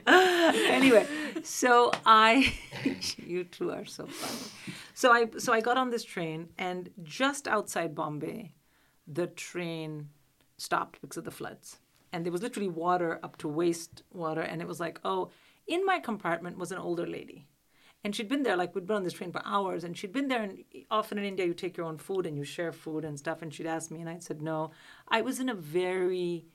anyway, 0.07 1.07
so 1.43 1.91
I, 2.07 2.53
you 3.17 3.43
two 3.45 3.73
are 3.73 3.85
so 3.85 4.07
funny. 4.07 4.51
So 5.03 5.11
I, 5.11 5.27
so 5.37 5.53
I 5.53 5.61
got 5.61 5.77
on 5.77 5.91
this 5.91 6.05
train, 6.05 6.51
and 6.59 6.89
just 7.03 7.49
outside 7.49 7.93
Bombay, 7.93 8.55
the 9.05 9.27
train 9.27 10.11
stopped 10.59 11.01
because 11.01 11.17
of 11.17 11.25
the 11.25 11.33
floods, 11.33 11.79
and 12.13 12.25
there 12.25 12.31
was 12.31 12.41
literally 12.41 12.69
water 12.69 13.19
up 13.25 13.37
to 13.39 13.49
waist 13.49 14.05
water, 14.13 14.43
and 14.43 14.63
it 14.63 14.69
was 14.69 14.79
like, 14.79 15.01
oh, 15.05 15.33
in 15.67 15.85
my 15.85 15.99
compartment 15.99 16.57
was 16.57 16.71
an 16.71 16.79
older 16.79 17.05
lady. 17.05 17.49
And 18.05 18.15
she'd 18.15 18.29
been 18.29 18.45
there, 18.45 18.57
like 18.57 18.77
we'd 18.77 18.87
been 18.87 18.95
on 18.95 19.03
this 19.03 19.15
train 19.15 19.33
for 19.33 19.43
hours, 19.45 19.83
and 19.83 19.99
she'd 19.99 20.13
been 20.13 20.29
there. 20.29 20.45
And 20.45 20.63
often 20.89 21.19
in 21.19 21.25
India, 21.25 21.47
you 21.47 21.55
take 21.55 21.77
your 21.77 21.87
own 21.87 21.99
food 21.99 22.25
and 22.25 22.37
you 22.37 22.45
share 22.45 22.71
food 22.71 23.05
and 23.05 23.19
stuff. 23.19 23.43
And 23.43 23.53
she'd 23.53 23.67
asked 23.67 23.91
me, 23.91 24.01
and 24.01 24.09
I 24.09 24.19
said 24.19 24.41
no. 24.41 24.71
I 25.09 25.23
was 25.23 25.41
in 25.41 25.49
a 25.49 25.55
very 25.55 26.47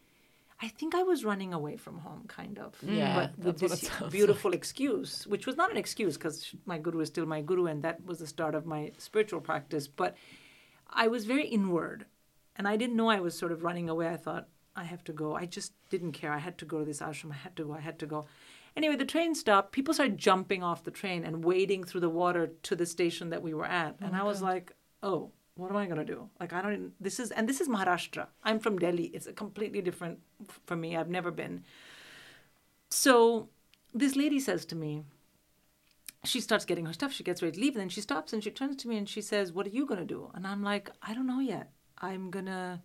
I 0.60 0.70
think 0.70 0.96
I 0.96 1.04
was 1.04 1.24
running 1.24 1.54
away 1.54 1.78
from 1.78 2.00
home, 2.00 2.24
kind 2.28 2.58
of. 2.58 2.76
Yeah, 2.82 3.14
but 3.16 3.46
with 3.46 3.60
this 3.60 3.90
beautiful 4.10 4.54
excuse, 4.54 5.28
which 5.28 5.46
was 5.46 5.56
not 5.56 5.70
an 5.70 5.78
excuse 5.78 6.18
because 6.18 6.56
my 6.66 6.80
guru 6.80 7.00
is 7.02 7.10
still 7.10 7.28
my 7.28 7.42
guru, 7.42 7.68
and 7.68 7.84
that 7.84 8.04
was 8.06 8.18
the 8.18 8.28
start 8.28 8.56
of 8.56 8.66
my 8.66 8.92
spiritual 8.98 9.40
practice. 9.40 9.88
But 9.88 10.18
I 10.90 11.10
was 11.10 11.26
very 11.26 11.46
inward, 11.48 12.06
and 12.56 12.68
I 12.68 12.76
didn't 12.76 12.96
know 12.96 13.10
I 13.10 13.20
was 13.20 13.38
sort 13.38 13.52
of 13.52 13.64
running 13.64 13.88
away. 13.88 14.08
I 14.08 14.18
thought 14.18 14.48
I 14.76 14.84
have 14.86 15.04
to 15.04 15.14
go. 15.14 15.36
I 15.36 15.46
just 15.46 15.74
didn't 15.92 16.14
care. 16.14 16.32
I 16.34 16.40
had 16.40 16.58
to 16.58 16.66
go 16.66 16.80
to 16.80 16.86
this 16.86 17.02
ashram. 17.02 17.32
I 17.32 17.36
had 17.36 17.56
to 17.58 17.66
go. 17.66 17.74
I 17.74 17.82
had 17.82 18.00
to 18.00 18.08
go. 18.08 18.26
Anyway, 18.76 18.96
the 18.96 19.06
train 19.06 19.36
stopped. 19.36 19.72
People 19.72 19.94
started 19.94 20.18
jumping 20.18 20.64
off 20.64 20.84
the 20.84 20.92
train 20.92 21.24
and 21.24 21.46
wading 21.46 21.84
through 21.84 22.02
the 22.02 22.10
water 22.10 22.52
to 22.64 22.76
the 22.76 22.86
station 22.88 23.30
that 23.30 23.44
we 23.44 23.54
were 23.54 23.66
at, 23.66 23.96
and 24.02 24.16
I 24.16 24.24
was 24.24 24.42
like, 24.42 24.74
oh. 25.04 25.32
What 25.58 25.72
am 25.72 25.78
I 25.78 25.88
gonna 25.88 26.06
do? 26.06 26.30
Like 26.40 26.54
I 26.54 26.62
don't. 26.62 26.94
This 27.02 27.20
is 27.20 27.32
and 27.32 27.50
this 27.50 27.60
is 27.60 27.68
Maharashtra. 27.68 28.28
I'm 28.44 28.60
from 28.60 28.78
Delhi. 28.78 29.06
It's 29.06 29.28
a 29.28 29.34
completely 29.34 29.82
different 29.82 30.20
for 30.66 30.76
me. 30.76 30.96
I've 30.96 31.10
never 31.10 31.32
been. 31.32 31.64
So 32.90 33.50
this 33.94 34.16
lady 34.16 34.40
says 34.40 34.66
to 34.66 34.76
me, 34.76 35.04
she 36.24 36.40
starts 36.42 36.66
getting 36.66 36.86
her 36.86 36.94
stuff. 36.94 37.12
She 37.12 37.24
gets 37.24 37.42
ready 37.42 37.56
to 37.56 37.60
leave, 37.60 37.74
and 37.74 37.82
then 37.82 37.90
she 37.90 38.02
stops 38.02 38.34
and 38.34 38.44
she 38.44 38.52
turns 38.52 38.76
to 38.78 38.88
me 38.88 38.98
and 38.98 39.10
she 39.10 39.22
says, 39.22 39.52
"What 39.52 39.66
are 39.66 39.76
you 39.78 39.86
gonna 39.86 40.06
do?" 40.06 40.30
And 40.36 40.46
I'm 40.46 40.64
like, 40.64 40.92
"I 41.02 41.14
don't 41.16 41.28
know 41.28 41.40
yet. 41.40 41.72
I'm 41.98 42.30
gonna 42.30 42.84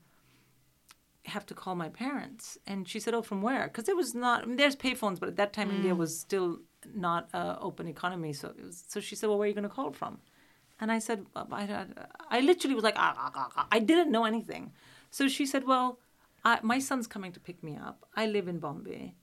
have 1.26 1.44
to 1.46 1.54
call 1.54 1.74
my 1.74 1.90
parents." 1.90 2.56
And 2.66 2.88
she 2.88 3.00
said, 3.00 3.12
"Oh, 3.14 3.22
from 3.22 3.42
where?" 3.42 3.64
Because 3.64 3.84
there 3.84 3.96
was 3.96 4.14
not. 4.14 4.42
I 4.42 4.46
mean, 4.46 4.56
there's 4.56 4.76
payphones, 4.76 5.20
but 5.20 5.28
at 5.28 5.36
that 5.36 5.52
time 5.52 5.70
India 5.70 5.94
was 5.94 6.18
still 6.18 6.60
not 6.94 7.28
uh, 7.34 7.56
open 7.60 7.86
economy. 7.86 8.32
So 8.32 8.48
it 8.48 8.64
was, 8.64 8.84
so 8.88 8.98
she 9.00 9.14
said, 9.14 9.28
"Well, 9.28 9.38
where 9.38 9.44
are 9.46 9.48
you 9.48 9.54
gonna 9.54 9.68
call 9.68 9.92
from?" 9.92 10.20
And 10.82 10.90
I 10.90 10.98
said, 10.98 11.24
"Uh, 11.36 11.44
I, 11.52 11.86
I, 12.28 12.40
literally 12.40 12.74
was 12.74 12.82
like, 12.82 12.96
ah, 12.98 13.14
ah, 13.16 13.30
ah, 13.36 13.48
ah." 13.56 13.66
I 13.70 13.78
didn't 13.78 14.10
know 14.10 14.24
anything. 14.24 14.72
So 15.12 15.28
she 15.28 15.46
said, 15.46 15.64
well, 15.64 16.00
I, 16.44 16.58
my 16.62 16.80
son's 16.80 17.06
coming 17.06 17.30
to 17.34 17.38
pick 17.38 17.62
me 17.62 17.76
up. 17.76 18.04
I 18.16 18.26
live 18.26 18.48
in 18.48 18.58
Bombay, 18.58 19.14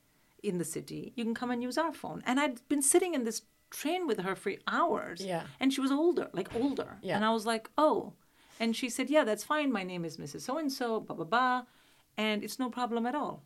in 0.42 0.58
the 0.58 0.64
city. 0.64 1.12
You 1.18 1.26
can 1.26 1.36
come 1.36 1.52
and 1.52 1.62
use 1.62 1.78
our 1.78 1.92
phone. 1.92 2.24
And 2.26 2.40
I'd 2.40 2.66
been 2.70 2.82
sitting 2.82 3.14
in 3.14 3.26
this 3.26 3.42
train 3.72 4.08
with 4.08 4.20
her 4.22 4.36
for 4.36 4.54
hours. 4.68 5.20
Yeah. 5.20 5.44
And 5.60 5.74
she 5.74 5.82
was 5.82 5.92
older, 5.92 6.30
like 6.32 6.56
older. 6.56 6.98
Yeah. 7.02 7.18
And 7.18 7.26
I 7.26 7.34
was 7.34 7.46
like, 7.46 7.70
oh. 7.78 8.14
And 8.58 8.74
she 8.74 8.90
said, 8.90 9.10
yeah, 9.10 9.26
that's 9.26 9.44
fine. 9.44 9.70
My 9.70 9.84
name 9.84 10.06
is 10.06 10.16
Mrs. 10.16 10.42
So-and-so, 10.42 11.02
blah, 11.02 11.16
blah, 11.18 11.26
blah. 11.26 11.64
And 12.16 12.42
it's 12.42 12.58
no 12.58 12.70
problem 12.70 13.06
at 13.06 13.16
all. 13.16 13.44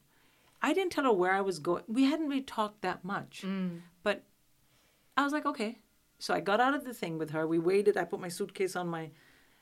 I 0.62 0.74
didn't 0.74 0.92
tell 0.92 1.06
her 1.06 1.14
where 1.14 1.34
I 1.34 1.42
was 1.42 1.58
going. 1.58 1.84
We 1.88 2.04
hadn't 2.04 2.30
really 2.30 2.44
talked 2.44 2.84
that 2.84 3.04
much. 3.04 3.42
But 4.04 4.24
I 5.18 5.24
was 5.24 5.34
like, 5.34 5.48
okay. 5.48 5.80
So 6.24 6.34
I 6.34 6.40
got 6.40 6.62
out 6.62 6.74
of 6.74 6.86
the 6.86 6.94
thing 6.94 7.18
with 7.18 7.32
her. 7.32 7.46
We 7.46 7.60
waited. 7.60 7.98
I 7.98 8.06
put 8.06 8.22
my 8.22 8.30
suitcase 8.30 8.78
on 8.78 8.88
my 8.88 9.10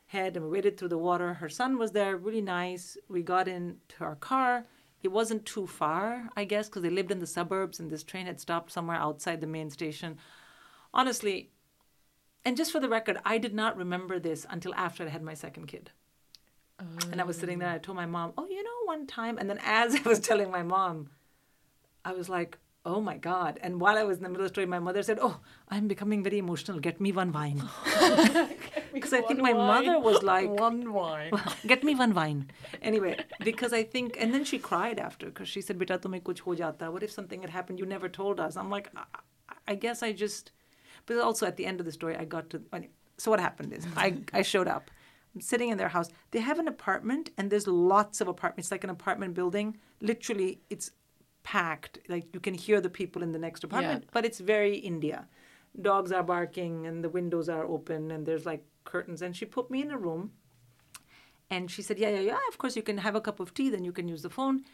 head 0.05 0.35
and 0.35 0.45
we 0.45 0.51
waited 0.51 0.77
through 0.77 0.89
the 0.89 0.97
water. 1.09 1.33
Her 1.33 1.49
son 1.49 1.79
was 1.79 1.91
there, 1.91 2.15
really 2.15 2.39
nice. 2.39 2.99
We 3.09 3.23
got 3.23 3.47
into 3.47 3.95
our 4.01 4.15
car. 4.15 4.67
It 5.01 5.07
wasn't 5.07 5.47
too 5.47 5.65
far, 5.65 6.29
I 6.37 6.43
guess, 6.43 6.69
because 6.69 6.83
they 6.83 6.91
lived 6.91 7.09
in 7.09 7.17
the 7.17 7.25
suburbs 7.25 7.79
and 7.79 7.89
this 7.89 8.03
train 8.03 8.27
had 8.27 8.39
stopped 8.39 8.71
somewhere 8.71 8.97
outside 8.97 9.41
the 9.41 9.47
main 9.47 9.71
station. 9.71 10.19
Honestly, 10.93 11.49
and 12.45 12.55
just 12.55 12.71
for 12.71 12.79
the 12.79 12.89
record, 12.89 13.17
I 13.25 13.39
did 13.39 13.55
not 13.55 13.75
remember 13.75 14.19
this 14.19 14.45
until 14.47 14.75
after 14.75 15.03
I 15.03 15.09
had 15.09 15.23
my 15.23 15.33
second 15.33 15.65
kid. 15.65 15.89
And 17.11 17.19
I 17.19 17.23
was 17.23 17.39
sitting 17.39 17.57
there, 17.57 17.69
I 17.69 17.79
told 17.79 17.95
my 17.95 18.05
mom, 18.05 18.33
oh, 18.37 18.47
you 18.47 18.61
know, 18.61 18.69
one 18.85 19.07
time. 19.07 19.39
And 19.39 19.49
then 19.49 19.59
as 19.63 19.95
I 20.05 20.07
was 20.07 20.19
telling 20.19 20.51
my 20.51 20.61
mom, 20.61 21.09
I 22.05 22.11
was 22.13 22.29
like, 22.29 22.59
oh 22.85 22.99
my 23.01 23.17
God. 23.17 23.59
And 23.61 23.79
while 23.79 23.97
I 23.97 24.03
was 24.03 24.17
in 24.17 24.23
the 24.23 24.29
middle 24.29 24.45
of 24.45 24.49
the 24.49 24.53
story, 24.53 24.65
my 24.65 24.79
mother 24.79 25.03
said, 25.03 25.19
oh, 25.21 25.39
I'm 25.69 25.87
becoming 25.87 26.23
very 26.23 26.39
emotional. 26.39 26.79
Get 26.79 26.99
me 26.99 27.11
one 27.11 27.31
wine. 27.31 27.61
Because 28.93 29.13
I 29.13 29.21
think 29.21 29.39
my 29.39 29.53
mother 29.53 29.99
was 29.99 30.21
like, 30.21 30.49
One 30.49 30.91
wine. 30.93 31.31
get 31.65 31.83
me 31.83 31.95
one 31.95 32.13
wine. 32.13 32.51
Anyway, 32.81 33.17
because 33.39 33.71
I 33.71 33.83
think, 33.83 34.17
and 34.19 34.33
then 34.33 34.43
she 34.43 34.59
cried 34.59 34.99
after 34.99 35.27
because 35.27 35.47
she 35.47 35.61
said, 35.61 35.77
Beta, 35.77 35.97
tumhe 35.97 36.21
kuch 36.21 36.39
ho 36.41 36.51
jata. 36.51 36.91
What 36.91 37.03
if 37.03 37.11
something 37.11 37.41
had 37.41 37.49
happened? 37.49 37.79
You 37.79 37.85
never 37.85 38.09
told 38.09 38.39
us. 38.39 38.57
I'm 38.57 38.69
like, 38.69 38.89
I, 38.95 39.05
I 39.69 39.75
guess 39.75 40.03
I 40.03 40.11
just, 40.11 40.51
but 41.05 41.17
also 41.19 41.45
at 41.45 41.55
the 41.55 41.65
end 41.65 41.79
of 41.79 41.85
the 41.85 41.91
story, 41.91 42.17
I 42.17 42.25
got 42.25 42.49
to, 42.49 42.61
so 43.17 43.31
what 43.31 43.39
happened 43.39 43.73
is 43.73 43.85
I, 43.95 44.17
I 44.33 44.41
showed 44.41 44.67
up. 44.67 44.91
I'm 45.33 45.41
sitting 45.41 45.69
in 45.69 45.77
their 45.77 45.87
house. 45.87 46.09
They 46.31 46.39
have 46.39 46.59
an 46.59 46.67
apartment, 46.67 47.29
and 47.37 47.49
there's 47.49 47.67
lots 47.67 48.19
of 48.19 48.27
apartments. 48.27 48.67
It's 48.67 48.71
like 48.71 48.83
an 48.83 48.89
apartment 48.89 49.33
building. 49.33 49.77
Literally, 50.01 50.59
it's 50.69 50.91
packed. 51.43 51.99
Like 52.07 52.33
you 52.33 52.39
can 52.39 52.53
hear 52.53 52.81
the 52.81 52.89
people 52.89 53.23
in 53.23 53.31
the 53.31 53.39
next 53.39 53.63
apartment, 53.63 54.05
but 54.11 54.25
it's 54.25 54.39
very 54.39 54.77
India. 54.77 55.27
Dogs 55.79 56.11
are 56.11 56.23
barking, 56.23 56.85
and 56.87 57.03
the 57.03 57.09
windows 57.09 57.47
are 57.49 57.65
open, 57.65 58.11
and 58.11 58.25
there's 58.25 58.45
like 58.45 58.63
curtains. 58.83 59.21
And 59.21 59.35
she 59.35 59.45
put 59.45 59.71
me 59.71 59.81
in 59.81 59.91
a 59.91 59.97
room, 59.97 60.31
and 61.49 61.69
she 61.71 61.81
said, 61.81 61.97
"Yeah, 61.97 62.09
yeah, 62.09 62.19
yeah. 62.19 62.39
Of 62.49 62.57
course, 62.57 62.75
you 62.75 62.83
can 62.83 62.97
have 62.97 63.15
a 63.15 63.21
cup 63.21 63.39
of 63.39 63.53
tea. 63.53 63.69
Then 63.69 63.85
you 63.85 63.93
can 63.93 64.07
use 64.07 64.21
the 64.21 64.29
phone." 64.29 64.65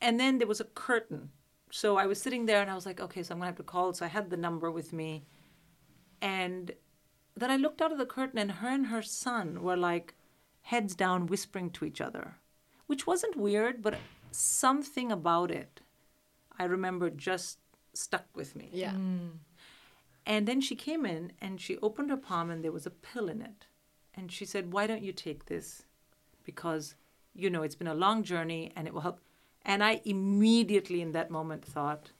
And 0.00 0.18
then 0.18 0.38
there 0.38 0.46
was 0.46 0.60
a 0.60 0.64
curtain. 0.64 1.30
So 1.70 1.96
I 1.96 2.06
was 2.06 2.20
sitting 2.20 2.46
there, 2.46 2.60
and 2.62 2.70
I 2.70 2.74
was 2.74 2.86
like, 2.86 3.00
"Okay, 3.00 3.22
so 3.22 3.32
I'm 3.32 3.38
gonna 3.38 3.46
have 3.46 3.56
to 3.56 3.62
call." 3.62 3.92
So 3.92 4.04
I 4.04 4.08
had 4.08 4.30
the 4.30 4.36
number 4.36 4.70
with 4.70 4.92
me, 4.92 5.24
and 6.20 6.72
then 7.36 7.50
I 7.50 7.56
looked 7.56 7.80
out 7.82 7.92
of 7.92 7.98
the 7.98 8.06
curtain, 8.06 8.38
and 8.38 8.52
her 8.52 8.68
and 8.68 8.86
her 8.86 9.02
son 9.02 9.62
were 9.62 9.76
like 9.76 10.14
heads 10.62 10.94
down, 10.94 11.26
whispering 11.26 11.70
to 11.70 11.84
each 11.84 12.00
other, 12.00 12.36
which 12.86 13.06
wasn't 13.06 13.36
weird, 13.36 13.82
but 13.82 13.98
something 14.30 15.10
about 15.10 15.50
it 15.50 15.80
I 16.60 16.64
remember 16.64 17.08
just 17.08 17.58
stuck 17.94 18.26
with 18.34 18.54
me. 18.54 18.68
Yeah. 18.70 18.92
Mm. 18.92 19.38
And 20.26 20.46
then 20.46 20.60
she 20.60 20.76
came 20.76 21.06
in 21.06 21.32
and 21.40 21.58
she 21.58 21.78
opened 21.78 22.10
her 22.10 22.18
palm 22.18 22.50
and 22.50 22.62
there 22.62 22.70
was 22.70 22.84
a 22.84 22.90
pill 22.90 23.30
in 23.30 23.40
it. 23.40 23.64
And 24.14 24.30
she 24.30 24.44
said, 24.44 24.74
Why 24.74 24.86
don't 24.86 25.02
you 25.02 25.14
take 25.14 25.46
this? 25.46 25.84
Because, 26.44 26.96
you 27.34 27.48
know, 27.48 27.62
it's 27.62 27.74
been 27.74 27.86
a 27.86 27.94
long 27.94 28.22
journey 28.22 28.72
and 28.76 28.86
it 28.86 28.92
will 28.92 29.00
help. 29.00 29.20
And 29.62 29.82
I 29.82 30.02
immediately 30.04 31.00
in 31.00 31.12
that 31.12 31.30
moment 31.30 31.64
thought, 31.64 32.10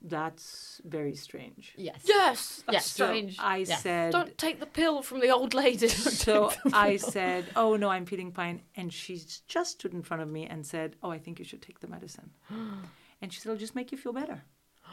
That's 0.00 0.80
very 0.84 1.16
strange. 1.16 1.74
Yes. 1.76 2.02
Yes, 2.04 2.62
that's 2.66 2.72
Yes. 2.72 2.86
So 2.86 3.06
strange. 3.06 3.36
I 3.40 3.56
Yes. 3.56 3.82
said, 3.82 4.12
Don't 4.12 4.38
take 4.38 4.60
the 4.60 4.66
pill 4.66 5.02
from 5.02 5.18
the 5.18 5.30
old 5.30 5.54
lady. 5.54 5.88
So 6.24 6.52
I 6.72 6.98
said, 6.98 7.46
Oh, 7.56 7.74
no, 7.74 7.88
I'm 7.88 8.06
feeling 8.06 8.30
fine. 8.30 8.62
And 8.76 8.92
she 8.92 9.20
just 9.48 9.72
stood 9.72 9.92
in 9.92 10.02
front 10.04 10.22
of 10.22 10.28
me 10.28 10.46
and 10.46 10.64
said, 10.64 10.94
Oh, 11.02 11.10
I 11.10 11.18
think 11.18 11.40
you 11.40 11.44
should 11.44 11.62
take 11.62 11.80
the 11.80 11.88
medicine. 11.88 12.30
and 13.20 13.32
she 13.32 13.40
said, 13.40 13.50
It'll 13.50 13.58
just 13.60 13.74
make 13.74 13.92
you 13.92 13.98
feel 13.98 14.12
better. 14.12 14.42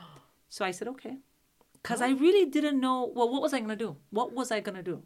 So 0.49 0.63
I 0.65 0.71
said, 0.71 0.87
Okay. 0.87 1.17
Because 1.73 2.01
I 2.01 2.09
really 2.11 2.45
didn't 2.49 2.79
know, 2.81 3.11
well, 3.15 3.29
what 3.29 3.41
was 3.41 3.53
I 3.53 3.59
going 3.59 3.69
to 3.69 3.75
do? 3.75 3.95
What 4.09 4.33
was 4.33 4.51
I 4.51 4.59
going 4.59 4.75
to 4.75 4.83
do? 4.83 5.03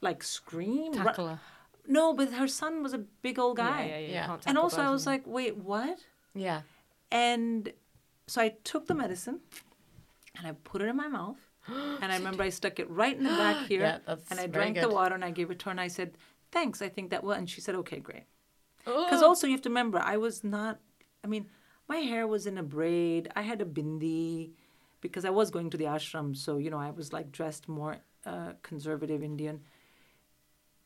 Like 0.00 0.22
scream? 0.22 0.92
Ru- 0.92 1.04
Tackle 1.04 1.28
her. 1.28 1.40
No, 1.86 2.14
but 2.14 2.32
her 2.32 2.48
son 2.48 2.82
was 2.82 2.94
a 2.94 2.98
big 2.98 3.38
old 3.38 3.56
guy. 3.58 3.84
Yeah, 3.86 3.98
yeah, 3.98 4.06
yeah. 4.06 4.26
Yeah. 4.28 4.36
And 4.46 4.56
also, 4.56 4.80
I 4.80 4.90
was 4.90 5.06
like, 5.06 5.22
Wait, 5.26 5.56
what? 5.56 5.98
Yeah. 6.34 6.62
And 7.10 7.72
so 8.26 8.40
I 8.40 8.54
took 8.64 8.86
the 8.86 8.94
medicine 8.94 9.40
and 10.38 10.46
I 10.46 10.52
put 10.64 10.80
it 10.82 10.86
in 10.88 10.96
my 10.96 11.08
mouth. 11.08 11.36
And 12.02 12.12
I 12.12 12.16
remember 12.16 12.42
I 12.42 12.50
stuck 12.50 12.78
it 12.78 12.88
right 12.90 13.16
in 13.16 13.24
the 13.24 13.30
back 13.30 13.66
here. 13.70 13.82
Yeah, 13.82 13.98
that's 14.06 14.30
and 14.30 14.38
I 14.40 14.46
very 14.46 14.52
drank 14.72 14.80
the 14.80 14.88
water 14.94 15.14
and 15.14 15.24
I 15.24 15.30
gave 15.30 15.50
it 15.50 15.58
to 15.60 15.64
her 15.66 15.70
and 15.72 15.80
I 15.80 15.88
said, 15.88 16.16
Thanks, 16.52 16.80
I 16.80 16.88
think 16.88 17.10
that 17.10 17.22
will. 17.24 17.32
And 17.32 17.48
she 17.50 17.60
said, 17.60 17.74
Okay, 17.76 18.00
great. 18.00 18.24
Because 18.84 19.22
also 19.22 19.46
you 19.46 19.52
have 19.52 19.62
to 19.62 19.70
remember, 19.70 19.98
I 19.98 20.16
was 20.18 20.44
not, 20.44 20.78
I 21.22 21.26
mean, 21.26 21.46
my 21.88 21.98
hair 21.98 22.26
was 22.26 22.46
in 22.46 22.58
a 22.58 22.62
braid. 22.62 23.30
I 23.36 23.42
had 23.42 23.60
a 23.60 23.64
bindi 23.64 24.52
because 25.00 25.24
I 25.24 25.30
was 25.30 25.50
going 25.50 25.70
to 25.70 25.76
the 25.76 25.84
ashram. 25.84 26.36
So, 26.36 26.56
you 26.58 26.70
know, 26.70 26.78
I 26.78 26.90
was 26.90 27.12
like 27.12 27.30
dressed 27.30 27.68
more 27.68 27.98
uh, 28.24 28.52
conservative 28.62 29.22
Indian. 29.22 29.60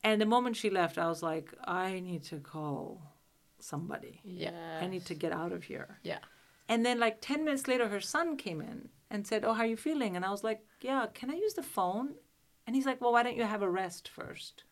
And 0.03 0.21
the 0.21 0.27
moment 0.27 0.57
she 0.57 0.71
left, 0.71 0.99
I 0.99 1.09
was 1.09 1.23
like, 1.23 1.53
I 1.65 2.01
need 2.01 2.25
to 2.25 2.39
call 2.39 3.03
somebody. 3.59 4.21
Yeah. 4.25 4.79
I 4.81 4.87
need 4.87 5.05
to 5.07 5.15
get 5.15 5.33
out 5.33 5.53
of 5.53 5.65
here. 5.65 5.99
Yeah. 6.03 6.19
And 6.69 6.85
then, 6.85 7.01
like 7.01 7.21
10 7.21 7.45
minutes 7.45 7.67
later, 7.67 7.89
her 7.89 8.01
son 8.01 8.37
came 8.37 8.61
in 8.61 8.91
and 9.11 9.27
said, 9.27 9.45
Oh, 9.45 9.55
how 9.55 9.63
are 9.63 9.67
you 9.67 9.77
feeling? 9.77 10.17
And 10.17 10.25
I 10.25 10.31
was 10.31 10.45
like, 10.45 10.61
Yeah, 10.81 11.07
can 11.15 11.31
I 11.31 11.35
use 11.35 11.55
the 11.55 11.63
phone? 11.63 12.15
And 12.67 12.77
he's 12.77 12.87
like, 12.87 13.01
Well, 13.01 13.13
why 13.13 13.23
don't 13.23 13.37
you 13.37 13.45
have 13.45 13.63
a 13.63 13.71
rest 13.71 14.09
first? 14.09 14.65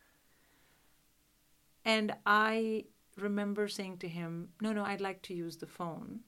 And 1.84 2.14
I 2.26 2.84
remember 3.16 3.68
saying 3.68 3.98
to 3.98 4.08
him, 4.08 4.50
No, 4.60 4.72
no, 4.72 4.84
I'd 4.84 5.00
like 5.00 5.22
to 5.22 5.34
use 5.34 5.56
the 5.56 5.66
phone. 5.66 6.20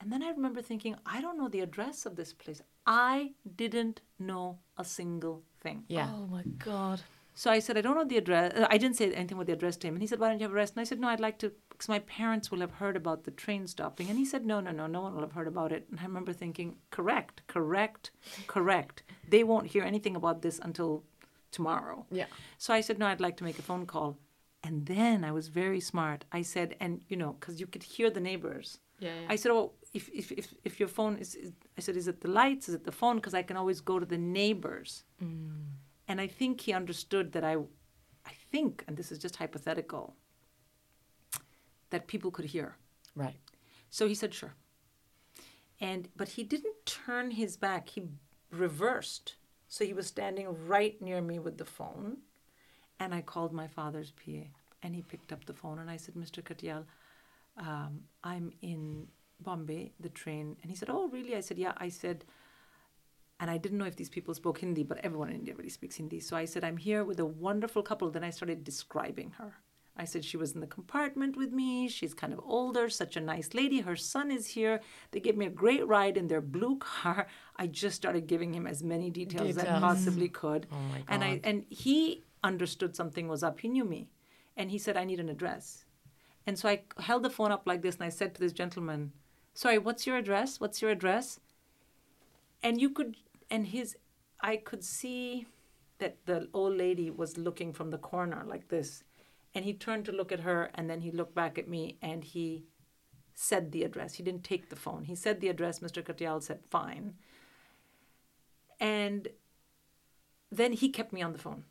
And 0.00 0.12
then 0.12 0.22
I 0.22 0.30
remember 0.30 0.60
thinking, 0.60 0.94
I 1.06 1.20
don't 1.20 1.38
know 1.38 1.48
the 1.48 1.60
address 1.60 2.04
of 2.06 2.16
this 2.16 2.32
place. 2.32 2.60
I 2.86 3.32
didn't 3.56 4.02
know 4.18 4.58
a 4.76 4.84
single 4.84 5.42
thing. 5.60 5.84
Yeah. 5.88 6.10
Oh 6.14 6.26
my 6.26 6.42
god. 6.58 7.00
So 7.34 7.50
I 7.50 7.58
said, 7.58 7.76
I 7.76 7.80
don't 7.82 7.96
know 7.96 8.04
the 8.04 8.16
address. 8.18 8.52
uh, 8.54 8.66
I 8.70 8.78
didn't 8.78 8.96
say 8.96 9.12
anything 9.12 9.36
with 9.36 9.46
the 9.46 9.52
address 9.52 9.76
to 9.78 9.86
him. 9.88 9.94
And 9.94 10.02
he 10.02 10.06
said, 10.06 10.18
Why 10.20 10.28
don't 10.28 10.38
you 10.38 10.44
have 10.44 10.52
a 10.52 10.54
rest? 10.54 10.74
And 10.74 10.80
I 10.80 10.84
said, 10.84 11.00
No, 11.00 11.08
I'd 11.08 11.20
like 11.20 11.38
to, 11.40 11.52
because 11.70 11.88
my 11.88 11.98
parents 12.00 12.50
will 12.50 12.60
have 12.60 12.72
heard 12.72 12.96
about 12.96 13.24
the 13.24 13.30
train 13.30 13.66
stopping. 13.66 14.08
And 14.08 14.18
he 14.18 14.24
said, 14.24 14.44
No, 14.46 14.60
no, 14.60 14.70
no, 14.70 14.86
no 14.86 15.00
one 15.02 15.14
will 15.14 15.22
have 15.22 15.32
heard 15.32 15.48
about 15.48 15.72
it. 15.72 15.86
And 15.90 15.98
I 16.00 16.04
remember 16.04 16.32
thinking, 16.32 16.76
Correct, 16.90 17.42
correct, 17.46 18.10
correct. 18.46 19.02
They 19.28 19.44
won't 19.44 19.66
hear 19.68 19.82
anything 19.82 20.16
about 20.16 20.42
this 20.42 20.58
until 20.62 21.04
tomorrow. 21.50 22.06
Yeah. 22.10 22.26
So 22.58 22.72
I 22.72 22.80
said, 22.80 22.98
No, 22.98 23.06
I'd 23.06 23.20
like 23.20 23.36
to 23.38 23.44
make 23.44 23.58
a 23.58 23.62
phone 23.62 23.86
call. 23.86 24.18
And 24.62 24.86
then 24.86 25.24
I 25.24 25.32
was 25.32 25.48
very 25.48 25.80
smart. 25.80 26.24
I 26.32 26.42
said, 26.42 26.76
And, 26.80 27.02
you 27.08 27.16
know, 27.16 27.36
because 27.38 27.60
you 27.60 27.66
could 27.66 27.82
hear 27.82 28.10
the 28.10 28.20
neighbors. 28.20 28.78
Yeah, 28.98 29.10
yeah. 29.20 29.26
I 29.28 29.36
said, 29.36 29.52
"Oh, 29.52 29.72
if 29.92 30.08
if 30.08 30.32
if, 30.32 30.54
if 30.64 30.80
your 30.80 30.88
phone 30.88 31.16
is, 31.18 31.34
is," 31.34 31.52
I 31.76 31.80
said, 31.80 31.96
"Is 31.96 32.08
it 32.08 32.20
the 32.20 32.28
lights? 32.28 32.68
Is 32.68 32.74
it 32.74 32.84
the 32.84 32.92
phone? 32.92 33.16
Because 33.16 33.34
I 33.34 33.42
can 33.42 33.56
always 33.56 33.80
go 33.80 33.98
to 33.98 34.06
the 34.06 34.18
neighbors." 34.18 35.04
Mm. 35.22 35.72
And 36.08 36.20
I 36.20 36.26
think 36.26 36.60
he 36.62 36.72
understood 36.72 37.32
that 37.32 37.44
I, 37.44 37.56
I 38.24 38.32
think, 38.50 38.84
and 38.86 38.96
this 38.96 39.10
is 39.12 39.18
just 39.18 39.36
hypothetical, 39.36 40.16
that 41.90 42.06
people 42.06 42.30
could 42.30 42.46
hear. 42.46 42.76
Right. 43.14 43.36
So 43.90 44.08
he 44.08 44.14
said, 44.14 44.32
"Sure." 44.32 44.54
And 45.80 46.08
but 46.16 46.28
he 46.30 46.42
didn't 46.42 46.86
turn 46.86 47.32
his 47.32 47.56
back. 47.56 47.90
He 47.90 48.04
reversed. 48.50 49.36
So 49.68 49.84
he 49.84 49.92
was 49.92 50.06
standing 50.06 50.46
right 50.66 51.00
near 51.02 51.20
me 51.20 51.38
with 51.38 51.58
the 51.58 51.64
phone, 51.64 52.18
and 53.00 53.14
I 53.14 53.22
called 53.22 53.52
my 53.52 53.66
father's 53.66 54.12
PA, 54.12 54.42
and 54.82 54.94
he 54.94 55.02
picked 55.02 55.32
up 55.32 55.44
the 55.44 55.54
phone, 55.54 55.78
and 55.78 55.90
I 55.90 55.96
said, 55.96 56.14
"Mr. 56.14 56.42
Katyal, 56.42 56.84
um, 57.58 58.02
I'm 58.22 58.52
in 58.62 59.08
Bombay, 59.40 59.92
the 60.00 60.08
train. 60.08 60.56
And 60.62 60.70
he 60.70 60.76
said, 60.76 60.90
Oh, 60.90 61.08
really? 61.08 61.36
I 61.36 61.40
said, 61.40 61.58
Yeah. 61.58 61.72
I 61.76 61.88
said, 61.88 62.24
and 63.38 63.50
I 63.50 63.58
didn't 63.58 63.76
know 63.76 63.84
if 63.84 63.96
these 63.96 64.08
people 64.08 64.32
spoke 64.32 64.58
Hindi, 64.58 64.82
but 64.82 64.98
everyone 65.04 65.28
in 65.28 65.36
India 65.36 65.54
really 65.54 65.68
speaks 65.68 65.96
Hindi. 65.96 66.20
So 66.20 66.36
I 66.36 66.46
said, 66.46 66.64
I'm 66.64 66.78
here 66.78 67.04
with 67.04 67.20
a 67.20 67.26
wonderful 67.26 67.82
couple. 67.82 68.10
Then 68.10 68.24
I 68.24 68.30
started 68.30 68.64
describing 68.64 69.32
her. 69.32 69.52
I 69.98 70.04
said, 70.04 70.24
She 70.24 70.36
was 70.36 70.52
in 70.52 70.60
the 70.60 70.66
compartment 70.66 71.36
with 71.36 71.52
me. 71.52 71.88
She's 71.88 72.14
kind 72.14 72.32
of 72.32 72.40
older, 72.44 72.88
such 72.88 73.16
a 73.16 73.20
nice 73.20 73.54
lady. 73.54 73.80
Her 73.80 73.96
son 73.96 74.30
is 74.30 74.46
here. 74.48 74.80
They 75.10 75.20
gave 75.20 75.36
me 75.36 75.46
a 75.46 75.50
great 75.50 75.86
ride 75.86 76.16
in 76.16 76.28
their 76.28 76.42
blue 76.42 76.78
car. 76.78 77.26
I 77.56 77.66
just 77.66 77.96
started 77.96 78.26
giving 78.26 78.54
him 78.54 78.66
as 78.66 78.82
many 78.82 79.10
details, 79.10 79.56
as 79.56 79.64
I 79.64 79.80
possibly 79.80 80.28
could. 80.28 80.66
Oh 80.70 80.76
my 80.92 80.98
God. 80.98 81.04
And 81.08 81.24
I 81.24 81.40
and 81.44 81.64
he 81.70 82.24
understood 82.46 82.96
something 82.96 83.28
was 83.28 83.42
up. 83.42 83.60
He 83.60 83.68
knew 83.68 83.84
me. 83.84 84.08
And 84.56 84.70
he 84.70 84.78
said, 84.78 84.96
I 84.96 85.04
need 85.04 85.20
an 85.20 85.28
address. 85.28 85.84
And 86.46 86.58
so 86.58 86.68
I 86.68 86.82
held 86.98 87.24
the 87.24 87.30
phone 87.30 87.50
up 87.50 87.64
like 87.66 87.82
this 87.82 87.96
and 87.96 88.04
I 88.04 88.08
said 88.08 88.34
to 88.34 88.40
this 88.40 88.52
gentleman, 88.52 89.12
Sorry, 89.52 89.78
what's 89.78 90.06
your 90.06 90.16
address? 90.16 90.60
What's 90.60 90.80
your 90.80 90.90
address? 90.90 91.40
And 92.62 92.80
you 92.80 92.90
could, 92.90 93.16
and 93.50 93.66
his, 93.66 93.96
I 94.40 94.56
could 94.56 94.84
see 94.84 95.46
that 95.98 96.18
the 96.26 96.48
old 96.52 96.76
lady 96.76 97.10
was 97.10 97.38
looking 97.38 97.72
from 97.72 97.90
the 97.90 97.98
corner 97.98 98.44
like 98.46 98.68
this. 98.68 99.02
And 99.54 99.64
he 99.64 99.72
turned 99.72 100.04
to 100.04 100.12
look 100.12 100.30
at 100.30 100.40
her 100.40 100.70
and 100.74 100.90
then 100.90 101.00
he 101.00 101.10
looked 101.10 101.34
back 101.34 101.58
at 101.58 101.68
me 101.68 101.96
and 102.02 102.22
he 102.22 102.64
said 103.34 103.72
the 103.72 103.82
address. 103.82 104.14
He 104.14 104.22
didn't 104.22 104.44
take 104.44 104.68
the 104.68 104.76
phone. 104.76 105.04
He 105.04 105.14
said 105.14 105.40
the 105.40 105.48
address. 105.48 105.80
Mr. 105.80 106.02
Katyal 106.02 106.42
said, 106.42 106.60
Fine. 106.70 107.14
And 108.78 109.28
then 110.52 110.72
he 110.72 110.90
kept 110.90 111.12
me 111.12 111.22
on 111.22 111.32
the 111.32 111.38
phone. 111.38 111.64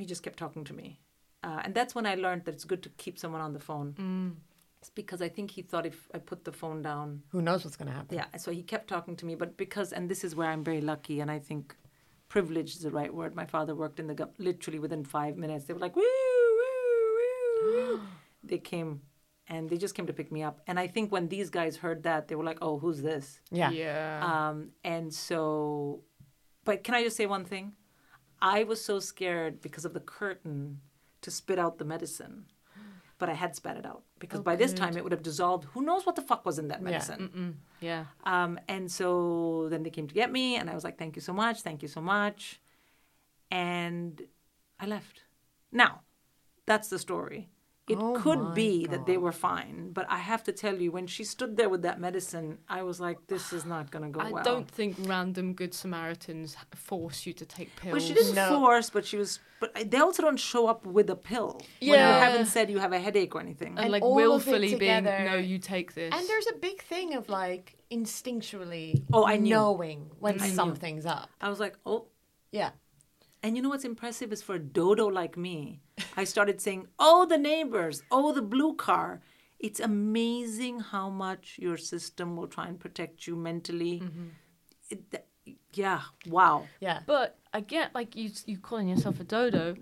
He 0.00 0.06
just 0.06 0.22
kept 0.22 0.38
talking 0.38 0.64
to 0.64 0.72
me. 0.72 0.98
Uh, 1.44 1.60
and 1.64 1.74
that's 1.74 1.94
when 1.94 2.06
I 2.06 2.14
learned 2.14 2.44
that 2.46 2.54
it's 2.54 2.64
good 2.64 2.82
to 2.84 2.88
keep 2.90 3.18
someone 3.18 3.40
on 3.42 3.52
the 3.52 3.60
phone. 3.60 4.36
It's 4.80 4.88
because 4.90 5.20
I 5.20 5.28
think 5.28 5.50
he 5.50 5.60
thought 5.62 5.84
if 5.84 6.08
I 6.14 6.18
put 6.18 6.44
the 6.44 6.52
phone 6.52 6.80
down, 6.80 7.22
Who 7.32 7.42
knows 7.42 7.64
what's 7.64 7.76
going 7.76 7.88
to 7.88 7.94
happen? 7.94 8.16
yeah. 8.16 8.26
So 8.38 8.50
he 8.50 8.62
kept 8.62 8.88
talking 8.88 9.14
to 9.16 9.26
me, 9.26 9.34
but 9.34 9.58
because, 9.58 9.92
and 9.92 10.08
this 10.08 10.24
is 10.24 10.34
where 10.34 10.48
I'm 10.48 10.64
very 10.64 10.80
lucky, 10.80 11.20
and 11.20 11.30
I 11.30 11.38
think 11.38 11.76
privilege 12.28 12.70
is 12.76 12.80
the 12.80 12.90
right 12.90 13.12
word. 13.12 13.34
My 13.34 13.44
father 13.44 13.74
worked 13.74 14.00
in 14.00 14.06
the 14.06 14.14
gov- 14.14 14.32
literally 14.38 14.78
within 14.78 15.04
five 15.04 15.36
minutes. 15.36 15.64
They 15.66 15.74
were 15.74 15.80
like, 15.80 15.96
woo, 15.96 16.02
woo, 16.02 17.16
woo, 17.62 17.88
woo. 17.96 18.00
they 18.42 18.56
came, 18.58 19.02
and 19.48 19.68
they 19.68 19.76
just 19.76 19.94
came 19.94 20.06
to 20.06 20.14
pick 20.14 20.32
me 20.32 20.42
up. 20.42 20.60
And 20.66 20.78
I 20.80 20.86
think 20.86 21.12
when 21.12 21.28
these 21.28 21.50
guys 21.50 21.76
heard 21.76 22.04
that, 22.04 22.28
they 22.28 22.34
were 22.34 22.44
like, 22.44 22.58
oh, 22.62 22.78
who's 22.78 23.02
this? 23.02 23.40
Yeah. 23.50 23.70
Yeah. 23.70 24.20
Um, 24.48 24.70
and 24.82 25.12
so, 25.12 26.04
but 26.64 26.84
can 26.84 26.94
I 26.94 27.02
just 27.02 27.16
say 27.18 27.26
one 27.26 27.44
thing? 27.44 27.72
I 28.42 28.64
was 28.64 28.82
so 28.84 28.98
scared 29.00 29.60
because 29.60 29.84
of 29.84 29.92
the 29.92 30.00
curtain 30.00 30.80
to 31.22 31.30
spit 31.30 31.58
out 31.58 31.78
the 31.78 31.84
medicine, 31.84 32.46
but 33.18 33.28
I 33.28 33.34
had 33.34 33.54
spat 33.54 33.76
it 33.76 33.84
out 33.84 34.02
because 34.18 34.40
by 34.40 34.56
this 34.56 34.72
time 34.72 34.96
it 34.96 35.02
would 35.02 35.12
have 35.12 35.22
dissolved. 35.22 35.64
Who 35.74 35.82
knows 35.82 36.06
what 36.06 36.16
the 36.16 36.22
fuck 36.22 36.46
was 36.46 36.58
in 36.58 36.68
that 36.68 36.82
medicine? 36.82 37.58
yeah. 37.80 38.04
Um, 38.24 38.58
and 38.68 38.90
so 38.90 39.68
then 39.70 39.82
they 39.82 39.90
came 39.90 40.08
to 40.08 40.14
get 40.14 40.32
me, 40.32 40.56
and 40.56 40.70
I 40.70 40.74
was 40.74 40.84
like, 40.84 40.98
"Thank 40.98 41.16
you 41.16 41.22
so 41.22 41.32
much, 41.32 41.60
thank 41.62 41.82
you 41.82 41.88
so 41.88 42.00
much," 42.00 42.60
and 43.50 44.22
I 44.78 44.86
left. 44.86 45.24
Now, 45.72 46.00
that's 46.66 46.88
the 46.88 46.98
story. 46.98 47.50
It 47.92 47.98
Oh 48.00 48.14
could 48.22 48.42
my 48.42 48.54
be 48.54 48.86
that 48.92 49.04
they 49.06 49.16
were 49.24 49.32
fine, 49.32 49.78
but 49.92 50.06
I 50.08 50.18
have 50.18 50.42
to 50.48 50.52
tell 50.52 50.76
you, 50.82 50.90
when 50.92 51.06
she 51.14 51.24
stood 51.24 51.56
there 51.56 51.68
with 51.74 51.82
that 51.82 51.98
medicine, 52.00 52.58
I 52.68 52.80
was 52.82 53.00
like, 53.06 53.18
"This 53.26 53.52
is 53.52 53.64
not 53.74 53.90
going 53.92 54.04
to 54.08 54.10
go 54.16 54.20
I 54.26 54.30
well." 54.32 54.40
I 54.42 54.44
don't 54.52 54.70
think 54.78 54.96
random 55.14 55.46
good 55.60 55.74
Samaritans 55.74 56.56
force 56.74 57.18
you 57.26 57.32
to 57.40 57.44
take 57.56 57.68
pills. 57.76 57.92
Well, 57.94 58.06
she 58.08 58.14
didn't 58.14 58.34
No. 58.34 58.48
force, 58.54 58.88
but 58.90 59.04
she 59.06 59.16
was. 59.16 59.40
But 59.62 59.90
they 59.90 59.98
also 59.98 60.22
don't 60.22 60.38
show 60.52 60.66
up 60.72 60.86
with 60.86 61.08
a 61.10 61.16
pill 61.30 61.52
when 61.80 61.90
you 61.90 61.94
Yeah. 61.96 62.18
haven't 62.26 62.46
said 62.46 62.70
you 62.70 62.78
have 62.78 62.92
a 62.92 62.98
headache 63.06 63.34
or 63.34 63.40
anything. 63.40 63.72
and, 63.76 63.80
And 63.80 63.92
like 63.92 64.02
all 64.02 64.12
of 64.16 64.22
it 64.22 64.26
willfully 64.26 64.74
being 64.76 65.04
no, 65.04 65.34
you 65.52 65.58
take 65.58 65.88
this. 65.94 66.14
And 66.16 66.22
there's 66.30 66.46
a 66.46 66.58
big 66.68 66.80
thing 66.92 67.08
of 67.14 67.28
like 67.28 67.76
instinctually 67.90 69.02
Oh, 69.12 69.26
I 69.26 69.36
knew. 69.36 69.50
knowing 69.54 70.10
when 70.18 70.40
I 70.40 70.46
knew. 70.48 70.54
something's 70.54 71.06
up. 71.06 71.28
I 71.40 71.48
was 71.48 71.60
like, 71.60 71.76
"Oh, 71.84 72.06
Yeah. 72.52 72.70
And 73.42 73.56
you 73.56 73.62
know 73.62 73.70
what's 73.70 73.84
impressive 73.84 74.32
is 74.32 74.42
for 74.42 74.54
a 74.56 74.58
dodo 74.58 75.06
like 75.06 75.36
me, 75.36 75.80
I 76.16 76.24
started 76.24 76.60
saying, 76.60 76.88
"Oh, 76.98 77.24
the 77.26 77.38
neighbors! 77.38 78.02
Oh, 78.10 78.32
the 78.32 78.42
blue 78.42 78.74
car!" 78.74 79.22
It's 79.58 79.80
amazing 79.80 80.80
how 80.80 81.10
much 81.10 81.56
your 81.58 81.76
system 81.76 82.36
will 82.36 82.46
try 82.48 82.66
and 82.68 82.78
protect 82.78 83.26
you 83.26 83.36
mentally. 83.36 84.00
Mm-hmm. 84.00 84.28
It, 84.90 85.10
th- 85.10 85.56
yeah, 85.72 86.00
wow. 86.26 86.66
Yeah. 86.80 87.00
But 87.06 87.38
I 87.52 87.60
get 87.60 87.94
like 87.94 88.14
you 88.16 88.30
you 88.46 88.58
calling 88.58 88.88
yourself 88.88 89.20
a 89.20 89.24
dodo. 89.24 89.76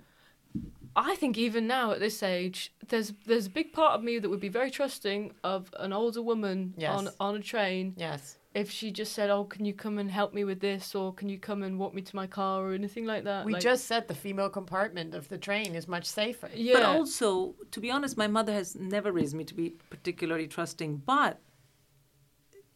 I 0.97 1.15
think 1.17 1.37
even 1.39 1.67
now 1.67 1.93
at 1.93 2.01
this 2.01 2.23
age, 2.23 2.73
there's 2.89 3.13
there's 3.27 3.47
a 3.47 3.51
big 3.51 3.73
part 3.73 3.95
of 3.95 4.03
me 4.03 4.19
that 4.19 4.29
would 4.29 4.41
be 4.41 4.49
very 4.49 4.71
trusting 4.71 5.33
of 5.45 5.71
an 5.79 5.93
older 5.93 6.23
woman 6.23 6.75
Yes. 6.77 6.97
on 6.97 7.09
on 7.21 7.37
a 7.37 7.41
train 7.41 7.95
Yes. 7.97 8.38
If 8.59 8.71
she 8.71 8.91
just 8.91 9.13
said, 9.13 9.31
"Oh, 9.31 9.45
can 9.45 9.65
you 9.65 9.73
come 9.85 9.99
and 9.99 10.11
help 10.11 10.35
me 10.35 10.43
with 10.45 10.61
this?" 10.61 10.95
or 10.95 11.15
"Can 11.15 11.29
you 11.29 11.39
come 11.39 11.63
and 11.63 11.79
walk 11.79 11.93
me 11.95 12.03
to 12.03 12.17
my 12.17 12.27
car?" 12.27 12.55
or 12.65 12.73
anything 12.75 13.07
like 13.13 13.25
that. 13.25 13.45
We 13.45 13.53
like, 13.53 13.63
just 13.63 13.87
said 13.87 14.09
the 14.09 14.15
female 14.15 14.51
compartment 14.51 15.15
of 15.15 15.29
the 15.29 15.39
train 15.39 15.75
is 15.75 15.87
much 15.97 16.07
safer. 16.07 16.51
yeah. 16.55 16.75
But 16.77 16.83
also, 16.83 17.55
to 17.71 17.81
be 17.81 17.91
honest, 17.91 18.17
my 18.17 18.27
mother 18.27 18.53
has 18.53 18.75
never 18.75 19.11
raised 19.13 19.35
me 19.41 19.45
to 19.45 19.55
be 19.55 19.67
particularly 19.91 20.49
trusting. 20.49 20.91
But 21.15 21.41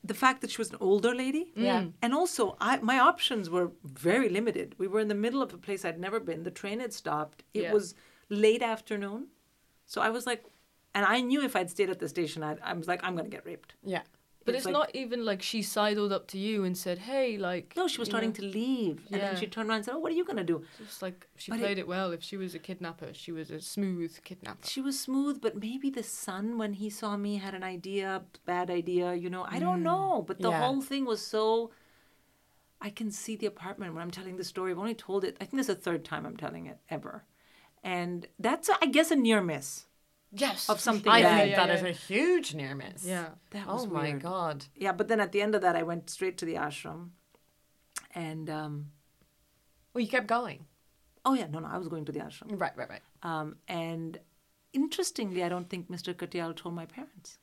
the 0.05 0.15
fact 0.15 0.41
that 0.41 0.51
she 0.53 0.59
was 0.59 0.71
an 0.71 0.79
older 0.81 1.15
lady, 1.15 1.45
mm. 1.57 1.65
Yeah. 1.65 1.85
and 2.03 2.15
also 2.15 2.57
I, 2.61 2.79
my 2.93 2.99
options 2.99 3.51
were 3.51 3.73
very 3.85 4.29
limited. 4.29 4.75
We 4.79 4.89
were 4.89 5.01
in 5.01 5.09
the 5.09 5.21
middle 5.27 5.43
of 5.43 5.53
a 5.53 5.59
place 5.59 5.85
I'd 5.85 6.01
never 6.01 6.21
been. 6.21 6.43
The 6.45 6.57
train 6.63 6.81
had 6.81 6.93
stopped. 6.93 7.45
It 7.55 7.63
Yeah. 7.63 7.73
was 7.73 7.95
late 8.29 8.63
afternoon, 8.63 9.29
so 9.87 10.01
I 10.01 10.11
was 10.11 10.27
like, 10.27 10.45
and 10.95 11.05
I 11.05 11.21
knew 11.21 11.43
if 11.43 11.55
I'd 11.57 11.71
stayed 11.71 11.91
at 11.91 11.99
the 11.99 12.09
station, 12.09 12.43
I'd, 12.43 12.61
I 12.61 12.73
was 12.73 12.89
like, 12.89 13.03
I'm 13.05 13.17
gonna 13.17 13.29
get 13.29 13.47
raped. 13.47 13.75
Yeah. 13.85 14.03
But 14.45 14.55
it's 14.55 14.65
it's, 14.65 14.67
like- 14.67 14.73
not 14.73 14.95
even 14.95 15.25
like 15.25 15.43
she 15.43 15.63
sidled 15.63 16.13
up 16.13 16.27
to 16.29 16.39
you 16.39 16.65
and 16.65 16.77
said, 16.77 16.99
"Hey, 16.99 17.39
like." 17.39 17.75
No, 17.77 17.89
she 17.89 17.99
was 17.99 18.09
starting 18.09 18.31
know, 18.31 18.37
to 18.37 18.43
leave, 18.43 19.07
and 19.11 19.21
then 19.21 19.37
she 19.37 19.47
turned 19.47 19.69
around 19.69 19.77
and 19.77 19.85
said, 19.85 19.95
"Oh, 19.95 19.99
what 19.99 20.13
are 20.13 20.15
you 20.15 20.25
gonna 20.25 20.45
do?" 20.45 20.65
Just 20.79 21.03
like 21.03 21.27
she 21.37 21.51
But 21.51 21.61
played 21.61 21.79
it, 21.79 21.87
well. 21.87 22.13
If 22.13 22.23
she 22.23 22.37
was 22.37 22.55
a 22.55 22.59
kidnapper, 22.59 23.11
she 23.13 23.33
was 23.33 23.51
a 23.51 23.61
smooth 23.61 24.23
kidnapper. 24.25 24.67
She 24.67 24.81
was 24.81 24.99
smooth, 24.99 25.41
but 25.41 25.57
maybe 25.57 25.91
the 25.91 26.03
son, 26.03 26.59
when 26.59 26.75
he 26.75 26.91
saw 26.91 27.17
me, 27.17 27.37
had 27.37 27.55
an 27.55 27.63
idea, 27.63 28.23
bad 28.45 28.71
idea, 28.71 29.15
you 29.15 29.31
know. 29.31 29.45
I 29.49 29.59
don't 29.59 29.81
mm. 29.81 29.85
know. 29.91 30.25
But 30.27 30.41
the 30.41 30.51
Yeah. 30.51 30.61
whole 30.63 30.81
thing 30.81 31.05
was 31.05 31.25
so. 31.25 31.71
I 32.81 32.91
can 32.91 33.13
see 33.13 33.37
the 33.37 33.47
apartment 33.47 33.95
when 33.95 34.03
I'm 34.03 34.11
telling 34.11 34.37
the 34.37 34.45
story. 34.45 34.73
I've 34.73 34.79
only 34.79 34.95
told 34.95 35.25
it, 35.25 35.37
I 35.41 35.45
think 35.45 35.53
this 35.61 35.69
is 35.69 35.77
the 35.77 35.83
third 35.83 36.05
time 36.05 36.27
I'm 36.27 36.37
telling 36.37 36.67
it 36.67 36.79
ever. 36.91 37.25
And 37.85 38.27
that's, 38.39 38.69
I 38.81 38.87
guess, 38.87 39.13
a 39.13 39.17
near 39.17 39.41
miss 39.41 39.87
Yes. 40.35 40.69
of 40.71 40.81
something 40.81 41.11
I 41.13 41.23
bad. 41.23 41.39
think 41.41 41.51
yeah, 41.51 41.67
that 41.67 41.75
is 41.77 41.83
yeah. 41.83 41.89
a 41.89 41.93
huge 41.93 42.55
near 42.55 42.75
miss. 42.75 43.05
Yeah. 43.05 43.29
That 43.51 43.67
was 43.67 43.85
Oh 43.85 43.87
my 43.89 44.03
weird. 44.11 44.23
god. 44.23 44.65
Yeah, 44.75 44.93
but 44.93 45.09
then 45.09 45.21
at 45.21 45.33
the 45.33 45.43
end 45.43 45.55
of 45.55 45.61
that, 45.63 45.77
I 45.77 45.83
went 45.83 46.09
straight 46.09 46.39
to 46.39 46.45
the 46.47 46.55
ashram. 46.55 47.11
And, 48.15 48.49
um, 48.51 48.91
Well, 49.93 50.03
you 50.03 50.09
kept 50.09 50.27
going. 50.27 50.67
oh, 51.25 51.35
yeah, 51.35 51.47
no, 51.47 51.59
no, 51.61 51.69
I 51.69 51.79
was 51.79 51.89
going 51.89 52.05
to 52.07 52.13
the 52.13 52.21
ashram. 52.21 52.59
Right, 52.61 52.77
right, 52.77 52.89
right. 52.89 53.03
Um, 53.23 53.57
and 53.69 54.19
interestingly, 54.73 55.45
I 55.45 55.49
don't 55.49 55.69
think 55.69 55.91
Mr. 55.91 56.15
Katyal 56.15 56.57
told 56.57 56.75
my 56.75 56.87
parents 56.87 57.39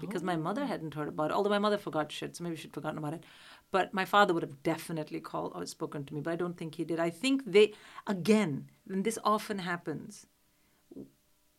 because 0.00 0.22
my 0.24 0.34
mother 0.36 0.66
hadn't 0.66 0.94
heard 0.94 1.06
about 1.08 1.30
it. 1.30 1.34
Although 1.34 1.50
my 1.50 1.58
mother 1.60 1.78
forgot 1.78 2.10
shit, 2.10 2.34
so 2.36 2.42
maybe 2.44 2.56
she'd 2.56 2.74
forgotten 2.74 2.98
about 2.98 3.14
it. 3.14 3.24
But 3.70 3.94
my 3.94 4.04
father 4.04 4.34
would 4.34 4.42
have 4.42 4.62
definitely 4.64 5.20
called 5.20 5.52
or 5.54 5.64
spoken 5.66 6.04
to 6.04 6.14
me, 6.14 6.20
but 6.20 6.32
I 6.32 6.36
don't 6.36 6.56
think 6.56 6.74
he 6.74 6.84
did. 6.84 6.98
I 7.00 7.10
think 7.10 7.44
they, 7.46 7.72
again, 8.06 8.68
and 8.90 9.04
this 9.04 9.18
often 9.24 9.60
happens, 9.60 10.26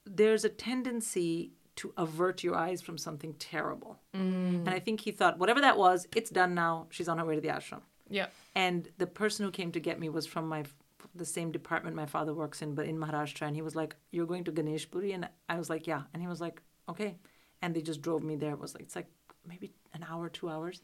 there's 0.06 0.45
a 0.45 0.49
tendency 0.49 1.51
to 1.78 1.93
avert 1.97 2.43
your 2.43 2.56
eyes 2.56 2.82
from 2.82 2.97
something 2.97 3.34
terrible. 3.34 3.99
And 4.68 4.70
I 4.70 4.80
think 4.80 5.01
he 5.01 5.12
thought, 5.12 5.38
whatever 5.38 5.62
that 5.62 5.78
was, 5.78 6.08
it's 6.16 6.30
done 6.30 6.53
now. 6.56 6.88
She's 6.89 7.10
on 7.10 7.18
her 7.18 7.26
way 7.26 7.36
to 7.36 7.41
the 7.41 7.49
ashram. 7.49 7.82
Yeah. 8.10 8.28
And 8.56 8.88
the 8.97 9.08
person 9.08 9.45
who 9.45 9.51
came 9.51 9.72
to 9.74 9.80
get 9.80 9.99
me 9.99 10.10
was 10.10 10.26
from 10.26 10.47
my 10.47 10.64
the 11.14 11.26
same 11.26 11.51
department 11.51 11.95
my 11.95 12.06
father 12.06 12.34
works 12.34 12.62
in, 12.62 12.76
but 12.76 12.86
in 12.86 12.97
Maharashtra. 12.97 13.47
And 13.47 13.56
he 13.56 13.62
was 13.62 13.76
like, 13.76 13.95
"You're 14.12 14.26
going 14.26 14.43
to 14.45 14.51
Ganeshpuri?" 14.51 15.14
And 15.14 15.30
I 15.47 15.58
was 15.58 15.70
like, 15.70 15.88
"Yeah." 15.88 16.03
And 16.14 16.22
he 16.22 16.28
was 16.28 16.41
like, 16.41 16.62
"Okay." 16.89 17.18
And 17.62 17.76
they 17.76 17.82
just 17.82 18.01
drove 18.01 18.24
me 18.24 18.36
there. 18.36 18.51
It 18.51 18.60
was 18.60 18.74
like 18.74 18.84
it's 18.84 18.95
like 18.95 19.08
maybe 19.47 19.74
an 19.93 20.06
hour, 20.10 20.30
two 20.30 20.49
hours. 20.49 20.82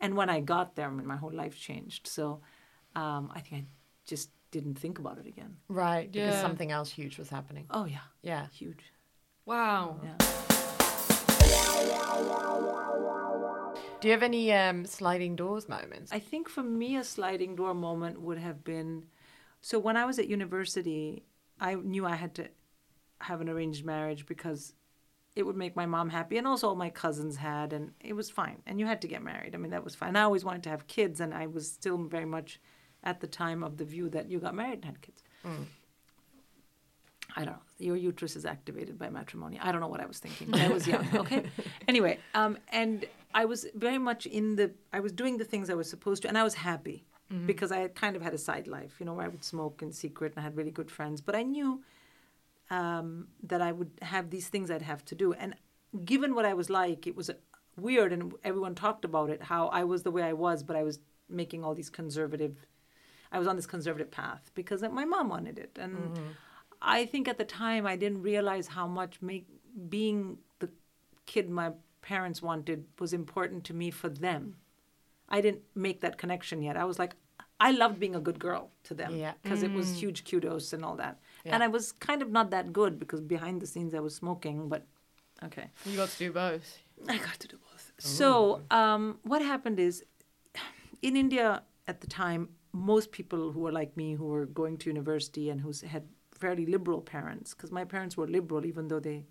And 0.00 0.16
when 0.16 0.30
I 0.30 0.40
got 0.40 0.74
there, 0.74 0.86
I 0.86 0.90
mean, 0.90 1.06
my 1.06 1.16
whole 1.16 1.32
life 1.32 1.58
changed. 1.58 2.06
So 2.06 2.40
um, 2.96 3.30
I 3.34 3.40
think 3.40 3.54
I 3.62 3.64
just 4.06 4.30
didn't 4.54 4.78
think 4.78 5.00
about 5.00 5.18
it 5.18 5.26
again. 5.26 5.56
Right, 5.68 6.10
because 6.10 6.34
Yeah. 6.34 6.40
something 6.40 6.70
else 6.70 6.88
huge 6.90 7.18
was 7.18 7.28
happening. 7.28 7.66
Oh 7.70 7.86
yeah, 7.86 8.06
Yeah. 8.22 8.46
huge. 8.52 8.92
Wow. 9.44 10.00
Yeah. 10.02 10.16
Do 14.00 14.08
you 14.08 14.12
have 14.12 14.22
any 14.22 14.52
um, 14.52 14.84
sliding 14.86 15.34
doors 15.34 15.68
moments? 15.68 16.12
I 16.12 16.18
think 16.20 16.48
for 16.48 16.62
me, 16.62 16.96
a 16.96 17.04
sliding 17.04 17.56
door 17.56 17.74
moment 17.74 18.20
would 18.20 18.38
have 18.38 18.62
been 18.62 19.06
so 19.60 19.78
when 19.78 19.96
I 19.96 20.04
was 20.04 20.18
at 20.18 20.28
university, 20.28 21.24
I 21.58 21.74
knew 21.74 22.04
I 22.06 22.14
had 22.14 22.34
to 22.34 22.48
have 23.18 23.40
an 23.40 23.48
arranged 23.48 23.84
marriage 23.84 24.26
because 24.26 24.74
it 25.34 25.42
would 25.44 25.56
make 25.56 25.74
my 25.74 25.86
mom 25.86 26.10
happy, 26.10 26.36
and 26.38 26.46
also 26.46 26.68
all 26.68 26.76
my 26.76 26.90
cousins 26.90 27.36
had, 27.36 27.72
and 27.72 27.92
it 28.00 28.12
was 28.12 28.30
fine. 28.30 28.62
And 28.66 28.78
you 28.78 28.86
had 28.86 29.00
to 29.02 29.08
get 29.08 29.22
married. 29.22 29.54
I 29.54 29.58
mean, 29.58 29.72
that 29.72 29.82
was 29.82 29.94
fine. 29.96 30.14
I 30.16 30.22
always 30.22 30.44
wanted 30.44 30.62
to 30.64 30.70
have 30.70 30.86
kids, 30.86 31.18
and 31.18 31.34
I 31.34 31.46
was 31.48 31.66
still 31.72 31.96
very 31.98 32.26
much 32.26 32.60
at 33.04 33.20
the 33.20 33.26
time 33.26 33.62
of 33.62 33.76
the 33.76 33.84
view 33.84 34.08
that 34.10 34.30
you 34.30 34.38
got 34.40 34.54
married 34.54 34.74
and 34.76 34.84
had 34.86 35.00
kids. 35.02 35.22
I 37.36 37.44
don't 37.44 37.54
know. 37.54 37.60
Your 37.78 37.96
uterus 37.96 38.36
is 38.36 38.46
activated 38.46 38.98
by 38.98 39.10
matrimony. 39.10 39.58
I 39.60 39.72
don't 39.72 39.80
know 39.80 39.88
what 39.88 40.00
I 40.00 40.06
was 40.06 40.18
thinking. 40.18 40.54
I 40.54 40.68
was 40.68 40.86
young. 40.86 41.06
Okay. 41.14 41.44
anyway, 41.88 42.18
um, 42.34 42.58
and 42.70 43.04
I 43.34 43.44
was 43.44 43.66
very 43.74 43.98
much 43.98 44.26
in 44.26 44.56
the. 44.56 44.70
I 44.92 45.00
was 45.00 45.12
doing 45.12 45.38
the 45.38 45.44
things 45.44 45.68
I 45.68 45.74
was 45.74 45.90
supposed 45.90 46.22
to, 46.22 46.28
and 46.28 46.38
I 46.38 46.44
was 46.44 46.54
happy 46.54 47.04
because 47.46 47.72
I 47.72 47.78
had 47.78 47.96
kind 47.96 48.14
of 48.14 48.22
had 48.22 48.32
a 48.34 48.38
side 48.38 48.68
life. 48.68 48.96
You 49.00 49.06
know, 49.06 49.14
where 49.14 49.24
I 49.24 49.28
would 49.28 49.42
smoke 49.42 49.82
in 49.82 49.90
secret, 49.92 50.32
and 50.32 50.40
I 50.40 50.42
had 50.42 50.56
really 50.56 50.70
good 50.70 50.90
friends. 50.90 51.20
But 51.20 51.34
I 51.34 51.42
knew 51.42 51.82
um, 52.70 53.26
that 53.42 53.60
I 53.60 53.72
would 53.72 53.90
have 54.02 54.30
these 54.30 54.48
things 54.48 54.70
I'd 54.70 54.82
have 54.82 55.04
to 55.06 55.16
do, 55.16 55.32
and 55.32 55.56
given 56.04 56.34
what 56.36 56.44
I 56.44 56.54
was 56.54 56.70
like, 56.70 57.08
it 57.08 57.16
was 57.16 57.30
weird, 57.76 58.12
and 58.12 58.32
everyone 58.44 58.76
talked 58.76 59.04
about 59.04 59.30
it. 59.30 59.42
How 59.42 59.66
I 59.68 59.82
was 59.82 60.04
the 60.04 60.12
way 60.12 60.22
I 60.22 60.32
was, 60.32 60.62
but 60.62 60.76
I 60.76 60.84
was 60.84 61.00
making 61.28 61.64
all 61.64 61.74
these 61.74 61.90
conservative. 61.90 62.54
I 63.34 63.38
was 63.38 63.46
on 63.50 63.56
this 63.56 63.66
conservative 63.66 64.10
path 64.10 64.44
because 64.54 64.80
my 65.00 65.04
mom 65.04 65.28
wanted 65.28 65.58
it, 65.58 65.72
and. 65.84 65.98
I 66.86 67.06
think 67.06 67.28
at 67.28 67.38
the 67.38 67.44
time 67.46 67.86
I 67.86 67.96
didn't 67.96 68.20
realize 68.22 68.66
how 68.68 68.86
much 68.86 69.22
make, 69.22 69.46
being 69.88 70.36
the 70.58 70.68
kid 71.24 71.48
my 71.48 71.72
parents 72.02 72.42
wanted 72.42 72.84
was 72.98 73.12
important 73.14 73.64
to 73.64 73.74
me 73.74 73.90
for 73.90 74.10
them. 74.10 74.56
I 75.36 75.40
didn't 75.40 75.62
make 75.74 76.02
that 76.02 76.18
connection 76.18 76.60
yet. 76.62 76.76
I 76.76 76.84
was 76.84 76.98
like, 76.98 77.14
I 77.58 77.70
loved 77.70 77.98
being 77.98 78.14
a 78.14 78.20
good 78.20 78.38
girl 78.38 78.70
to 78.88 78.94
them 78.94 79.16
Yeah. 79.16 79.32
because 79.42 79.62
it 79.62 79.72
was 79.72 79.86
huge 80.02 80.24
kudos 80.28 80.74
and 80.74 80.84
all 80.84 80.96
that. 80.96 81.14
Yeah. 81.44 81.54
And 81.54 81.62
I 81.62 81.68
was 81.68 81.92
kind 81.92 82.20
of 82.20 82.30
not 82.30 82.50
that 82.50 82.66
good 82.72 82.98
because 82.98 83.20
behind 83.22 83.62
the 83.62 83.66
scenes 83.66 83.94
I 83.94 84.00
was 84.00 84.14
smoking, 84.14 84.68
but 84.68 84.86
okay. 85.42 85.66
You 85.86 85.96
got 85.96 86.10
to 86.10 86.18
do 86.18 86.30
both. 86.32 86.78
I 87.08 87.16
got 87.16 87.38
to 87.40 87.48
do 87.48 87.56
both. 87.70 87.92
So, 87.98 88.60
um, 88.70 89.18
what 89.22 89.40
happened 89.40 89.80
is, 89.80 90.04
in 91.02 91.16
India 91.16 91.62
at 91.88 92.02
the 92.02 92.06
time, 92.06 92.50
most 92.74 93.12
people 93.12 93.52
who 93.52 93.60
were 93.60 93.70
like 93.70 93.96
me, 93.96 94.14
who 94.14 94.26
were 94.26 94.46
going 94.46 94.76
to 94.78 94.90
university 94.90 95.48
and 95.48 95.60
who 95.60 95.72
had 95.86 96.04
fairly 96.32 96.66
liberal 96.66 97.00
parents, 97.00 97.54
because 97.54 97.70
my 97.70 97.84
parents 97.84 98.16
were 98.16 98.26
liberal, 98.26 98.66
even 98.66 98.88
though 98.88 98.98
they, 98.98 99.24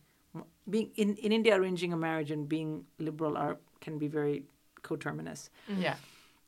being 0.69 0.91
in, 0.95 1.17
in 1.17 1.33
India, 1.33 1.53
arranging 1.53 1.91
a 1.91 1.97
marriage 1.97 2.31
and 2.31 2.47
being 2.47 2.85
liberal 2.99 3.35
are 3.37 3.57
can 3.81 3.99
be 3.99 4.07
very 4.07 4.45
coterminous. 4.81 5.49
Mm-hmm. 5.69 5.81
Yeah. 5.81 5.95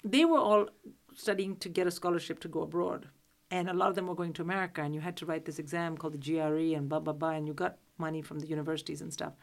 They 0.05 0.23
were 0.23 0.39
all 0.39 0.69
studying 1.13 1.57
to 1.57 1.67
get 1.67 1.85
a 1.85 1.91
scholarship 1.91 2.39
to 2.39 2.47
go 2.47 2.61
abroad, 2.61 3.09
and 3.51 3.69
a 3.69 3.73
lot 3.73 3.89
of 3.89 3.95
them 3.95 4.07
were 4.07 4.15
going 4.15 4.31
to 4.33 4.41
America, 4.41 4.81
and 4.81 4.95
you 4.95 5.01
had 5.01 5.17
to 5.17 5.25
write 5.25 5.43
this 5.43 5.59
exam 5.59 5.97
called 5.97 6.13
the 6.13 6.17
GRE 6.17 6.77
and 6.77 6.87
blah 6.87 7.01
blah 7.01 7.13
blah, 7.13 7.31
and 7.31 7.45
you 7.45 7.53
got 7.53 7.77
money 7.97 8.21
from 8.21 8.39
the 8.39 8.47
universities 8.47 9.01
and 9.01 9.11
stuff. 9.11 9.33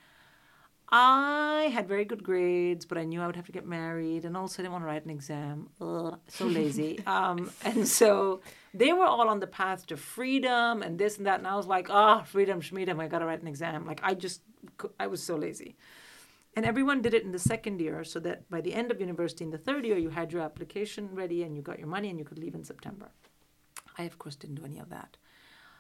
I 0.95 1.71
had 1.73 1.89
very 1.89 2.05
good 2.05 2.23
grades, 2.23 2.85
but 2.85 2.99
I 2.99 3.05
knew 3.05 3.23
I 3.23 3.27
would 3.27 3.37
have 3.37 3.47
to 3.47 3.53
get 3.53 3.67
married, 3.67 4.27
and 4.27 4.37
also 4.37 4.61
I 4.61 4.65
didn't 4.65 4.73
want 4.73 4.85
to 4.85 4.89
write 4.89 5.07
an 5.07 5.11
exam. 5.11 5.71
Ugh, 5.81 6.19
so 6.29 6.47
lazy. 6.47 7.01
um, 7.07 7.51
and 7.65 7.89
so 7.89 8.43
they 8.75 8.93
were 8.93 9.07
all 9.07 9.27
on 9.31 9.41
the 9.41 9.47
path 9.47 9.87
to 9.87 9.97
freedom 9.97 10.83
and 10.83 10.99
this 10.99 11.17
and 11.17 11.27
that, 11.27 11.39
and 11.39 11.49
I 11.49 11.57
was 11.57 11.67
like, 11.67 11.89
ah, 11.89 12.23
freedom, 12.25 12.61
schmedom, 12.61 13.01
I 13.01 13.09
got 13.09 13.21
to 13.21 13.25
write 13.25 13.41
an 13.41 13.49
exam. 13.49 13.87
Like 13.87 14.01
I 14.03 14.13
just, 14.13 14.43
I 15.01 15.07
was 15.07 15.23
so 15.23 15.35
lazy. 15.35 15.77
And 16.55 16.67
everyone 16.67 17.01
did 17.01 17.15
it 17.15 17.25
in 17.25 17.33
the 17.33 17.39
second 17.39 17.81
year, 17.81 18.05
so 18.05 18.21
that 18.21 18.51
by 18.51 18.61
the 18.61 18.75
end 18.75 18.91
of 18.91 19.01
university, 19.01 19.45
in 19.45 19.51
the 19.51 19.57
third 19.57 19.87
year, 19.87 19.97
you 19.97 20.11
had 20.11 20.31
your 20.31 20.43
application 20.43 21.09
ready 21.15 21.43
and 21.43 21.57
you 21.57 21.63
got 21.63 21.79
your 21.79 21.89
money 21.89 22.11
and 22.11 22.19
you 22.19 22.27
could 22.27 22.39
leave 22.39 22.55
in 22.55 22.65
September. 22.65 23.11
I, 23.97 24.03
of 24.03 24.19
course, 24.19 24.37
didn't 24.37 24.57
do 24.57 24.67
any 24.67 24.79
of 24.79 24.91
that. 24.91 25.17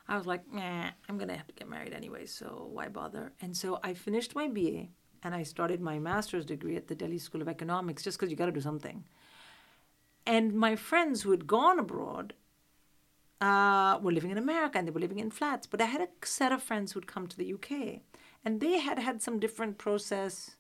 I 0.08 0.16
was 0.16 0.26
like, 0.26 0.50
nah, 0.50 0.90
I'm 1.06 1.18
going 1.18 1.28
to 1.28 1.36
have 1.36 1.46
to 1.48 1.54
get 1.54 1.68
married 1.68 1.92
anyway, 1.92 2.24
so 2.24 2.68
why 2.72 2.88
bother? 2.88 3.32
And 3.42 3.54
so 3.54 3.78
I 3.82 3.92
finished 3.92 4.34
my 4.34 4.48
BA 4.48 4.88
and 5.22 5.34
I 5.34 5.42
started 5.42 5.80
my 5.80 5.98
master's 5.98 6.44
degree 6.44 6.76
at 6.76 6.88
the 6.88 6.94
Delhi 6.94 7.18
School 7.18 7.42
of 7.42 7.48
Economics 7.48 8.02
just 8.02 8.18
because 8.18 8.30
you 8.30 8.36
got 8.36 8.46
to 8.46 8.52
do 8.52 8.60
something. 8.60 9.04
And 10.26 10.54
my 10.54 10.76
friends 10.76 11.22
who 11.22 11.30
had 11.30 11.46
gone 11.46 11.78
abroad 11.78 12.34
uh, 13.40 13.98
were 14.00 14.12
living 14.12 14.30
in 14.30 14.38
America 14.38 14.78
and 14.78 14.86
they 14.86 14.92
were 14.92 15.00
living 15.00 15.18
in 15.18 15.30
flats. 15.30 15.66
But 15.66 15.80
I 15.80 15.86
had 15.86 16.00
a 16.00 16.26
set 16.26 16.52
of 16.52 16.62
friends 16.62 16.92
who'd 16.92 17.06
come 17.06 17.26
to 17.26 17.36
the 17.36 17.52
UK 17.54 18.00
and 18.44 18.60
they 18.60 18.78
had 18.78 18.98
had 18.98 19.22
some 19.22 19.38
different 19.38 19.78
process. 19.78 20.56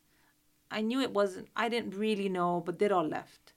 I 0.70 0.80
knew 0.80 1.00
it 1.00 1.12
wasn't, 1.12 1.48
I 1.56 1.68
didn't 1.68 1.96
really 1.96 2.28
know, 2.28 2.62
but 2.64 2.78
they'd 2.78 2.92
all 2.92 3.06
left. 3.06 3.52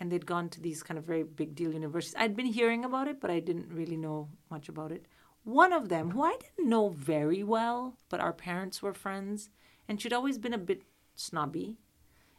And 0.00 0.12
they'd 0.12 0.26
gone 0.26 0.48
to 0.50 0.60
these 0.60 0.82
kind 0.82 0.96
of 0.96 1.04
very 1.04 1.24
big 1.24 1.54
deal 1.54 1.72
universities. 1.72 2.14
I'd 2.16 2.36
been 2.36 2.46
hearing 2.46 2.84
about 2.84 3.08
it, 3.08 3.20
but 3.20 3.30
I 3.30 3.40
didn't 3.40 3.72
really 3.72 3.96
know 3.96 4.28
much 4.48 4.68
about 4.68 4.92
it. 4.92 5.06
One 5.42 5.72
of 5.72 5.88
them, 5.88 6.10
who 6.10 6.22
I 6.22 6.36
didn't 6.38 6.68
know 6.68 6.90
very 6.90 7.42
well, 7.42 7.96
but 8.08 8.20
our 8.20 8.32
parents 8.32 8.80
were 8.80 8.92
friends, 8.92 9.48
and 9.88 10.00
she'd 10.00 10.12
always 10.12 10.38
been 10.38 10.54
a 10.54 10.58
bit 10.58 10.82
snobby 11.14 11.78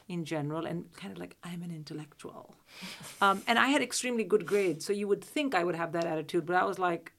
in 0.07 0.25
general 0.25 0.65
and 0.65 0.91
kind 0.93 1.13
of 1.13 1.19
like, 1.19 1.35
I'm 1.43 1.61
an 1.61 1.71
intellectual. 1.71 2.55
Um, 3.21 3.41
and 3.47 3.59
I 3.59 3.67
had 3.67 3.81
extremely 3.81 4.23
good 4.23 4.45
grades, 4.45 4.85
so 4.85 4.93
you 4.93 5.05
would 5.07 5.21
think 5.21 5.53
I 5.53 5.65
would 5.65 5.75
have 5.75 5.91
that 5.91 6.05
attitude, 6.05 6.45
but 6.45 6.55
I 6.55 6.63
was 6.63 6.79
like, 6.79 7.11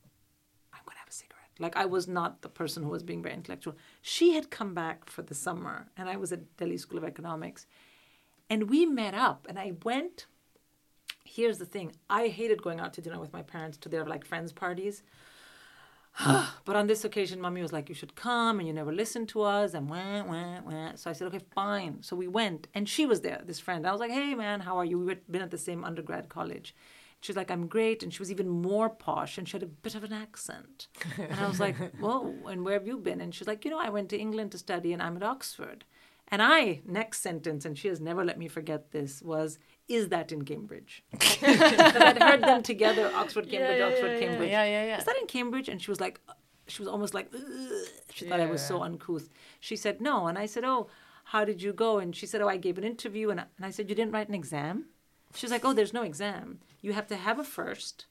I'm 0.73 0.81
going 0.87 0.95
to 0.95 1.01
have 1.01 1.09
a 1.09 1.13
cigarette. 1.13 1.51
Like, 1.59 1.77
I 1.77 1.85
was 1.85 2.09
not 2.09 2.41
the 2.41 2.49
person 2.49 2.83
who 2.85 2.89
was 2.89 3.03
being 3.03 3.23
very 3.23 3.35
intellectual. 3.35 3.77
She 4.01 4.33
had 4.33 4.51
come 4.51 4.73
back 4.73 5.11
for 5.11 5.21
the 5.21 5.35
summer, 5.35 5.89
and 5.99 6.09
I 6.09 6.17
was 6.17 6.33
at 6.33 6.57
Delhi 6.57 6.79
School 6.79 6.97
of 6.97 7.05
Economics. 7.05 7.67
And 8.49 8.71
we 8.71 8.87
met 8.87 9.13
up, 9.13 9.47
and 9.49 9.59
I 9.59 9.73
went. 9.83 10.27
Here's 11.25 11.59
the 11.59 11.67
thing 11.67 11.93
I 12.09 12.29
hated 12.29 12.63
going 12.63 12.81
out 12.81 12.95
to 12.95 13.03
dinner 13.03 13.21
with 13.21 13.33
my 13.33 13.43
parents 13.43 13.77
to 13.79 13.91
their 13.91 14.07
like 14.07 14.25
friends' 14.25 14.53
parties. 14.53 15.03
but 16.65 16.77
on 16.77 16.87
this 16.87 17.05
occasion, 17.05 17.41
mommy 17.41 17.63
was 17.63 17.73
like, 17.73 17.89
You 17.89 17.95
should 17.95 18.15
come, 18.15 18.59
and 18.59 18.67
you 18.67 18.75
never 18.75 18.93
listen 18.93 19.27
to 19.29 19.43
us, 19.43 19.75
and 19.75 19.89
wah, 19.89 20.23
wah, 20.25 20.61
wah. 20.65 20.93
So 20.95 21.11
I 21.11 21.13
said, 21.13 21.29
Okay, 21.29 21.41
fine. 21.55 22.03
So 22.03 22.17
we 22.17 22.29
went, 22.29 22.69
and 22.75 22.89
she 22.89 23.07
was 23.07 23.21
there, 23.21 23.43
this 23.45 23.61
friend. 23.61 23.87
I 23.87 23.93
was 23.93 24.01
like, 24.01 24.11
Hey, 24.11 24.35
man, 24.35 24.61
how 24.61 24.77
are 24.77 24.85
you? 24.85 24.99
We 24.99 25.09
had 25.11 25.21
been 25.31 25.43
at 25.43 25.51
the 25.51 25.59
same 25.59 25.85
undergrad 25.85 26.29
college. 26.29 26.75
She's 27.21 27.37
like, 27.37 27.51
I'm 27.51 27.67
great. 27.67 28.03
And 28.03 28.13
she 28.13 28.19
was 28.19 28.31
even 28.31 28.49
more 28.49 28.89
posh 28.89 29.37
and 29.37 29.47
she 29.47 29.53
had 29.53 29.63
a 29.63 29.67
bit 29.67 29.95
of 29.95 30.05
an 30.05 30.13
accent. 30.13 30.89
And 31.19 31.39
I 31.39 31.47
was 31.49 31.61
like, 31.61 31.77
Whoa, 32.01 32.35
and 32.49 32.65
where 32.65 32.75
have 32.75 32.87
you 32.87 32.97
been? 32.97 33.21
And 33.21 33.35
she's 33.35 33.47
like, 33.47 33.65
You 33.65 33.71
know, 33.71 33.79
I 33.79 33.91
went 33.91 34.09
to 34.11 34.19
England 34.19 34.53
to 34.53 34.59
study 34.59 34.93
and 34.93 35.03
I'm 35.03 35.17
at 35.17 35.23
Oxford. 35.23 35.85
And 36.31 36.41
I, 36.41 36.81
next 36.87 37.23
sentence, 37.23 37.65
and 37.65 37.77
she 37.77 37.89
has 37.89 38.01
never 38.01 38.25
let 38.25 38.39
me 38.39 38.47
forget 38.47 38.93
this, 38.93 39.21
was, 39.21 39.59
Is 39.89 40.09
that 40.11 40.31
in 40.31 40.45
Cambridge? 40.45 41.03
I'd 41.43 42.23
heard 42.23 42.43
them 42.43 42.63
together, 42.63 43.11
Oxford, 43.15 43.51
Cambridge, 43.51 43.81
Oxford, 43.81 44.21
Cambridge. 44.21 44.51
Yeah, 44.51 44.65
yeah, 44.65 44.85
yeah. 44.85 44.99
Is 44.99 45.05
that 45.05 45.17
in 45.17 45.27
Cambridge? 45.27 45.69
And 45.69 45.83
she 45.83 45.91
was 45.91 46.01
like, 46.01 46.21
she 46.69 46.81
was 46.83 46.89
almost 46.89 47.15
like, 47.15 47.33
"Ugh." 47.35 47.43
she 48.15 48.27
thought 48.27 48.39
I 48.39 48.47
was 48.47 48.65
so 48.65 48.83
uncouth. 48.83 49.29
She 49.59 49.75
said, 49.75 50.01
no. 50.01 50.29
And 50.29 50.39
I 50.39 50.47
said, 50.47 50.65
oh, 50.65 50.89
how 51.25 51.45
did 51.45 51.61
you 51.61 51.73
go? 51.73 51.99
And 51.99 52.15
she 52.15 52.27
said, 52.27 52.41
oh, 52.41 52.49
I 52.49 52.57
gave 52.57 52.79
an 52.79 52.85
interview. 52.85 53.31
And 53.31 53.41
I, 53.41 53.45
and 53.57 53.67
I 53.67 53.71
said, 53.71 53.89
you 53.89 53.97
didn't 53.97 54.13
write 54.13 54.29
an 54.29 54.35
exam? 54.35 54.87
She 55.35 55.47
was 55.47 55.51
like, 55.53 55.65
oh, 55.65 55.73
there's 55.73 55.93
no 55.93 56.03
exam. 56.03 56.61
You 56.81 56.93
have 56.93 57.07
to 57.09 57.17
have 57.17 57.39
a 57.39 57.45
first, 57.45 58.07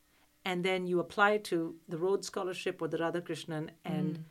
and 0.45 0.63
then 0.63 0.87
you 0.87 0.99
apply 0.99 1.37
to 1.37 1.75
the 1.87 1.97
Rhodes 1.97 2.27
Scholarship 2.27 2.81
or 2.81 2.87
the 2.87 2.97
Radhakrishnan, 2.97 3.69
and 3.83 4.19
mm. 4.19 4.23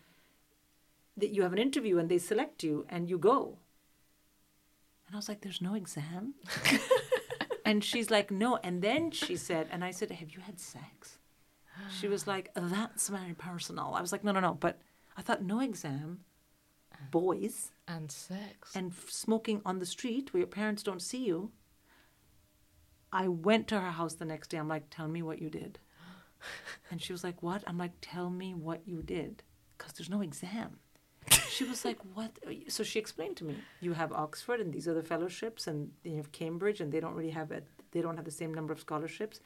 that 1.16 1.30
you 1.30 1.42
have 1.42 1.52
an 1.52 1.58
interview, 1.58 1.98
and 1.98 2.08
they 2.08 2.18
select 2.18 2.62
you, 2.62 2.86
and 2.88 3.10
you 3.10 3.18
go. 3.18 3.58
And 5.08 5.14
I 5.14 5.16
was 5.16 5.28
like, 5.28 5.40
there's 5.40 5.60
no 5.62 5.74
exam? 5.74 6.34
and 7.64 7.82
she's 7.82 8.10
like, 8.10 8.30
no. 8.30 8.56
And 8.62 8.82
then 8.82 9.10
she 9.10 9.36
said, 9.36 9.66
and 9.72 9.82
I 9.82 9.90
said, 9.90 10.10
have 10.10 10.30
you 10.30 10.40
had 10.40 10.60
sex? 10.60 11.18
She 11.98 12.08
was 12.08 12.26
like, 12.26 12.50
that's 12.54 13.08
very 13.08 13.32
personal. 13.34 13.94
I 13.96 14.00
was 14.02 14.12
like, 14.12 14.22
no, 14.22 14.32
no, 14.32 14.40
no. 14.40 14.52
But 14.54 14.80
I 15.16 15.22
thought, 15.22 15.42
no 15.42 15.60
exam, 15.60 16.20
boys, 17.10 17.70
And 17.86 18.10
sex. 18.12 18.74
and 18.74 18.90
f- 18.92 19.08
smoking 19.08 19.62
on 19.64 19.78
the 19.78 19.86
street 19.86 20.34
where 20.34 20.40
your 20.40 20.48
parents 20.48 20.82
don't 20.82 21.00
see 21.00 21.24
you. 21.24 21.52
I 23.12 23.28
went 23.28 23.68
to 23.68 23.80
her 23.80 23.92
house 23.92 24.14
the 24.14 24.24
next 24.26 24.48
day. 24.50 24.58
I'm 24.58 24.68
like, 24.68 24.90
tell 24.90 25.08
me 25.08 25.22
what 25.22 25.40
you 25.40 25.48
did. 25.48 25.78
And 26.90 27.00
she 27.02 27.12
was 27.12 27.24
like, 27.24 27.42
what? 27.42 27.64
I'm 27.66 27.78
like, 27.78 27.92
tell 28.00 28.28
me 28.30 28.54
what 28.54 28.82
you 28.86 29.02
did. 29.02 29.42
Because 29.76 29.92
there's 29.94 30.10
no 30.10 30.20
exam. 30.20 30.78
She 31.58 31.64
was 31.64 31.84
like, 31.84 31.98
what? 32.14 32.30
So 32.68 32.84
she 32.84 32.98
explained 33.04 33.36
to 33.38 33.44
me, 33.44 33.56
you 33.80 33.92
have 33.94 34.12
Oxford 34.12 34.60
and 34.60 34.72
these 34.72 34.86
other 34.92 35.02
fellowships, 35.02 35.66
and 35.66 35.90
you 36.04 36.16
have 36.16 36.30
Cambridge, 36.30 36.80
and 36.80 36.92
they 36.92 37.00
don't 37.00 37.14
really 37.14 37.36
have 37.40 37.50
it. 37.58 37.64
They 37.92 38.00
don't 38.00 38.16
have 38.16 38.24
the 38.24 38.38
same 38.42 38.52
number 38.54 38.72
of 38.72 38.80
scholarships. 38.86 39.40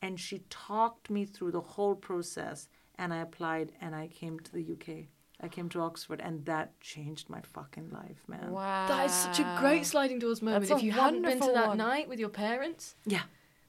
And 0.00 0.18
she 0.26 0.36
talked 0.48 1.10
me 1.10 1.22
through 1.26 1.52
the 1.52 1.60
whole 1.60 1.94
process, 1.94 2.68
and 3.00 3.12
I 3.12 3.18
applied, 3.18 3.72
and 3.82 3.94
I 3.94 4.08
came 4.20 4.40
to 4.46 4.52
the 4.58 4.64
UK. 4.74 4.88
I 5.40 5.48
came 5.48 5.68
to 5.74 5.80
Oxford, 5.80 6.20
and 6.28 6.44
that 6.46 6.80
changed 6.80 7.28
my 7.28 7.42
fucking 7.42 7.90
life, 7.90 8.22
man. 8.26 8.50
Wow. 8.50 8.88
That 8.88 9.06
is 9.06 9.12
such 9.12 9.38
a 9.40 9.56
great 9.60 9.84
sliding 9.84 10.18
doors 10.18 10.40
moment. 10.40 10.68
That's 10.68 10.80
if 10.80 10.84
you 10.86 10.92
hadn't 10.92 11.22
been 11.22 11.40
to 11.40 11.52
that 11.52 11.68
one. 11.68 11.78
night 11.78 12.08
with 12.08 12.18
your 12.18 12.30
parents, 12.30 12.96
Yeah. 13.04 13.22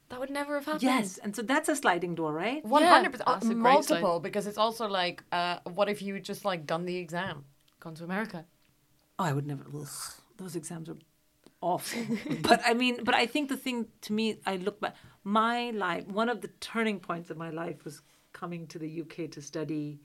that 0.10 0.20
would 0.22 0.30
never 0.39 0.56
have 0.56 0.66
happened. 0.66 0.84
Yes, 0.84 1.18
and 1.24 1.36
so 1.36 1.41
that's 1.41 1.70
a 1.70 1.76
sliding 1.76 2.16
door, 2.16 2.32
right? 2.34 2.64
One 2.66 2.84
hundred 2.84 3.12
percent, 3.12 3.41
great 3.41 3.58
multiple. 3.58 4.20
Because 4.20 4.47
it's 4.47 4.58
also 4.58 4.88
like, 4.88 5.18
uh, 5.32 5.60
what 5.78 5.89
if 5.89 6.02
you 6.02 6.20
just 6.32 6.45
like 6.45 6.66
done 6.66 6.86
the 6.86 6.97
exam? 6.97 7.45
Gone 7.80 7.96
to 7.96 8.04
America. 8.04 8.46
Oh, 9.18 9.26
I 9.26 9.34
would 9.34 9.48
never. 9.48 9.66
Ugh, 9.76 9.88
those 10.38 10.56
exams 10.56 10.90
are 10.90 10.98
awful. 11.62 12.02
but 12.42 12.62
I 12.66 12.74
mean, 12.74 13.04
but 13.04 13.16
I 13.16 13.26
think 13.26 13.50
the 13.50 13.58
thing 13.58 13.88
to 14.02 14.14
me, 14.14 14.40
I 14.46 14.58
look 14.58 14.80
back. 14.80 14.96
My 15.24 15.72
life, 15.72 16.08
one 16.08 16.30
of 16.30 16.42
the 16.42 16.50
turning 16.60 17.00
points 17.00 17.30
of 17.30 17.38
my 17.38 17.50
life 17.50 17.84
was 17.86 18.02
coming 18.34 18.68
to 18.68 18.80
the 18.80 19.02
UK 19.02 19.30
to 19.32 19.42
study 19.42 20.00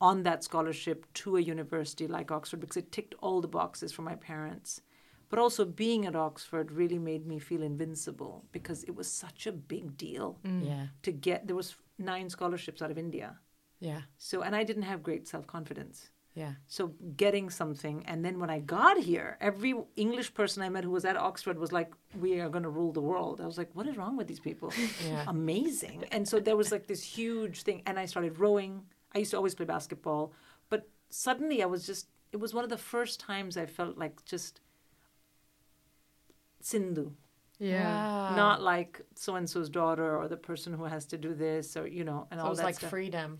on 0.00 0.22
that 0.24 0.44
scholarship 0.44 1.06
to 1.14 1.36
a 1.36 1.40
university 1.40 2.06
like 2.06 2.30
Oxford 2.30 2.60
because 2.60 2.76
it 2.76 2.92
ticked 2.92 3.14
all 3.20 3.40
the 3.40 3.48
boxes 3.48 3.92
for 3.92 4.02
my 4.02 4.14
parents. 4.14 4.82
But 5.28 5.40
also 5.40 5.64
being 5.64 6.06
at 6.06 6.14
Oxford 6.14 6.70
really 6.70 6.98
made 6.98 7.26
me 7.26 7.40
feel 7.40 7.62
invincible 7.62 8.44
because 8.52 8.84
it 8.84 8.94
was 8.94 9.10
such 9.10 9.46
a 9.46 9.52
big 9.52 9.96
deal 9.96 10.38
mm. 10.44 10.64
Yeah, 10.64 10.86
to 11.02 11.12
get. 11.12 11.46
There 11.46 11.56
was 11.56 11.74
nine 11.98 12.30
scholarships 12.30 12.80
out 12.80 12.90
of 12.90 12.98
India. 12.98 13.38
yeah, 13.80 14.02
So, 14.18 14.42
and 14.42 14.54
I 14.54 14.62
didn't 14.62 14.84
have 14.84 15.02
great 15.02 15.26
self 15.26 15.46
confidence. 15.46 16.10
Yeah. 16.42 16.52
So 16.76 16.82
getting 17.16 17.46
something, 17.50 17.96
and 18.10 18.18
then 18.24 18.34
when 18.42 18.50
I 18.56 18.58
got 18.78 18.96
here, 19.10 19.28
every 19.40 19.72
English 19.96 20.28
person 20.40 20.62
I 20.66 20.68
met 20.74 20.84
who 20.84 20.90
was 20.98 21.04
at 21.10 21.16
Oxford 21.28 21.56
was 21.58 21.72
like, 21.78 21.90
"We 22.24 22.30
are 22.42 22.50
going 22.54 22.66
to 22.70 22.74
rule 22.80 22.92
the 22.92 23.00
world." 23.10 23.40
I 23.40 23.46
was 23.52 23.58
like, 23.62 23.70
"What 23.78 23.86
is 23.90 23.96
wrong 23.96 24.14
with 24.18 24.28
these 24.30 24.40
people?" 24.48 24.68
Yeah. 25.10 25.24
Amazing. 25.36 25.98
And 26.14 26.22
so 26.30 26.38
there 26.46 26.56
was 26.62 26.70
like 26.74 26.86
this 26.92 27.02
huge 27.18 27.56
thing, 27.66 27.78
and 27.86 27.98
I 27.98 28.06
started 28.06 28.32
rowing. 28.38 28.72
I 29.14 29.18
used 29.22 29.30
to 29.32 29.38
always 29.40 29.54
play 29.58 29.66
basketball, 29.76 30.24
but 30.72 30.80
suddenly 31.08 31.62
I 31.62 31.66
was 31.74 31.82
just. 31.90 32.04
It 32.32 32.40
was 32.44 32.52
one 32.58 32.64
of 32.64 32.70
the 32.76 32.82
first 32.94 33.14
times 33.30 33.56
I 33.56 33.66
felt 33.78 33.96
like 34.04 34.16
just 34.34 34.60
Sindhu, 36.60 37.12
Yeah. 37.58 38.34
not 38.36 38.60
like 38.62 39.00
so 39.14 39.36
and 39.36 39.48
so's 39.48 39.68
daughter 39.70 40.16
or 40.18 40.28
the 40.28 40.36
person 40.36 40.72
who 40.74 40.84
has 40.84 41.06
to 41.06 41.16
do 41.18 41.32
this 41.34 41.76
or 41.76 41.86
you 41.86 42.04
know, 42.04 42.26
and 42.30 42.40
So 42.40 42.46
all 42.46 42.46
that. 42.46 42.46
it 42.46 42.50
was 42.50 42.58
that 42.58 42.64
like 42.64 42.74
stuff. 42.76 42.90
freedom. 42.90 43.38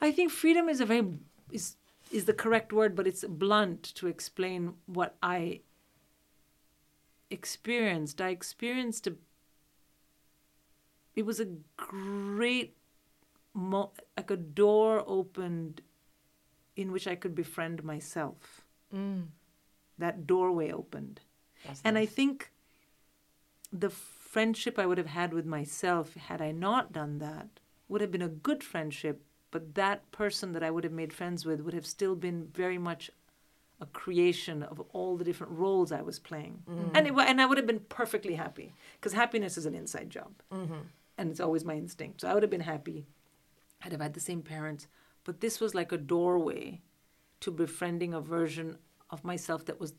I 0.00 0.10
think 0.12 0.30
freedom 0.32 0.68
is 0.68 0.80
a 0.80 0.86
very 0.86 1.06
is 1.52 1.76
is 2.10 2.24
the 2.24 2.32
correct 2.32 2.72
word, 2.72 2.94
but 2.94 3.06
it's 3.06 3.24
blunt 3.24 3.82
to 3.96 4.06
explain 4.06 4.74
what 4.86 5.16
I 5.22 5.60
experienced. 7.30 8.20
I 8.20 8.30
experienced 8.30 9.06
a. 9.06 9.14
It 11.14 11.24
was 11.24 11.40
a 11.40 11.48
great, 11.76 12.76
mo- 13.54 13.92
like 14.16 14.30
a 14.30 14.36
door 14.36 15.02
opened, 15.06 15.80
in 16.76 16.92
which 16.92 17.06
I 17.06 17.14
could 17.14 17.34
befriend 17.34 17.82
myself. 17.82 18.62
Mm. 18.94 19.28
That 19.98 20.26
doorway 20.26 20.70
opened, 20.70 21.20
and 21.84 21.96
I 21.96 22.06
think 22.06 22.50
the 23.72 23.90
friendship 23.90 24.78
I 24.78 24.86
would 24.86 24.98
have 24.98 25.06
had 25.06 25.32
with 25.32 25.46
myself 25.46 26.14
had 26.14 26.42
I 26.42 26.52
not 26.52 26.92
done 26.92 27.18
that 27.18 27.48
would 27.88 28.00
have 28.00 28.10
been 28.12 28.22
a 28.22 28.28
good 28.28 28.62
friendship, 28.62 29.22
but 29.50 29.74
that 29.74 30.10
person 30.12 30.52
that 30.52 30.62
I 30.62 30.70
would 30.70 30.84
have 30.84 30.92
made 30.92 31.12
friends 31.12 31.44
with 31.44 31.60
would 31.60 31.74
have 31.74 31.86
still 31.86 32.14
been 32.14 32.48
very 32.52 32.78
much 32.78 33.10
a 33.80 33.86
creation 33.86 34.62
of 34.62 34.80
all 34.92 35.16
the 35.16 35.24
different 35.24 35.52
roles 35.52 35.92
I 35.92 36.02
was 36.02 36.18
playing, 36.18 36.62
mm-hmm. 36.68 36.96
and 36.96 37.06
it, 37.06 37.14
and 37.16 37.40
I 37.40 37.46
would 37.46 37.58
have 37.58 37.66
been 37.66 37.84
perfectly 37.88 38.34
happy 38.34 38.74
because 38.94 39.12
happiness 39.12 39.58
is 39.58 39.66
an 39.66 39.74
inside 39.74 40.10
job, 40.10 40.32
mm-hmm. 40.52 40.80
and 41.18 41.30
it's 41.30 41.40
always 41.40 41.64
my 41.64 41.74
instinct. 41.74 42.22
So 42.22 42.28
I 42.28 42.34
would 42.34 42.42
have 42.42 42.50
been 42.50 42.60
happy. 42.60 43.06
I'd 43.82 43.92
have 43.92 44.00
had 44.00 44.14
the 44.14 44.20
same 44.20 44.42
parents, 44.42 44.86
but 45.24 45.40
this 45.40 45.60
was 45.60 45.74
like 45.74 45.92
a 45.92 45.98
doorway 45.98 46.80
to 47.40 47.50
befriending 47.50 48.14
a 48.14 48.20
version 48.20 48.78
of 49.10 49.24
myself 49.24 49.66
that 49.66 49.78
was 49.78 49.92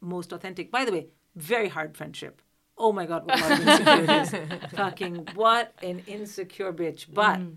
most 0.00 0.32
authentic. 0.32 0.70
By 0.70 0.84
the 0.84 0.92
way, 0.92 1.08
very 1.36 1.68
hard 1.68 1.96
friendship. 1.96 2.40
Oh 2.78 2.92
my 2.92 3.04
God, 3.04 3.26
what 3.26 3.38
a 3.38 3.42
lot 3.42 3.52
of 3.60 3.68
insecurities. 3.68 4.70
Fucking 4.72 5.28
what 5.34 5.74
an 5.82 6.02
insecure 6.06 6.72
bitch. 6.72 7.06
But 7.12 7.38
mm-hmm. 7.38 7.54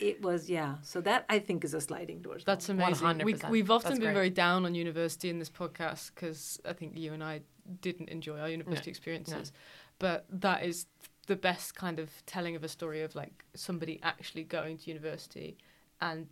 It 0.00 0.22
was, 0.22 0.48
yeah. 0.48 0.76
So 0.82 1.00
that 1.02 1.24
I 1.28 1.38
think 1.38 1.64
is 1.64 1.74
a 1.74 1.80
sliding 1.80 2.22
doors. 2.22 2.44
That's 2.44 2.68
amazing. 2.68 3.18
We, 3.24 3.34
100%. 3.34 3.50
we've 3.50 3.70
often 3.70 3.90
That's 3.90 3.98
been 4.00 4.08
great. 4.08 4.14
very 4.14 4.30
down 4.30 4.64
on 4.64 4.74
university 4.74 5.30
in 5.30 5.38
this 5.38 5.50
podcast 5.50 6.12
because 6.14 6.60
I 6.64 6.72
think 6.72 6.96
you 6.96 7.12
and 7.12 7.22
I 7.22 7.42
didn't 7.80 8.08
enjoy 8.08 8.38
our 8.38 8.48
university 8.48 8.90
experiences. 8.90 9.52
But 9.98 10.26
that 10.30 10.64
is 10.64 10.86
the 11.26 11.36
best 11.36 11.74
kind 11.74 11.98
of 11.98 12.10
telling 12.26 12.56
of 12.56 12.64
a 12.64 12.68
story 12.68 13.02
of 13.02 13.14
like 13.14 13.44
somebody 13.54 14.00
actually 14.02 14.44
going 14.44 14.78
to 14.78 14.88
university 14.88 15.58
and 16.00 16.26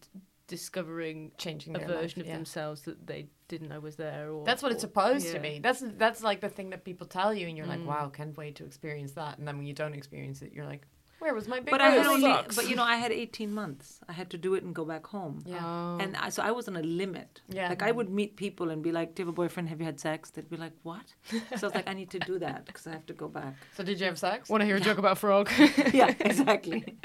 discovering 0.49 1.33
Changing 1.39 1.75
a 1.75 1.79
their 1.79 1.89
life, 1.89 2.01
version 2.01 2.21
of 2.21 2.27
yeah. 2.27 2.35
themselves 2.35 2.83
that 2.83 3.07
they 3.07 3.27
didn't 3.49 3.69
know 3.69 3.81
was 3.81 3.97
there. 3.97 4.31
Or 4.31 4.45
That's 4.45 4.63
what 4.63 4.73
it's 4.73 4.81
supposed 4.81 5.27
yeah. 5.27 5.33
to 5.35 5.41
be. 5.41 5.59
That's 5.59 5.83
that's 5.99 6.23
like 6.23 6.41
the 6.41 6.49
thing 6.49 6.71
that 6.71 6.85
people 6.85 7.07
tell 7.07 7.35
you, 7.35 7.49
and 7.49 7.57
you're 7.57 7.67
like, 7.67 7.81
mm. 7.81 7.87
"Wow, 7.87 8.09
can't 8.09 8.37
wait 8.37 8.57
to 8.57 8.65
experience 8.65 9.13
that." 9.13 9.39
And 9.39 9.47
then 9.47 9.57
when 9.59 9.67
you 9.67 9.75
don't 9.75 9.95
experience 9.95 10.43
it, 10.43 10.53
you're 10.53 10.65
like, 10.65 10.87
"Where 11.19 11.35
was 11.35 11.49
my 11.49 11.61
big 11.61 11.71
But 11.71 11.81
I 11.81 11.91
had 11.91 12.07
only, 12.07 12.33
but 12.55 12.69
you 12.69 12.77
know, 12.77 12.83
I 12.83 12.97
had 12.97 13.13
18 13.13 13.53
months. 13.53 14.01
I 14.09 14.13
had 14.13 14.31
to 14.31 14.39
do 14.39 14.55
it 14.55 14.63
and 14.63 14.75
go 14.75 14.85
back 14.85 15.07
home. 15.07 15.43
Yeah. 15.47 15.99
And 15.99 16.17
I, 16.17 16.29
so 16.29 16.43
I 16.43 16.51
was 16.51 16.69
on 16.69 16.77
a 16.77 16.83
limit. 16.83 17.41
Yeah. 17.49 17.69
Like 17.69 17.83
I 17.83 17.91
would 17.91 18.11
meet 18.11 18.37
people 18.37 18.71
and 18.71 18.83
be 18.83 18.93
like, 18.93 19.15
"Do 19.15 19.23
you 19.23 19.27
have 19.27 19.35
a 19.35 19.37
boyfriend? 19.37 19.69
Have 19.69 19.81
you 19.81 19.87
had 19.87 20.01
sex?" 20.01 20.31
They'd 20.31 20.51
be 20.51 20.57
like, 20.57 20.73
"What?" 20.83 21.15
So 21.31 21.39
I 21.39 21.67
was 21.67 21.75
like, 21.75 21.89
"I 21.89 21.95
need 21.95 22.11
to 22.11 22.19
do 22.19 22.39
that 22.41 22.67
because 22.67 22.87
I 22.87 22.93
have 22.93 23.07
to 23.07 23.15
go 23.15 23.29
back." 23.29 23.55
So 23.77 23.83
did 23.83 23.99
you 24.01 24.07
have 24.07 24.19
sex? 24.19 24.49
Want 24.49 24.61
to 24.61 24.67
hear 24.67 24.77
a 24.77 24.81
joke 24.81 24.99
about 24.99 25.19
frog? 25.19 25.51
yeah, 25.93 26.15
exactly. 26.21 26.97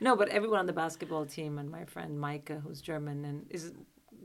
No, 0.00 0.16
but 0.16 0.28
everyone 0.28 0.58
on 0.60 0.66
the 0.66 0.72
basketball 0.72 1.26
team 1.26 1.58
and 1.58 1.70
my 1.70 1.84
friend 1.84 2.18
Micah, 2.18 2.60
who's 2.60 2.80
German 2.80 3.24
and 3.24 3.46
is 3.50 3.72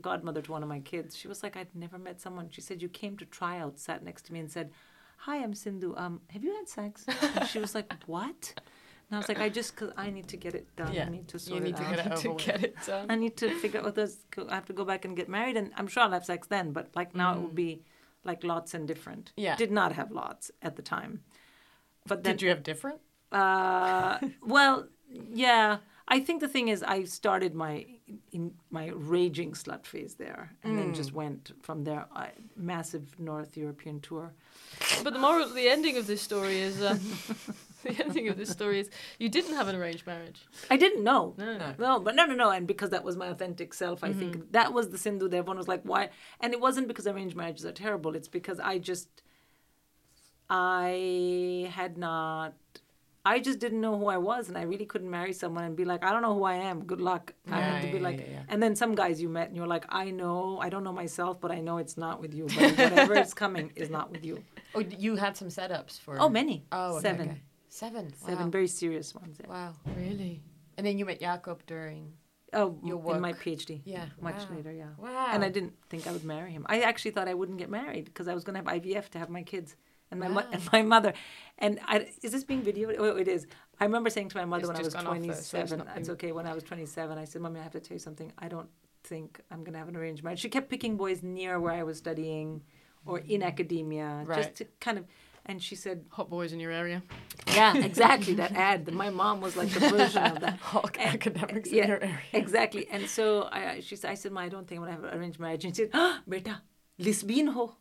godmother 0.00 0.42
to 0.42 0.52
one 0.52 0.62
of 0.62 0.68
my 0.68 0.80
kids, 0.80 1.16
she 1.16 1.28
was 1.28 1.42
like, 1.42 1.56
I'd 1.56 1.74
never 1.74 1.98
met 1.98 2.20
someone. 2.20 2.48
She 2.50 2.60
said, 2.60 2.82
You 2.82 2.88
came 2.88 3.16
to 3.18 3.24
tryouts, 3.24 3.82
sat 3.82 4.02
next 4.02 4.26
to 4.26 4.32
me 4.32 4.40
and 4.40 4.50
said, 4.50 4.70
Hi, 5.18 5.36
I'm 5.36 5.54
Sindhu. 5.54 5.94
Um, 5.96 6.20
have 6.30 6.42
you 6.42 6.54
had 6.54 6.68
sex? 6.68 7.06
And 7.36 7.48
she 7.48 7.58
was 7.58 7.74
like, 7.74 7.92
What? 8.06 8.54
And 9.12 9.16
I 9.16 9.18
was 9.18 9.28
like, 9.28 9.40
I 9.40 9.50
just, 9.50 9.76
cause 9.76 9.90
I 9.94 10.08
need 10.08 10.26
to 10.28 10.38
get 10.38 10.54
it 10.54 10.74
done. 10.74 10.90
Yeah, 10.94 11.04
I 11.04 11.10
need 11.10 11.28
to 11.28 11.38
you 11.38 11.60
need 11.60 11.74
it 11.74 11.76
to 11.76 11.82
out. 11.84 11.96
get 11.96 12.06
it 12.06 12.12
over 12.26 12.38
to 12.38 12.44
get 12.46 12.64
it 12.64 12.76
done. 12.86 13.06
I 13.10 13.14
need 13.16 13.36
to 13.36 13.50
figure 13.58 13.80
out 13.82 13.94
those. 13.94 14.16
I 14.48 14.54
have 14.54 14.64
to 14.66 14.72
go 14.72 14.86
back 14.86 15.04
and 15.04 15.14
get 15.14 15.28
married, 15.28 15.58
and 15.58 15.70
I'm 15.76 15.86
sure 15.86 16.02
I'll 16.02 16.12
have 16.12 16.24
sex 16.24 16.46
then. 16.46 16.72
But 16.72 16.88
like 16.94 17.14
now, 17.14 17.34
it 17.34 17.36
Mm. 17.36 17.42
would 17.42 17.54
be 17.54 17.82
like 18.24 18.42
lots 18.42 18.72
and 18.72 18.88
different. 18.88 19.32
Yeah. 19.36 19.54
Did 19.56 19.70
not 19.70 19.92
have 19.92 20.10
lots 20.10 20.50
at 20.62 20.76
the 20.76 20.82
time. 20.82 21.20
But 22.06 22.22
then 22.24 22.36
Did 22.36 22.42
you 22.42 22.48
have 22.48 22.62
different? 22.62 23.00
uh, 23.32 24.18
well, 24.42 24.86
yeah. 25.30 25.78
I 26.08 26.20
think 26.20 26.40
the 26.40 26.48
thing 26.48 26.68
is, 26.68 26.82
I 26.82 27.04
started 27.04 27.54
my 27.54 27.84
in 28.32 28.54
my 28.70 28.92
raging 28.94 29.52
slut 29.52 29.84
phase 29.84 30.14
there, 30.14 30.52
and 30.64 30.78
then 30.78 30.94
just 30.94 31.12
went 31.12 31.52
from 31.62 31.84
there. 31.84 32.06
Uh, 32.16 32.28
massive 32.56 33.18
North 33.20 33.58
European 33.58 34.00
tour. 34.00 34.32
But 35.04 35.12
the 35.12 35.18
moral, 35.18 35.48
the 35.50 35.68
ending 35.68 35.96
of 35.98 36.06
this 36.06 36.22
story 36.22 36.58
is, 36.60 36.82
um, 36.82 36.98
the 37.96 38.04
ending 38.04 38.28
of 38.28 38.36
this 38.36 38.50
story 38.50 38.80
is, 38.80 38.90
you 39.18 39.28
didn't 39.28 39.54
have 39.54 39.68
an 39.68 39.76
arranged 39.76 40.06
marriage. 40.06 40.40
I 40.70 40.76
didn't 40.76 41.02
know. 41.04 41.34
No, 41.36 41.56
no. 41.56 41.74
No, 41.78 42.00
but 42.00 42.14
no, 42.14 42.24
no, 42.26 42.34
no. 42.34 42.50
And 42.50 42.66
because 42.66 42.90
that 42.90 43.04
was 43.04 43.16
my 43.16 43.26
authentic 43.28 43.74
self, 43.74 44.02
I 44.04 44.12
think 44.12 44.36
mm-hmm. 44.36 44.50
that 44.52 44.72
was 44.72 44.90
the 44.90 44.98
Sindhu 44.98 45.28
that 45.28 45.36
everyone 45.36 45.58
was 45.58 45.68
like, 45.68 45.82
why? 45.82 46.10
And 46.40 46.52
it 46.52 46.60
wasn't 46.60 46.88
because 46.88 47.06
arranged 47.06 47.36
marriages 47.36 47.64
are 47.66 47.72
terrible. 47.72 48.14
It's 48.14 48.28
because 48.28 48.60
I 48.60 48.78
just, 48.78 49.08
I 50.50 51.70
had 51.72 51.96
not, 51.96 52.54
I 53.24 53.38
just 53.38 53.58
didn't 53.60 53.80
know 53.80 53.96
who 53.98 54.06
I 54.08 54.16
was. 54.18 54.48
And 54.48 54.58
I 54.58 54.62
really 54.62 54.84
couldn't 54.84 55.10
marry 55.10 55.32
someone 55.32 55.64
and 55.64 55.76
be 55.76 55.84
like, 55.84 56.04
I 56.04 56.10
don't 56.12 56.22
know 56.22 56.34
who 56.34 56.44
I 56.44 56.54
am. 56.54 56.84
Good 56.84 57.00
luck. 57.00 57.32
I 57.50 57.58
Yeah, 57.58 57.70
had 57.70 57.82
to 57.82 57.88
be 57.88 57.98
yeah, 57.98 58.02
like, 58.02 58.20
yeah, 58.20 58.26
yeah. 58.32 58.42
and 58.48 58.62
then 58.62 58.74
some 58.76 58.94
guys 58.94 59.22
you 59.22 59.28
met 59.28 59.48
and 59.48 59.56
you're 59.56 59.66
like, 59.66 59.86
I 59.88 60.10
know, 60.10 60.58
I 60.60 60.68
don't 60.68 60.84
know 60.84 60.92
myself, 60.92 61.40
but 61.40 61.50
I 61.52 61.60
know 61.60 61.78
it's 61.78 61.96
not 61.96 62.20
with 62.20 62.34
you. 62.34 62.46
But 62.46 62.72
whatever 62.76 63.14
is 63.18 63.32
coming 63.44 63.72
is 63.76 63.90
not 63.90 64.10
with 64.10 64.24
you. 64.24 64.42
Oh, 64.74 64.80
you 64.80 65.16
had 65.16 65.36
some 65.36 65.48
setups 65.48 66.00
for. 66.00 66.20
Oh, 66.20 66.28
many. 66.28 66.64
Oh, 66.72 66.96
okay, 66.96 67.02
Seven. 67.02 67.28
okay. 67.30 67.40
Seven. 67.72 68.12
Seven 68.14 68.44
Wow. 68.44 68.50
very 68.50 68.68
serious 68.68 69.14
ones. 69.14 69.38
yeah. 69.40 69.48
Wow. 69.48 69.72
Really? 69.96 70.42
And 70.76 70.86
then 70.86 70.98
you 70.98 71.06
met 71.06 71.20
Jakob 71.20 71.64
during. 71.66 72.12
Oh, 72.52 72.78
Your 72.84 73.14
in 73.14 73.22
my. 73.22 73.32
PhD. 73.32 73.80
Yeah, 73.86 74.04
Much 74.20 74.42
wow. 74.42 74.56
later, 74.56 74.72
yeah. 74.72 74.90
Wow. 74.98 75.28
And 75.30 75.42
I 75.42 75.48
didn't 75.48 75.72
think 75.88 76.06
I 76.06 76.12
would 76.12 76.22
marry 76.22 76.52
him. 76.52 76.66
I 76.68 76.80
actually 76.82 77.12
thought 77.12 77.28
I 77.28 77.32
wouldn't 77.32 77.56
get 77.56 77.70
married 77.70 78.04
because 78.04 78.28
I 78.28 78.34
was 78.34 78.44
going 78.44 78.62
to 78.62 78.70
have 78.70 78.82
IVF 78.82 79.08
to 79.12 79.18
have 79.18 79.30
my 79.30 79.42
kids. 79.42 79.74
And 80.10 80.20
my 80.20 80.28
mo- 80.28 80.44
and 80.52 80.62
my 80.72 80.82
mother, 80.82 81.14
and 81.56 81.80
I 81.86 82.06
is 82.22 82.32
this 82.32 82.44
being 82.44 82.62
videoed? 82.62 82.96
Oh, 82.98 83.16
it 83.16 83.26
is. 83.26 83.46
I 83.80 83.84
remember 83.84 84.10
saying 84.10 84.28
to 84.28 84.36
my 84.36 84.44
mother 84.44 84.64
It's 84.64 84.68
when 84.68 84.76
I 84.76 84.80
was 84.80 84.92
just 84.92 84.96
gone 85.02 85.06
off 85.06 85.24
so 85.24 85.30
it's 85.30 85.70
27. 85.70 86.10
okay. 86.10 86.32
When 86.32 86.46
I 86.46 86.52
was 86.52 86.62
27, 86.64 87.16
I 87.16 87.24
said, 87.24 87.40
"Mommy, 87.40 87.60
I 87.60 87.62
have 87.62 87.72
to 87.72 87.80
tell 87.80 87.94
you 87.94 87.98
something. 88.08 88.30
I 88.38 88.48
don't 88.48 88.68
think 89.04 89.40
I'm 89.50 89.60
going 89.64 89.72
to 89.72 89.78
have 89.78 89.88
an 89.88 89.96
arranged 89.96 90.22
marriage." 90.22 90.40
She 90.40 90.50
kept 90.50 90.68
picking 90.68 90.98
boys 90.98 91.22
near 91.22 91.58
where 91.58 91.72
I 91.72 91.84
was 91.84 91.96
studying, 91.96 92.62
or 93.06 93.20
in 93.20 93.40
mm. 93.40 93.46
academia, 93.46 94.24
Right. 94.26 94.42
just 94.42 94.56
to 94.56 94.66
kind 94.80 94.98
of. 94.98 95.06
And 95.49 95.63
she 95.63 95.75
said, 95.75 96.03
Hot 96.11 96.29
boys 96.29 96.51
in 96.51 96.59
your 96.59 96.71
area. 96.71 97.01
yeah, 97.55 97.77
exactly. 97.77 98.33
That 98.33 98.51
ad. 98.53 98.91
My 98.93 99.09
mom 99.09 99.39
was 99.39 99.55
like 99.55 99.69
the 99.69 99.79
version 99.79 100.23
of 100.23 100.39
that. 100.41 100.57
Hawk 100.59 100.97
And- 100.99 101.13
academics 101.15 101.71
yeah, 101.71 101.83
in 101.83 101.89
your 101.89 102.03
area. 102.03 102.19
Exactly. 102.33 102.87
And 102.91 103.07
so 103.07 103.47
I, 103.51 103.79
she 103.79 103.95
said, 103.95 104.11
I 104.11 104.15
said, 104.15 104.31
Ma, 104.33 104.41
I 104.41 104.49
don't 104.49 104.67
think 104.67 104.79
I'm 104.81 104.85
gonna 104.87 104.95
have 104.97 105.05
an 105.05 105.17
arranged 105.17 105.39
marriage. 105.39 105.63
And 105.63 105.73
she 105.75 105.83
said, 105.83 105.91
ah, 105.93 106.21
beta, 106.27 106.61
lesbian 106.99 107.47
ho. 107.47 107.75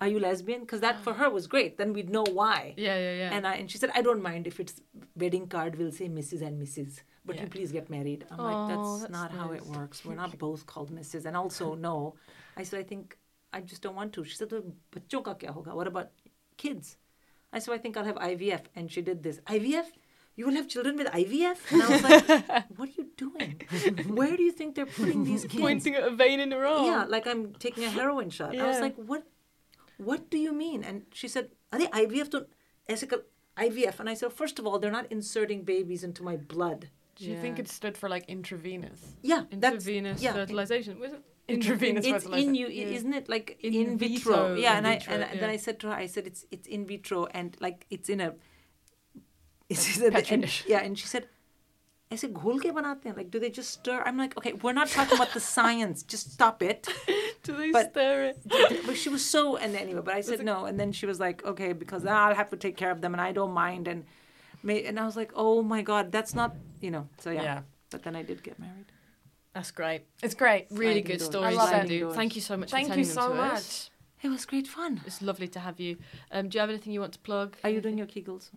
Are 0.00 0.06
you 0.08 0.18
lesbian? 0.20 0.60
Because 0.60 0.80
that 0.80 1.00
for 1.04 1.12
her 1.14 1.28
was 1.28 1.46
great. 1.48 1.76
Then 1.76 1.92
we'd 1.92 2.08
know 2.08 2.24
why. 2.40 2.74
Yeah, 2.78 2.96
yeah, 2.96 3.14
yeah. 3.22 3.34
And 3.36 3.46
I 3.46 3.54
and 3.56 3.70
she 3.70 3.78
said, 3.78 3.90
I 3.94 4.00
don't 4.00 4.22
mind 4.22 4.46
if 4.46 4.60
it's 4.60 4.80
wedding 5.16 5.46
card 5.48 5.76
will 5.76 5.90
say 5.92 6.08
Mrs. 6.08 6.40
and 6.40 6.62
Mrs. 6.62 7.00
But 7.26 7.38
you 7.40 7.48
please 7.48 7.72
get 7.72 7.90
married. 7.90 8.24
I'm 8.30 8.38
like, 8.38 8.68
that's, 8.68 8.80
Oh, 8.80 8.98
that's 9.00 9.12
not 9.12 9.32
how 9.32 9.50
it 9.52 9.66
works. 9.66 10.04
We're 10.04 10.14
not 10.14 10.38
both 10.38 10.64
called 10.66 10.90
Mrs. 11.00 11.26
And 11.26 11.36
also, 11.36 11.74
no. 11.74 12.14
I 12.56 12.62
said, 12.62 12.78
I 12.80 12.84
think 12.84 13.18
I 13.52 13.60
just 13.60 13.82
don't 13.82 13.96
want 13.96 14.12
to. 14.14 14.24
She 14.24 14.36
said, 14.36 14.48
"तो 14.50 14.62
बच्चों 14.94 15.22
का 15.24 15.34
क्या 15.40 15.52
होगा? 15.52 15.74
What 15.74 15.86
about 15.88 16.08
kids. 16.57 16.97
I 17.51 17.59
said. 17.59 17.73
I 17.73 17.77
think 17.77 17.97
I'll 17.97 18.05
have 18.05 18.15
IVF. 18.15 18.61
And 18.75 18.91
she 18.91 19.01
did 19.01 19.23
this. 19.23 19.39
IVF? 19.47 19.85
You 20.35 20.47
will 20.47 20.55
have 20.55 20.67
children 20.67 20.97
with 20.97 21.07
IVF? 21.07 21.57
And 21.71 21.83
I 21.83 21.89
was 21.89 22.03
like, 22.03 22.69
what 22.77 22.89
are 22.89 22.93
you 22.97 23.07
doing? 23.15 23.61
Where 24.07 24.35
do 24.35 24.41
you 24.41 24.51
think 24.51 24.75
they're 24.75 24.87
putting 24.87 25.23
these 25.23 25.43
kids? 25.43 25.61
Pointing 25.61 25.93
at 25.93 26.03
a 26.03 26.09
vein 26.09 26.39
in 26.39 26.51
her 26.51 26.65
arm. 26.65 26.85
Yeah, 26.85 27.05
like 27.07 27.27
I'm 27.27 27.53
taking 27.53 27.83
a 27.83 27.89
heroin 27.89 28.31
shot. 28.31 28.53
Yeah. 28.53 28.65
I 28.65 28.67
was 28.67 28.79
like, 28.79 28.95
what 28.95 29.27
what 29.97 30.31
do 30.31 30.39
you 30.39 30.51
mean? 30.51 30.83
And 30.83 31.03
she 31.13 31.27
said, 31.27 31.49
are 31.71 31.77
they 31.77 31.87
IVF 31.87 32.31
to 32.31 32.47
ethical 32.89 33.19
IVF? 33.57 33.99
And 33.99 34.09
I 34.09 34.15
said, 34.15 34.33
first 34.33 34.57
of 34.57 34.65
all, 34.65 34.79
they're 34.79 34.91
not 34.91 35.11
inserting 35.11 35.63
babies 35.63 36.03
into 36.03 36.23
my 36.23 36.35
blood. 36.35 36.89
Do 37.15 37.25
you 37.25 37.35
yeah. 37.35 37.41
think 37.41 37.59
it 37.59 37.67
stood 37.67 37.95
for 37.95 38.09
like 38.09 38.25
intravenous? 38.27 39.15
Yeah. 39.21 39.43
Intravenous 39.51 40.21
yeah. 40.21 40.33
fertilization. 40.33 40.99
Was 40.99 41.13
it 41.13 41.21
Intravenous 41.48 42.04
It's 42.04 42.24
fertilization. 42.24 42.48
in 42.50 42.54
you, 42.54 42.66
isn't 42.66 43.14
it? 43.14 43.28
Like 43.28 43.58
in, 43.62 43.72
In 43.74 43.98
vitro. 43.98 44.32
vitro, 44.32 44.54
Yeah, 44.56 44.78
in 44.78 44.84
and 44.84 45.00
vitro, 45.00 45.12
I 45.14 45.16
and 45.16 45.40
then 45.40 45.48
yeah. 45.48 45.54
I 45.54 45.56
said 45.56 45.78
to 45.80 45.86
her, 45.88 45.94
I 45.94 46.06
said 46.06 46.26
it's 46.26 46.44
it's 46.50 46.66
in 46.68 46.86
vitro 46.86 47.24
and 47.32 47.56
like 47.60 47.86
it's 47.90 48.08
in 48.10 48.20
a. 48.20 48.34
It's 49.68 49.98
in 49.98 50.06
a- 50.08 50.10
Petri 50.10 50.34
and- 50.34 50.42
dish. 50.42 50.64
yeah, 50.66 50.80
and 50.80 50.98
she 50.98 51.06
said, 51.06 51.26
ऐसे 52.10 52.28
घोल 52.32 52.60
के 52.60 52.70
बनाते 52.72 53.08
हैं? 53.08 53.16
Like, 53.16 53.30
do 53.30 53.38
they 53.38 53.50
just 53.50 53.70
stir? 53.70 54.02
I'm 54.04 54.16
like, 54.16 54.36
okay, 54.38 54.52
we're 54.54 54.72
not 54.72 54.88
talking 54.88 55.14
about 55.18 55.32
the 55.34 55.40
science. 55.40 56.02
Just 56.02 56.32
stop 56.32 56.62
it. 56.62 56.88
Do 57.42 57.54
they 57.56 57.70
But- 57.70 57.90
stir 57.92 58.24
it? 58.32 58.86
but 58.86 58.96
she 58.96 59.08
was 59.10 59.24
so 59.24 59.56
and 59.56 59.76
anyway 59.76 60.00
but 60.04 60.14
i 60.14 60.20
said 60.20 60.44
no 60.44 60.64
and 60.66 60.78
then 60.80 60.90
she 60.92 61.06
was 61.06 61.18
like 61.20 61.44
okay 61.50 61.72
because 61.72 62.02
now 62.04 62.16
i'll 62.24 62.34
have 62.34 62.50
to 62.50 62.56
take 62.64 62.76
care 62.76 62.90
of 62.90 63.00
them 63.00 63.14
and 63.14 63.20
i 63.26 63.30
don't 63.32 63.52
mind 63.52 63.86
and 63.88 64.04
may, 64.62 64.84
and 64.84 64.98
i 65.00 65.04
was 65.06 65.16
like 65.16 65.30
oh 65.34 65.62
my 65.62 65.80
god 65.90 66.10
that's 66.16 66.34
not 66.34 66.56
you 66.80 66.90
know 66.90 67.06
so 67.18 67.30
yeah, 67.30 67.42
Yeah. 67.42 67.60
but 67.90 68.02
then 68.02 68.16
i 68.16 68.22
did 68.22 68.42
get 68.42 68.58
married 68.58 68.90
that's 69.53 69.71
great. 69.71 70.01
It's 70.21 70.33
great. 70.35 70.67
Really 70.71 71.01
Sliding 71.01 71.03
good 71.03 71.17
doors. 71.19 71.25
stories, 71.31 71.57
I 71.57 71.63
love 71.81 71.91
it. 71.91 71.99
Doors. 71.99 72.15
Thank 72.15 72.35
you 72.35 72.41
so 72.41 72.57
much 72.57 72.71
Thank 72.71 72.87
for 72.91 72.97
you 72.99 73.05
telling 73.05 73.15
them 73.15 73.23
so 73.23 73.29
to 73.29 73.49
much. 73.49 73.53
us. 73.57 73.89
it 74.23 74.29
was 74.29 74.45
great 74.45 74.67
fun 74.67 75.01
It's 75.05 75.21
lovely 75.21 75.47
to 75.49 75.59
have 75.59 75.79
you. 75.79 75.97
Um, 76.31 76.49
do 76.49 76.55
you 76.57 76.59
have 76.61 76.69
anything 76.69 76.93
you 76.93 77.01
want 77.01 77.13
to 77.13 77.19
plug? 77.19 77.55
are 77.63 77.69
you 77.69 77.81
doing 77.81 77.97
your 77.97 78.07
kegels 78.07 78.49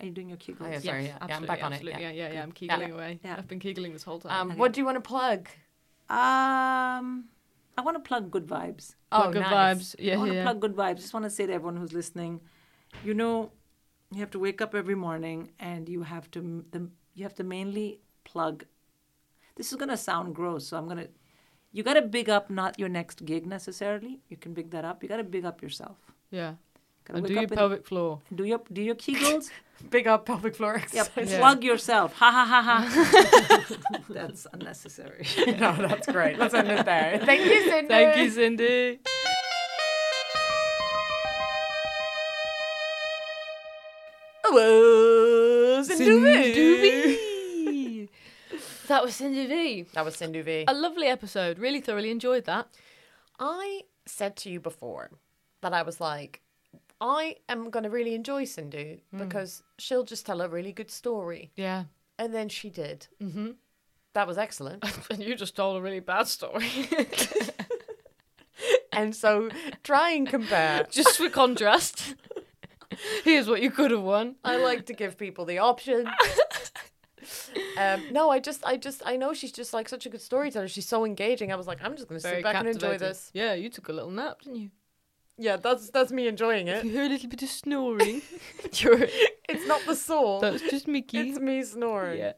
are 0.00 0.06
you 0.06 0.12
doing 0.12 0.28
your 0.28 0.38
kegels 0.38 0.56
Oh, 0.60 0.70
yeah, 0.70 0.80
sorry, 0.80 1.02
yeah, 1.04 1.08
yeah, 1.08 1.16
I'm 1.20 1.30
absolutely, 1.30 1.46
back 1.46 1.64
on 1.64 1.72
it, 1.72 1.76
absolutely. 1.76 2.02
yeah. 2.02 2.10
Yeah, 2.10 2.28
yeah, 2.28 2.32
yeah. 2.34 2.42
I'm 2.42 2.52
Yeah. 2.60 2.76
keegling 2.78 2.92
away. 2.94 3.20
Yeah. 3.24 3.36
I've 3.38 3.48
been 3.48 3.60
keegling 3.60 3.92
this 3.92 4.02
whole 4.02 4.18
time. 4.18 4.50
Um, 4.50 4.58
what 4.58 4.72
do 4.72 4.80
you 4.80 4.84
want 4.84 4.96
to 4.96 5.00
plug? 5.14 5.48
um 6.10 7.24
i 7.78 7.80
want 7.86 7.96
to 7.96 8.00
plug 8.08 8.30
good 8.30 8.46
vibes 8.46 8.94
Plug 9.10 9.28
oh, 9.28 9.32
good 9.32 9.40
nice. 9.42 9.78
vibes. 9.78 9.96
Yeah, 9.98 10.14
I 10.14 10.16
want 10.18 10.30
to 10.32 10.36
yeah. 10.36 10.42
plug 10.42 10.60
good 10.60 10.74
vibes. 10.76 10.96
Just 10.96 11.14
want 11.14 11.24
to 11.24 11.30
say 11.30 11.46
to 11.46 11.52
everyone 11.52 11.76
who's 11.76 11.92
listening, 11.92 12.40
you 13.04 13.14
know, 13.14 13.52
you 14.12 14.20
have 14.20 14.30
to 14.32 14.40
wake 14.40 14.60
up 14.60 14.74
every 14.74 14.96
morning 14.96 15.52
and 15.60 15.88
you 15.88 16.02
have 16.02 16.28
to 16.32 16.64
the, 16.72 16.90
you 17.14 17.22
have 17.22 17.34
to 17.36 17.44
mainly 17.44 18.00
plug. 18.24 18.64
This 19.56 19.70
is 19.70 19.76
gonna 19.76 19.96
sound 19.96 20.34
gross, 20.34 20.66
so 20.66 20.76
I'm 20.76 20.88
gonna. 20.88 21.06
You 21.72 21.82
gotta 21.82 22.02
big 22.02 22.28
up 22.28 22.50
not 22.50 22.78
your 22.78 22.88
next 22.88 23.24
gig 23.24 23.46
necessarily. 23.46 24.20
You 24.28 24.36
can 24.36 24.52
big 24.52 24.70
that 24.70 24.84
up. 24.84 25.02
You 25.02 25.08
gotta 25.08 25.24
big 25.24 25.44
up 25.44 25.62
yourself. 25.62 25.96
Yeah. 26.30 26.54
And 27.08 27.26
do 27.26 27.34
your 27.34 27.48
pelvic 27.48 27.86
floor. 27.86 28.20
do 28.34 28.44
your 28.44 28.62
do 28.72 28.82
your 28.82 28.94
kegels. 28.94 29.50
Big 29.90 30.06
up 30.06 30.24
pelvic 30.24 30.54
floor 30.54 30.76
yeah, 30.92 31.02
exercise. 31.02 31.32
Yeah. 31.32 31.38
plug 31.40 31.64
yourself. 31.64 32.14
Ha 32.14 32.30
ha 32.30 32.44
ha 32.46 32.62
ha. 32.62 34.00
That's 34.08 34.46
unnecessary. 34.52 35.26
no, 35.46 35.74
that's 35.76 36.06
great. 36.06 36.38
Let's 36.38 36.54
end 36.54 36.70
it 36.70 36.84
there. 36.86 37.20
Thank 37.24 37.44
you, 37.44 37.68
Cindy. 37.68 37.88
Thank 37.88 38.16
you, 38.16 38.30
Cindy. 38.30 39.00
Was 44.52 45.88
Cindy 45.88 47.18
That 48.88 49.02
was 49.02 49.16
Cindy 49.16 49.46
V. 49.46 49.86
That 49.94 50.04
was 50.04 50.16
Sindhu 50.16 50.42
Vee. 50.42 50.64
A 50.68 50.74
lovely 50.74 51.06
episode. 51.06 51.58
Really 51.58 51.80
thoroughly 51.80 52.10
enjoyed 52.10 52.44
that. 52.44 52.68
I 53.38 53.82
said 54.06 54.36
to 54.36 54.50
you 54.50 54.60
before 54.60 55.10
that 55.62 55.72
I 55.72 55.82
was 55.82 56.00
like, 56.00 56.42
I 57.00 57.36
am 57.48 57.70
going 57.70 57.84
to 57.84 57.90
really 57.90 58.14
enjoy 58.14 58.44
Sindhu 58.44 58.98
because 59.16 59.62
she'll 59.78 60.04
just 60.04 60.26
tell 60.26 60.40
a 60.40 60.48
really 60.48 60.72
good 60.72 60.90
story. 60.90 61.50
Yeah. 61.56 61.84
And 62.18 62.32
then 62.32 62.48
she 62.48 62.70
did. 62.70 63.08
Mm-hmm. 63.22 63.52
That 64.12 64.26
was 64.26 64.38
excellent. 64.38 64.84
And 65.10 65.22
you 65.22 65.34
just 65.34 65.56
told 65.56 65.76
a 65.76 65.82
really 65.82 66.00
bad 66.00 66.28
story. 66.28 66.68
and 68.92 69.14
so 69.14 69.50
try 69.82 70.10
and 70.10 70.28
compare. 70.28 70.84
just 70.90 71.16
for 71.16 71.28
contrast. 71.28 72.14
Here's 73.24 73.48
what 73.48 73.60
you 73.60 73.70
could 73.70 73.90
have 73.90 74.02
won. 74.02 74.36
I 74.44 74.56
like 74.56 74.86
to 74.86 74.92
give 74.92 75.18
people 75.18 75.44
the 75.44 75.58
option. 75.58 76.08
Um, 77.78 78.02
no, 78.10 78.30
I 78.30 78.38
just, 78.38 78.64
I 78.64 78.76
just, 78.76 79.02
I 79.04 79.16
know 79.16 79.32
she's 79.34 79.52
just 79.52 79.72
like 79.72 79.88
such 79.88 80.06
a 80.06 80.08
good 80.10 80.20
storyteller. 80.20 80.68
She's 80.68 80.86
so 80.88 81.04
engaging. 81.04 81.52
I 81.52 81.56
was 81.56 81.66
like, 81.66 81.78
I'm 81.82 81.96
just 81.96 82.08
going 82.08 82.20
to 82.20 82.26
sit 82.28 82.42
back 82.42 82.56
and 82.56 82.68
enjoy 82.68 82.98
this. 82.98 83.30
Yeah, 83.34 83.54
you 83.54 83.68
took 83.68 83.88
a 83.88 83.92
little 83.92 84.10
nap, 84.10 84.42
didn't 84.42 84.60
you? 84.60 84.70
Yeah, 85.36 85.56
that's 85.56 85.90
that's 85.90 86.12
me 86.12 86.28
enjoying 86.28 86.68
it. 86.68 86.84
You 86.84 86.96
heard 86.96 87.10
a 87.10 87.14
little 87.14 87.28
bit 87.28 87.42
of 87.42 87.48
snoring. 87.48 88.22
It's 89.46 89.66
not 89.66 89.82
the 89.86 89.94
soul. 89.94 90.40
that's 90.40 90.62
just 90.62 90.88
Mickey. 90.88 91.18
It's 91.30 91.38
me 91.38 91.62
snoring. 91.62 92.18
yeah. 92.18 92.32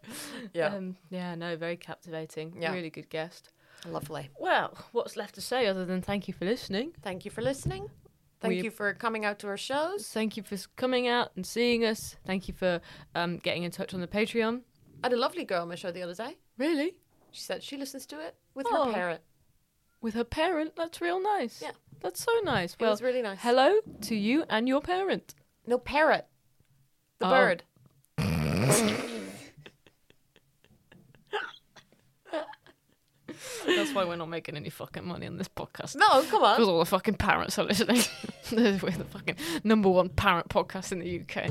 Yeah. 0.52 0.74
Um, 0.74 0.96
yeah, 1.10 1.34
no, 1.36 1.56
very 1.56 1.76
captivating. 1.76 2.56
Yeah. 2.60 2.72
Really 2.72 2.90
good 2.90 3.08
guest. 3.10 3.50
Lovely. 3.86 4.30
Well, 4.40 4.76
what's 4.92 5.16
left 5.16 5.34
to 5.36 5.40
say 5.40 5.66
other 5.66 5.84
than 5.84 6.02
thank 6.02 6.26
you 6.26 6.34
for 6.34 6.44
listening? 6.44 6.92
Thank 7.02 7.24
you 7.24 7.30
for 7.30 7.42
listening. 7.42 7.88
Thank 8.40 8.54
We- 8.58 8.64
you 8.64 8.70
for 8.70 8.92
coming 8.92 9.24
out 9.24 9.38
to 9.40 9.46
our 9.48 9.56
shows. 9.56 10.08
Thank 10.08 10.36
you 10.36 10.42
for 10.42 10.56
coming 10.76 11.06
out 11.06 11.30
and 11.36 11.46
seeing 11.46 11.84
us. 11.84 12.16
Thank 12.26 12.48
you 12.48 12.54
for 12.54 12.80
um, 13.14 13.38
getting 13.38 13.62
in 13.62 13.70
touch 13.70 13.94
on 13.94 14.00
the 14.00 14.08
Patreon. 14.08 14.62
I 15.02 15.06
had 15.08 15.12
a 15.12 15.18
lovely 15.18 15.44
girl 15.44 15.62
on 15.62 15.68
my 15.68 15.74
show 15.74 15.90
the 15.90 16.02
other 16.02 16.14
day. 16.14 16.36
Really? 16.58 16.96
She 17.30 17.42
said 17.42 17.62
she 17.62 17.76
listens 17.76 18.06
to 18.06 18.20
it 18.20 18.34
with 18.54 18.66
Oh. 18.70 18.86
her 18.86 18.92
parent. 18.92 19.20
With 20.00 20.14
her 20.14 20.24
parent? 20.24 20.74
That's 20.76 21.00
real 21.00 21.20
nice. 21.22 21.60
Yeah. 21.62 21.72
That's 22.00 22.22
so 22.22 22.32
nice. 22.44 22.74
It 22.74 22.80
well, 22.80 22.90
was 22.90 23.02
really 23.02 23.22
nice. 23.22 23.38
hello 23.40 23.76
to 24.02 24.14
you 24.14 24.44
and 24.48 24.68
your 24.68 24.80
parent. 24.80 25.34
No, 25.66 25.78
parrot. 25.78 26.26
The 27.18 27.26
Oh. 27.26 27.30
bird. 27.30 27.62
That's 33.66 33.92
why 33.92 34.04
we're 34.04 34.16
not 34.16 34.28
making 34.28 34.56
any 34.56 34.70
fucking 34.70 35.04
money 35.06 35.26
on 35.26 35.36
this 35.36 35.48
podcast. 35.48 35.96
No, 35.96 36.22
come 36.24 36.42
on. 36.44 36.56
Because 36.56 36.68
all 36.68 36.78
the 36.78 36.84
fucking 36.86 37.14
parents 37.14 37.58
are 37.58 37.64
listening. 37.64 38.02
we're 38.52 38.72
the 38.78 39.06
fucking 39.10 39.36
number 39.64 39.88
one 39.88 40.08
parent 40.08 40.48
podcast 40.48 40.92
in 40.92 41.00
the 41.00 41.20
UK. 41.20 41.50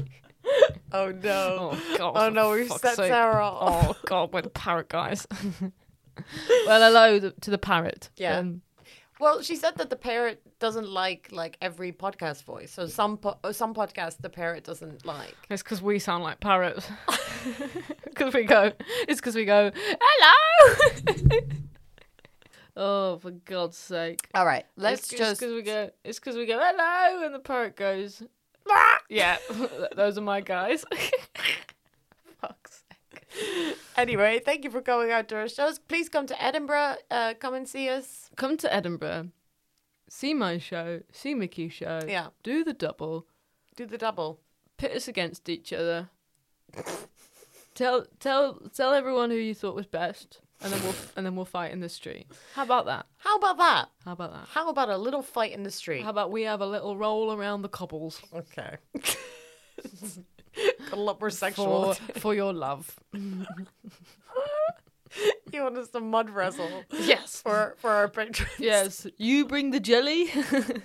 Oh 0.91 1.11
no. 1.11 1.71
Oh 1.73 1.97
god. 1.97 2.13
Oh 2.15 2.29
no, 2.29 2.51
we've 2.51 2.71
set 2.71 2.95
sake. 2.95 3.09
Sarah 3.11 3.43
off. 3.45 3.87
Oh 3.89 3.97
god, 4.05 4.31
we're 4.31 4.43
the 4.43 4.49
parrot 4.63 4.87
guys. 4.87 5.27
well, 6.67 6.81
hello 6.81 7.31
to 7.31 7.49
the 7.51 7.57
parrot. 7.57 8.09
Yeah. 8.15 8.37
Um, 8.39 8.61
Well, 9.19 9.41
she 9.41 9.55
said 9.57 9.75
that 9.77 9.89
the 9.89 9.95
parrot 9.97 10.41
doesn't 10.59 10.87
like 10.87 11.29
like 11.31 11.57
every 11.61 11.91
podcast 11.91 12.43
voice. 12.43 12.71
So 12.71 12.87
some 12.87 13.17
po- 13.17 13.37
uh, 13.43 13.51
some 13.51 13.73
podcasts 13.73 14.17
the 14.21 14.29
parrot 14.29 14.63
doesn't 14.63 15.05
like. 15.05 15.35
it's 15.49 15.63
because 15.63 15.81
we 15.81 15.99
sound 15.99 16.23
like 16.23 16.39
parrots. 16.39 16.87
Because 18.05 18.33
we 18.33 18.43
go. 18.43 18.71
It's 19.07 19.19
because 19.19 19.35
we 19.35 19.43
go. 19.45 19.71
Hello. 19.75 21.39
oh, 22.77 23.17
for 23.19 23.31
God's 23.31 23.77
sake. 23.77 24.27
All 24.33 24.45
right, 24.45 24.65
let's 24.77 25.11
it's 25.11 25.19
just. 25.19 25.39
because 25.41 25.53
we 25.53 25.61
go. 25.61 25.89
It's 26.03 26.19
because 26.19 26.35
we 26.37 26.45
go 26.45 26.59
hello, 26.61 27.25
and 27.25 27.35
the 27.35 27.39
parrot 27.39 27.75
goes. 27.75 28.23
Yeah, 29.09 29.37
those 29.95 30.17
are 30.17 30.21
my 30.21 30.41
guys. 30.41 30.83
Fuck's 32.41 32.83
sake. 32.89 33.77
Anyway, 33.95 34.41
thank 34.43 34.63
you 34.63 34.71
for 34.71 34.81
coming 34.81 35.11
out 35.11 35.27
to 35.29 35.35
our 35.35 35.47
shows. 35.47 35.79
Please 35.79 36.09
come 36.09 36.25
to 36.27 36.43
Edinburgh. 36.43 36.95
Uh, 37.11 37.33
come 37.39 37.53
and 37.53 37.67
see 37.67 37.89
us. 37.89 38.29
Come 38.35 38.57
to 38.57 38.73
Edinburgh. 38.73 39.29
See 40.09 40.33
my 40.33 40.57
show. 40.57 41.01
See 41.11 41.33
Mickey's 41.33 41.73
show. 41.73 42.01
Yeah. 42.07 42.27
Do 42.43 42.63
the 42.63 42.73
double. 42.73 43.27
Do 43.75 43.85
the 43.85 43.97
double. 43.97 44.39
Pit 44.77 44.91
us 44.95 45.07
against 45.07 45.49
each 45.49 45.71
other. 45.71 46.09
tell 47.75 48.05
tell 48.19 48.59
tell 48.73 48.93
everyone 48.93 49.29
who 49.29 49.37
you 49.37 49.53
thought 49.53 49.75
was 49.75 49.85
best, 49.85 50.41
and 50.61 50.71
then 50.73 50.81
we'll 50.83 50.95
and 51.15 51.25
then 51.25 51.35
we'll 51.35 51.45
fight 51.45 51.71
in 51.71 51.79
the 51.81 51.89
street. 51.89 52.27
How 52.53 52.63
about 52.63 52.85
that? 52.85 53.05
How 53.17 53.35
about 53.37 53.57
that? 53.57 53.89
How 54.05 54.11
about 54.13 54.31
that? 54.33 54.47
How 54.49 54.69
about 54.69 54.89
a 54.89 54.97
little 54.97 55.21
fight 55.21 55.51
in 55.51 55.63
the 55.63 55.71
street? 55.71 56.03
How 56.03 56.09
about 56.09 56.31
we 56.31 56.43
have 56.43 56.61
a 56.61 56.65
little 56.67 56.95
roll 56.97 57.31
around 57.33 57.61
the 57.61 57.69
cobbles 57.69 58.21
Okay. 58.33 58.77
Got 60.89 60.93
a 60.93 60.95
lot 60.95 61.19
more 61.19 61.29
sexual. 61.29 61.93
for 61.93 62.19
for 62.19 62.33
your 62.35 62.53
love? 62.53 62.97
you 65.51 65.61
want 65.63 65.77
us 65.77 65.89
to 65.89 65.99
mud 65.99 66.29
wrestle 66.29 66.83
Yes. 66.91 67.41
for 67.41 67.75
for 67.77 67.91
our 67.91 68.07
patrons? 68.07 68.51
Yes. 68.59 69.07
You 69.17 69.45
bring 69.45 69.71
the 69.71 69.79
jelly. 69.79 70.29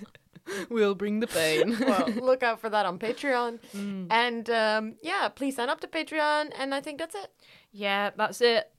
we'll 0.69 0.95
bring 0.95 1.19
the 1.19 1.27
pain. 1.27 1.77
well, 1.79 2.07
look 2.09 2.43
out 2.43 2.59
for 2.59 2.69
that 2.69 2.85
on 2.85 2.99
Patreon. 2.99 3.59
Mm. 3.75 4.07
And 4.09 4.49
um, 4.49 4.95
yeah, 5.01 5.29
please 5.29 5.55
sign 5.55 5.69
up 5.69 5.79
to 5.81 5.87
Patreon. 5.87 6.51
And 6.57 6.73
I 6.73 6.81
think 6.81 6.99
that's 6.99 7.15
it. 7.15 7.29
yeah, 7.71 8.11
that's 8.15 8.41
it. 8.41 8.69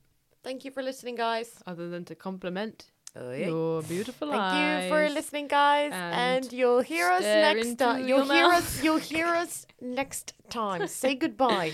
Thank 0.43 0.65
you 0.65 0.71
for 0.71 0.81
listening, 0.83 1.15
guys. 1.15 1.49
Other 1.65 1.89
than 1.89 2.03
to 2.05 2.15
compliment 2.15 2.85
Oh, 3.15 3.31
yeah. 3.31 3.47
your 3.47 3.83
beautiful 3.83 4.29
Thank 4.31 4.41
eyes. 4.41 4.83
you 4.85 4.89
for 4.89 5.09
listening, 5.09 5.47
guys. 5.47 5.91
And, 5.93 6.43
and 6.45 6.53
you'll 6.53 6.81
hear 6.81 7.09
us 7.11 7.21
next 7.21 7.75
time. 7.75 8.07
You'll 8.07 8.25
hear 8.29 8.49
mouth. 8.49 8.63
us. 8.63 8.83
You'll 8.83 8.97
hear 8.97 9.27
us 9.27 9.65
next 9.79 10.33
time. 10.49 10.87
Say 10.87 11.13
goodbye. 11.23 11.71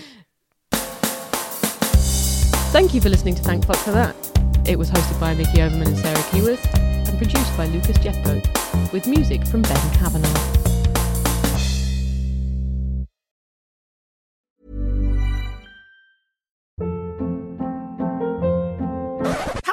Thank 2.72 2.94
you 2.94 3.00
for 3.00 3.08
listening 3.08 3.34
to 3.36 3.42
Thank 3.42 3.64
Fuck 3.66 3.76
for 3.78 3.90
That. 3.92 4.14
It 4.68 4.78
was 4.78 4.90
hosted 4.90 5.18
by 5.18 5.34
Mickey 5.34 5.62
Overman 5.62 5.88
and 5.88 5.98
Sarah 5.98 6.16
Keyworth 6.30 6.64
and 7.08 7.18
produced 7.18 7.56
by 7.56 7.66
Lucas 7.66 7.96
Jeffcoat, 7.98 8.92
with 8.92 9.06
music 9.08 9.44
from 9.46 9.62
Ben 9.62 9.90
Kavanagh. 9.94 10.59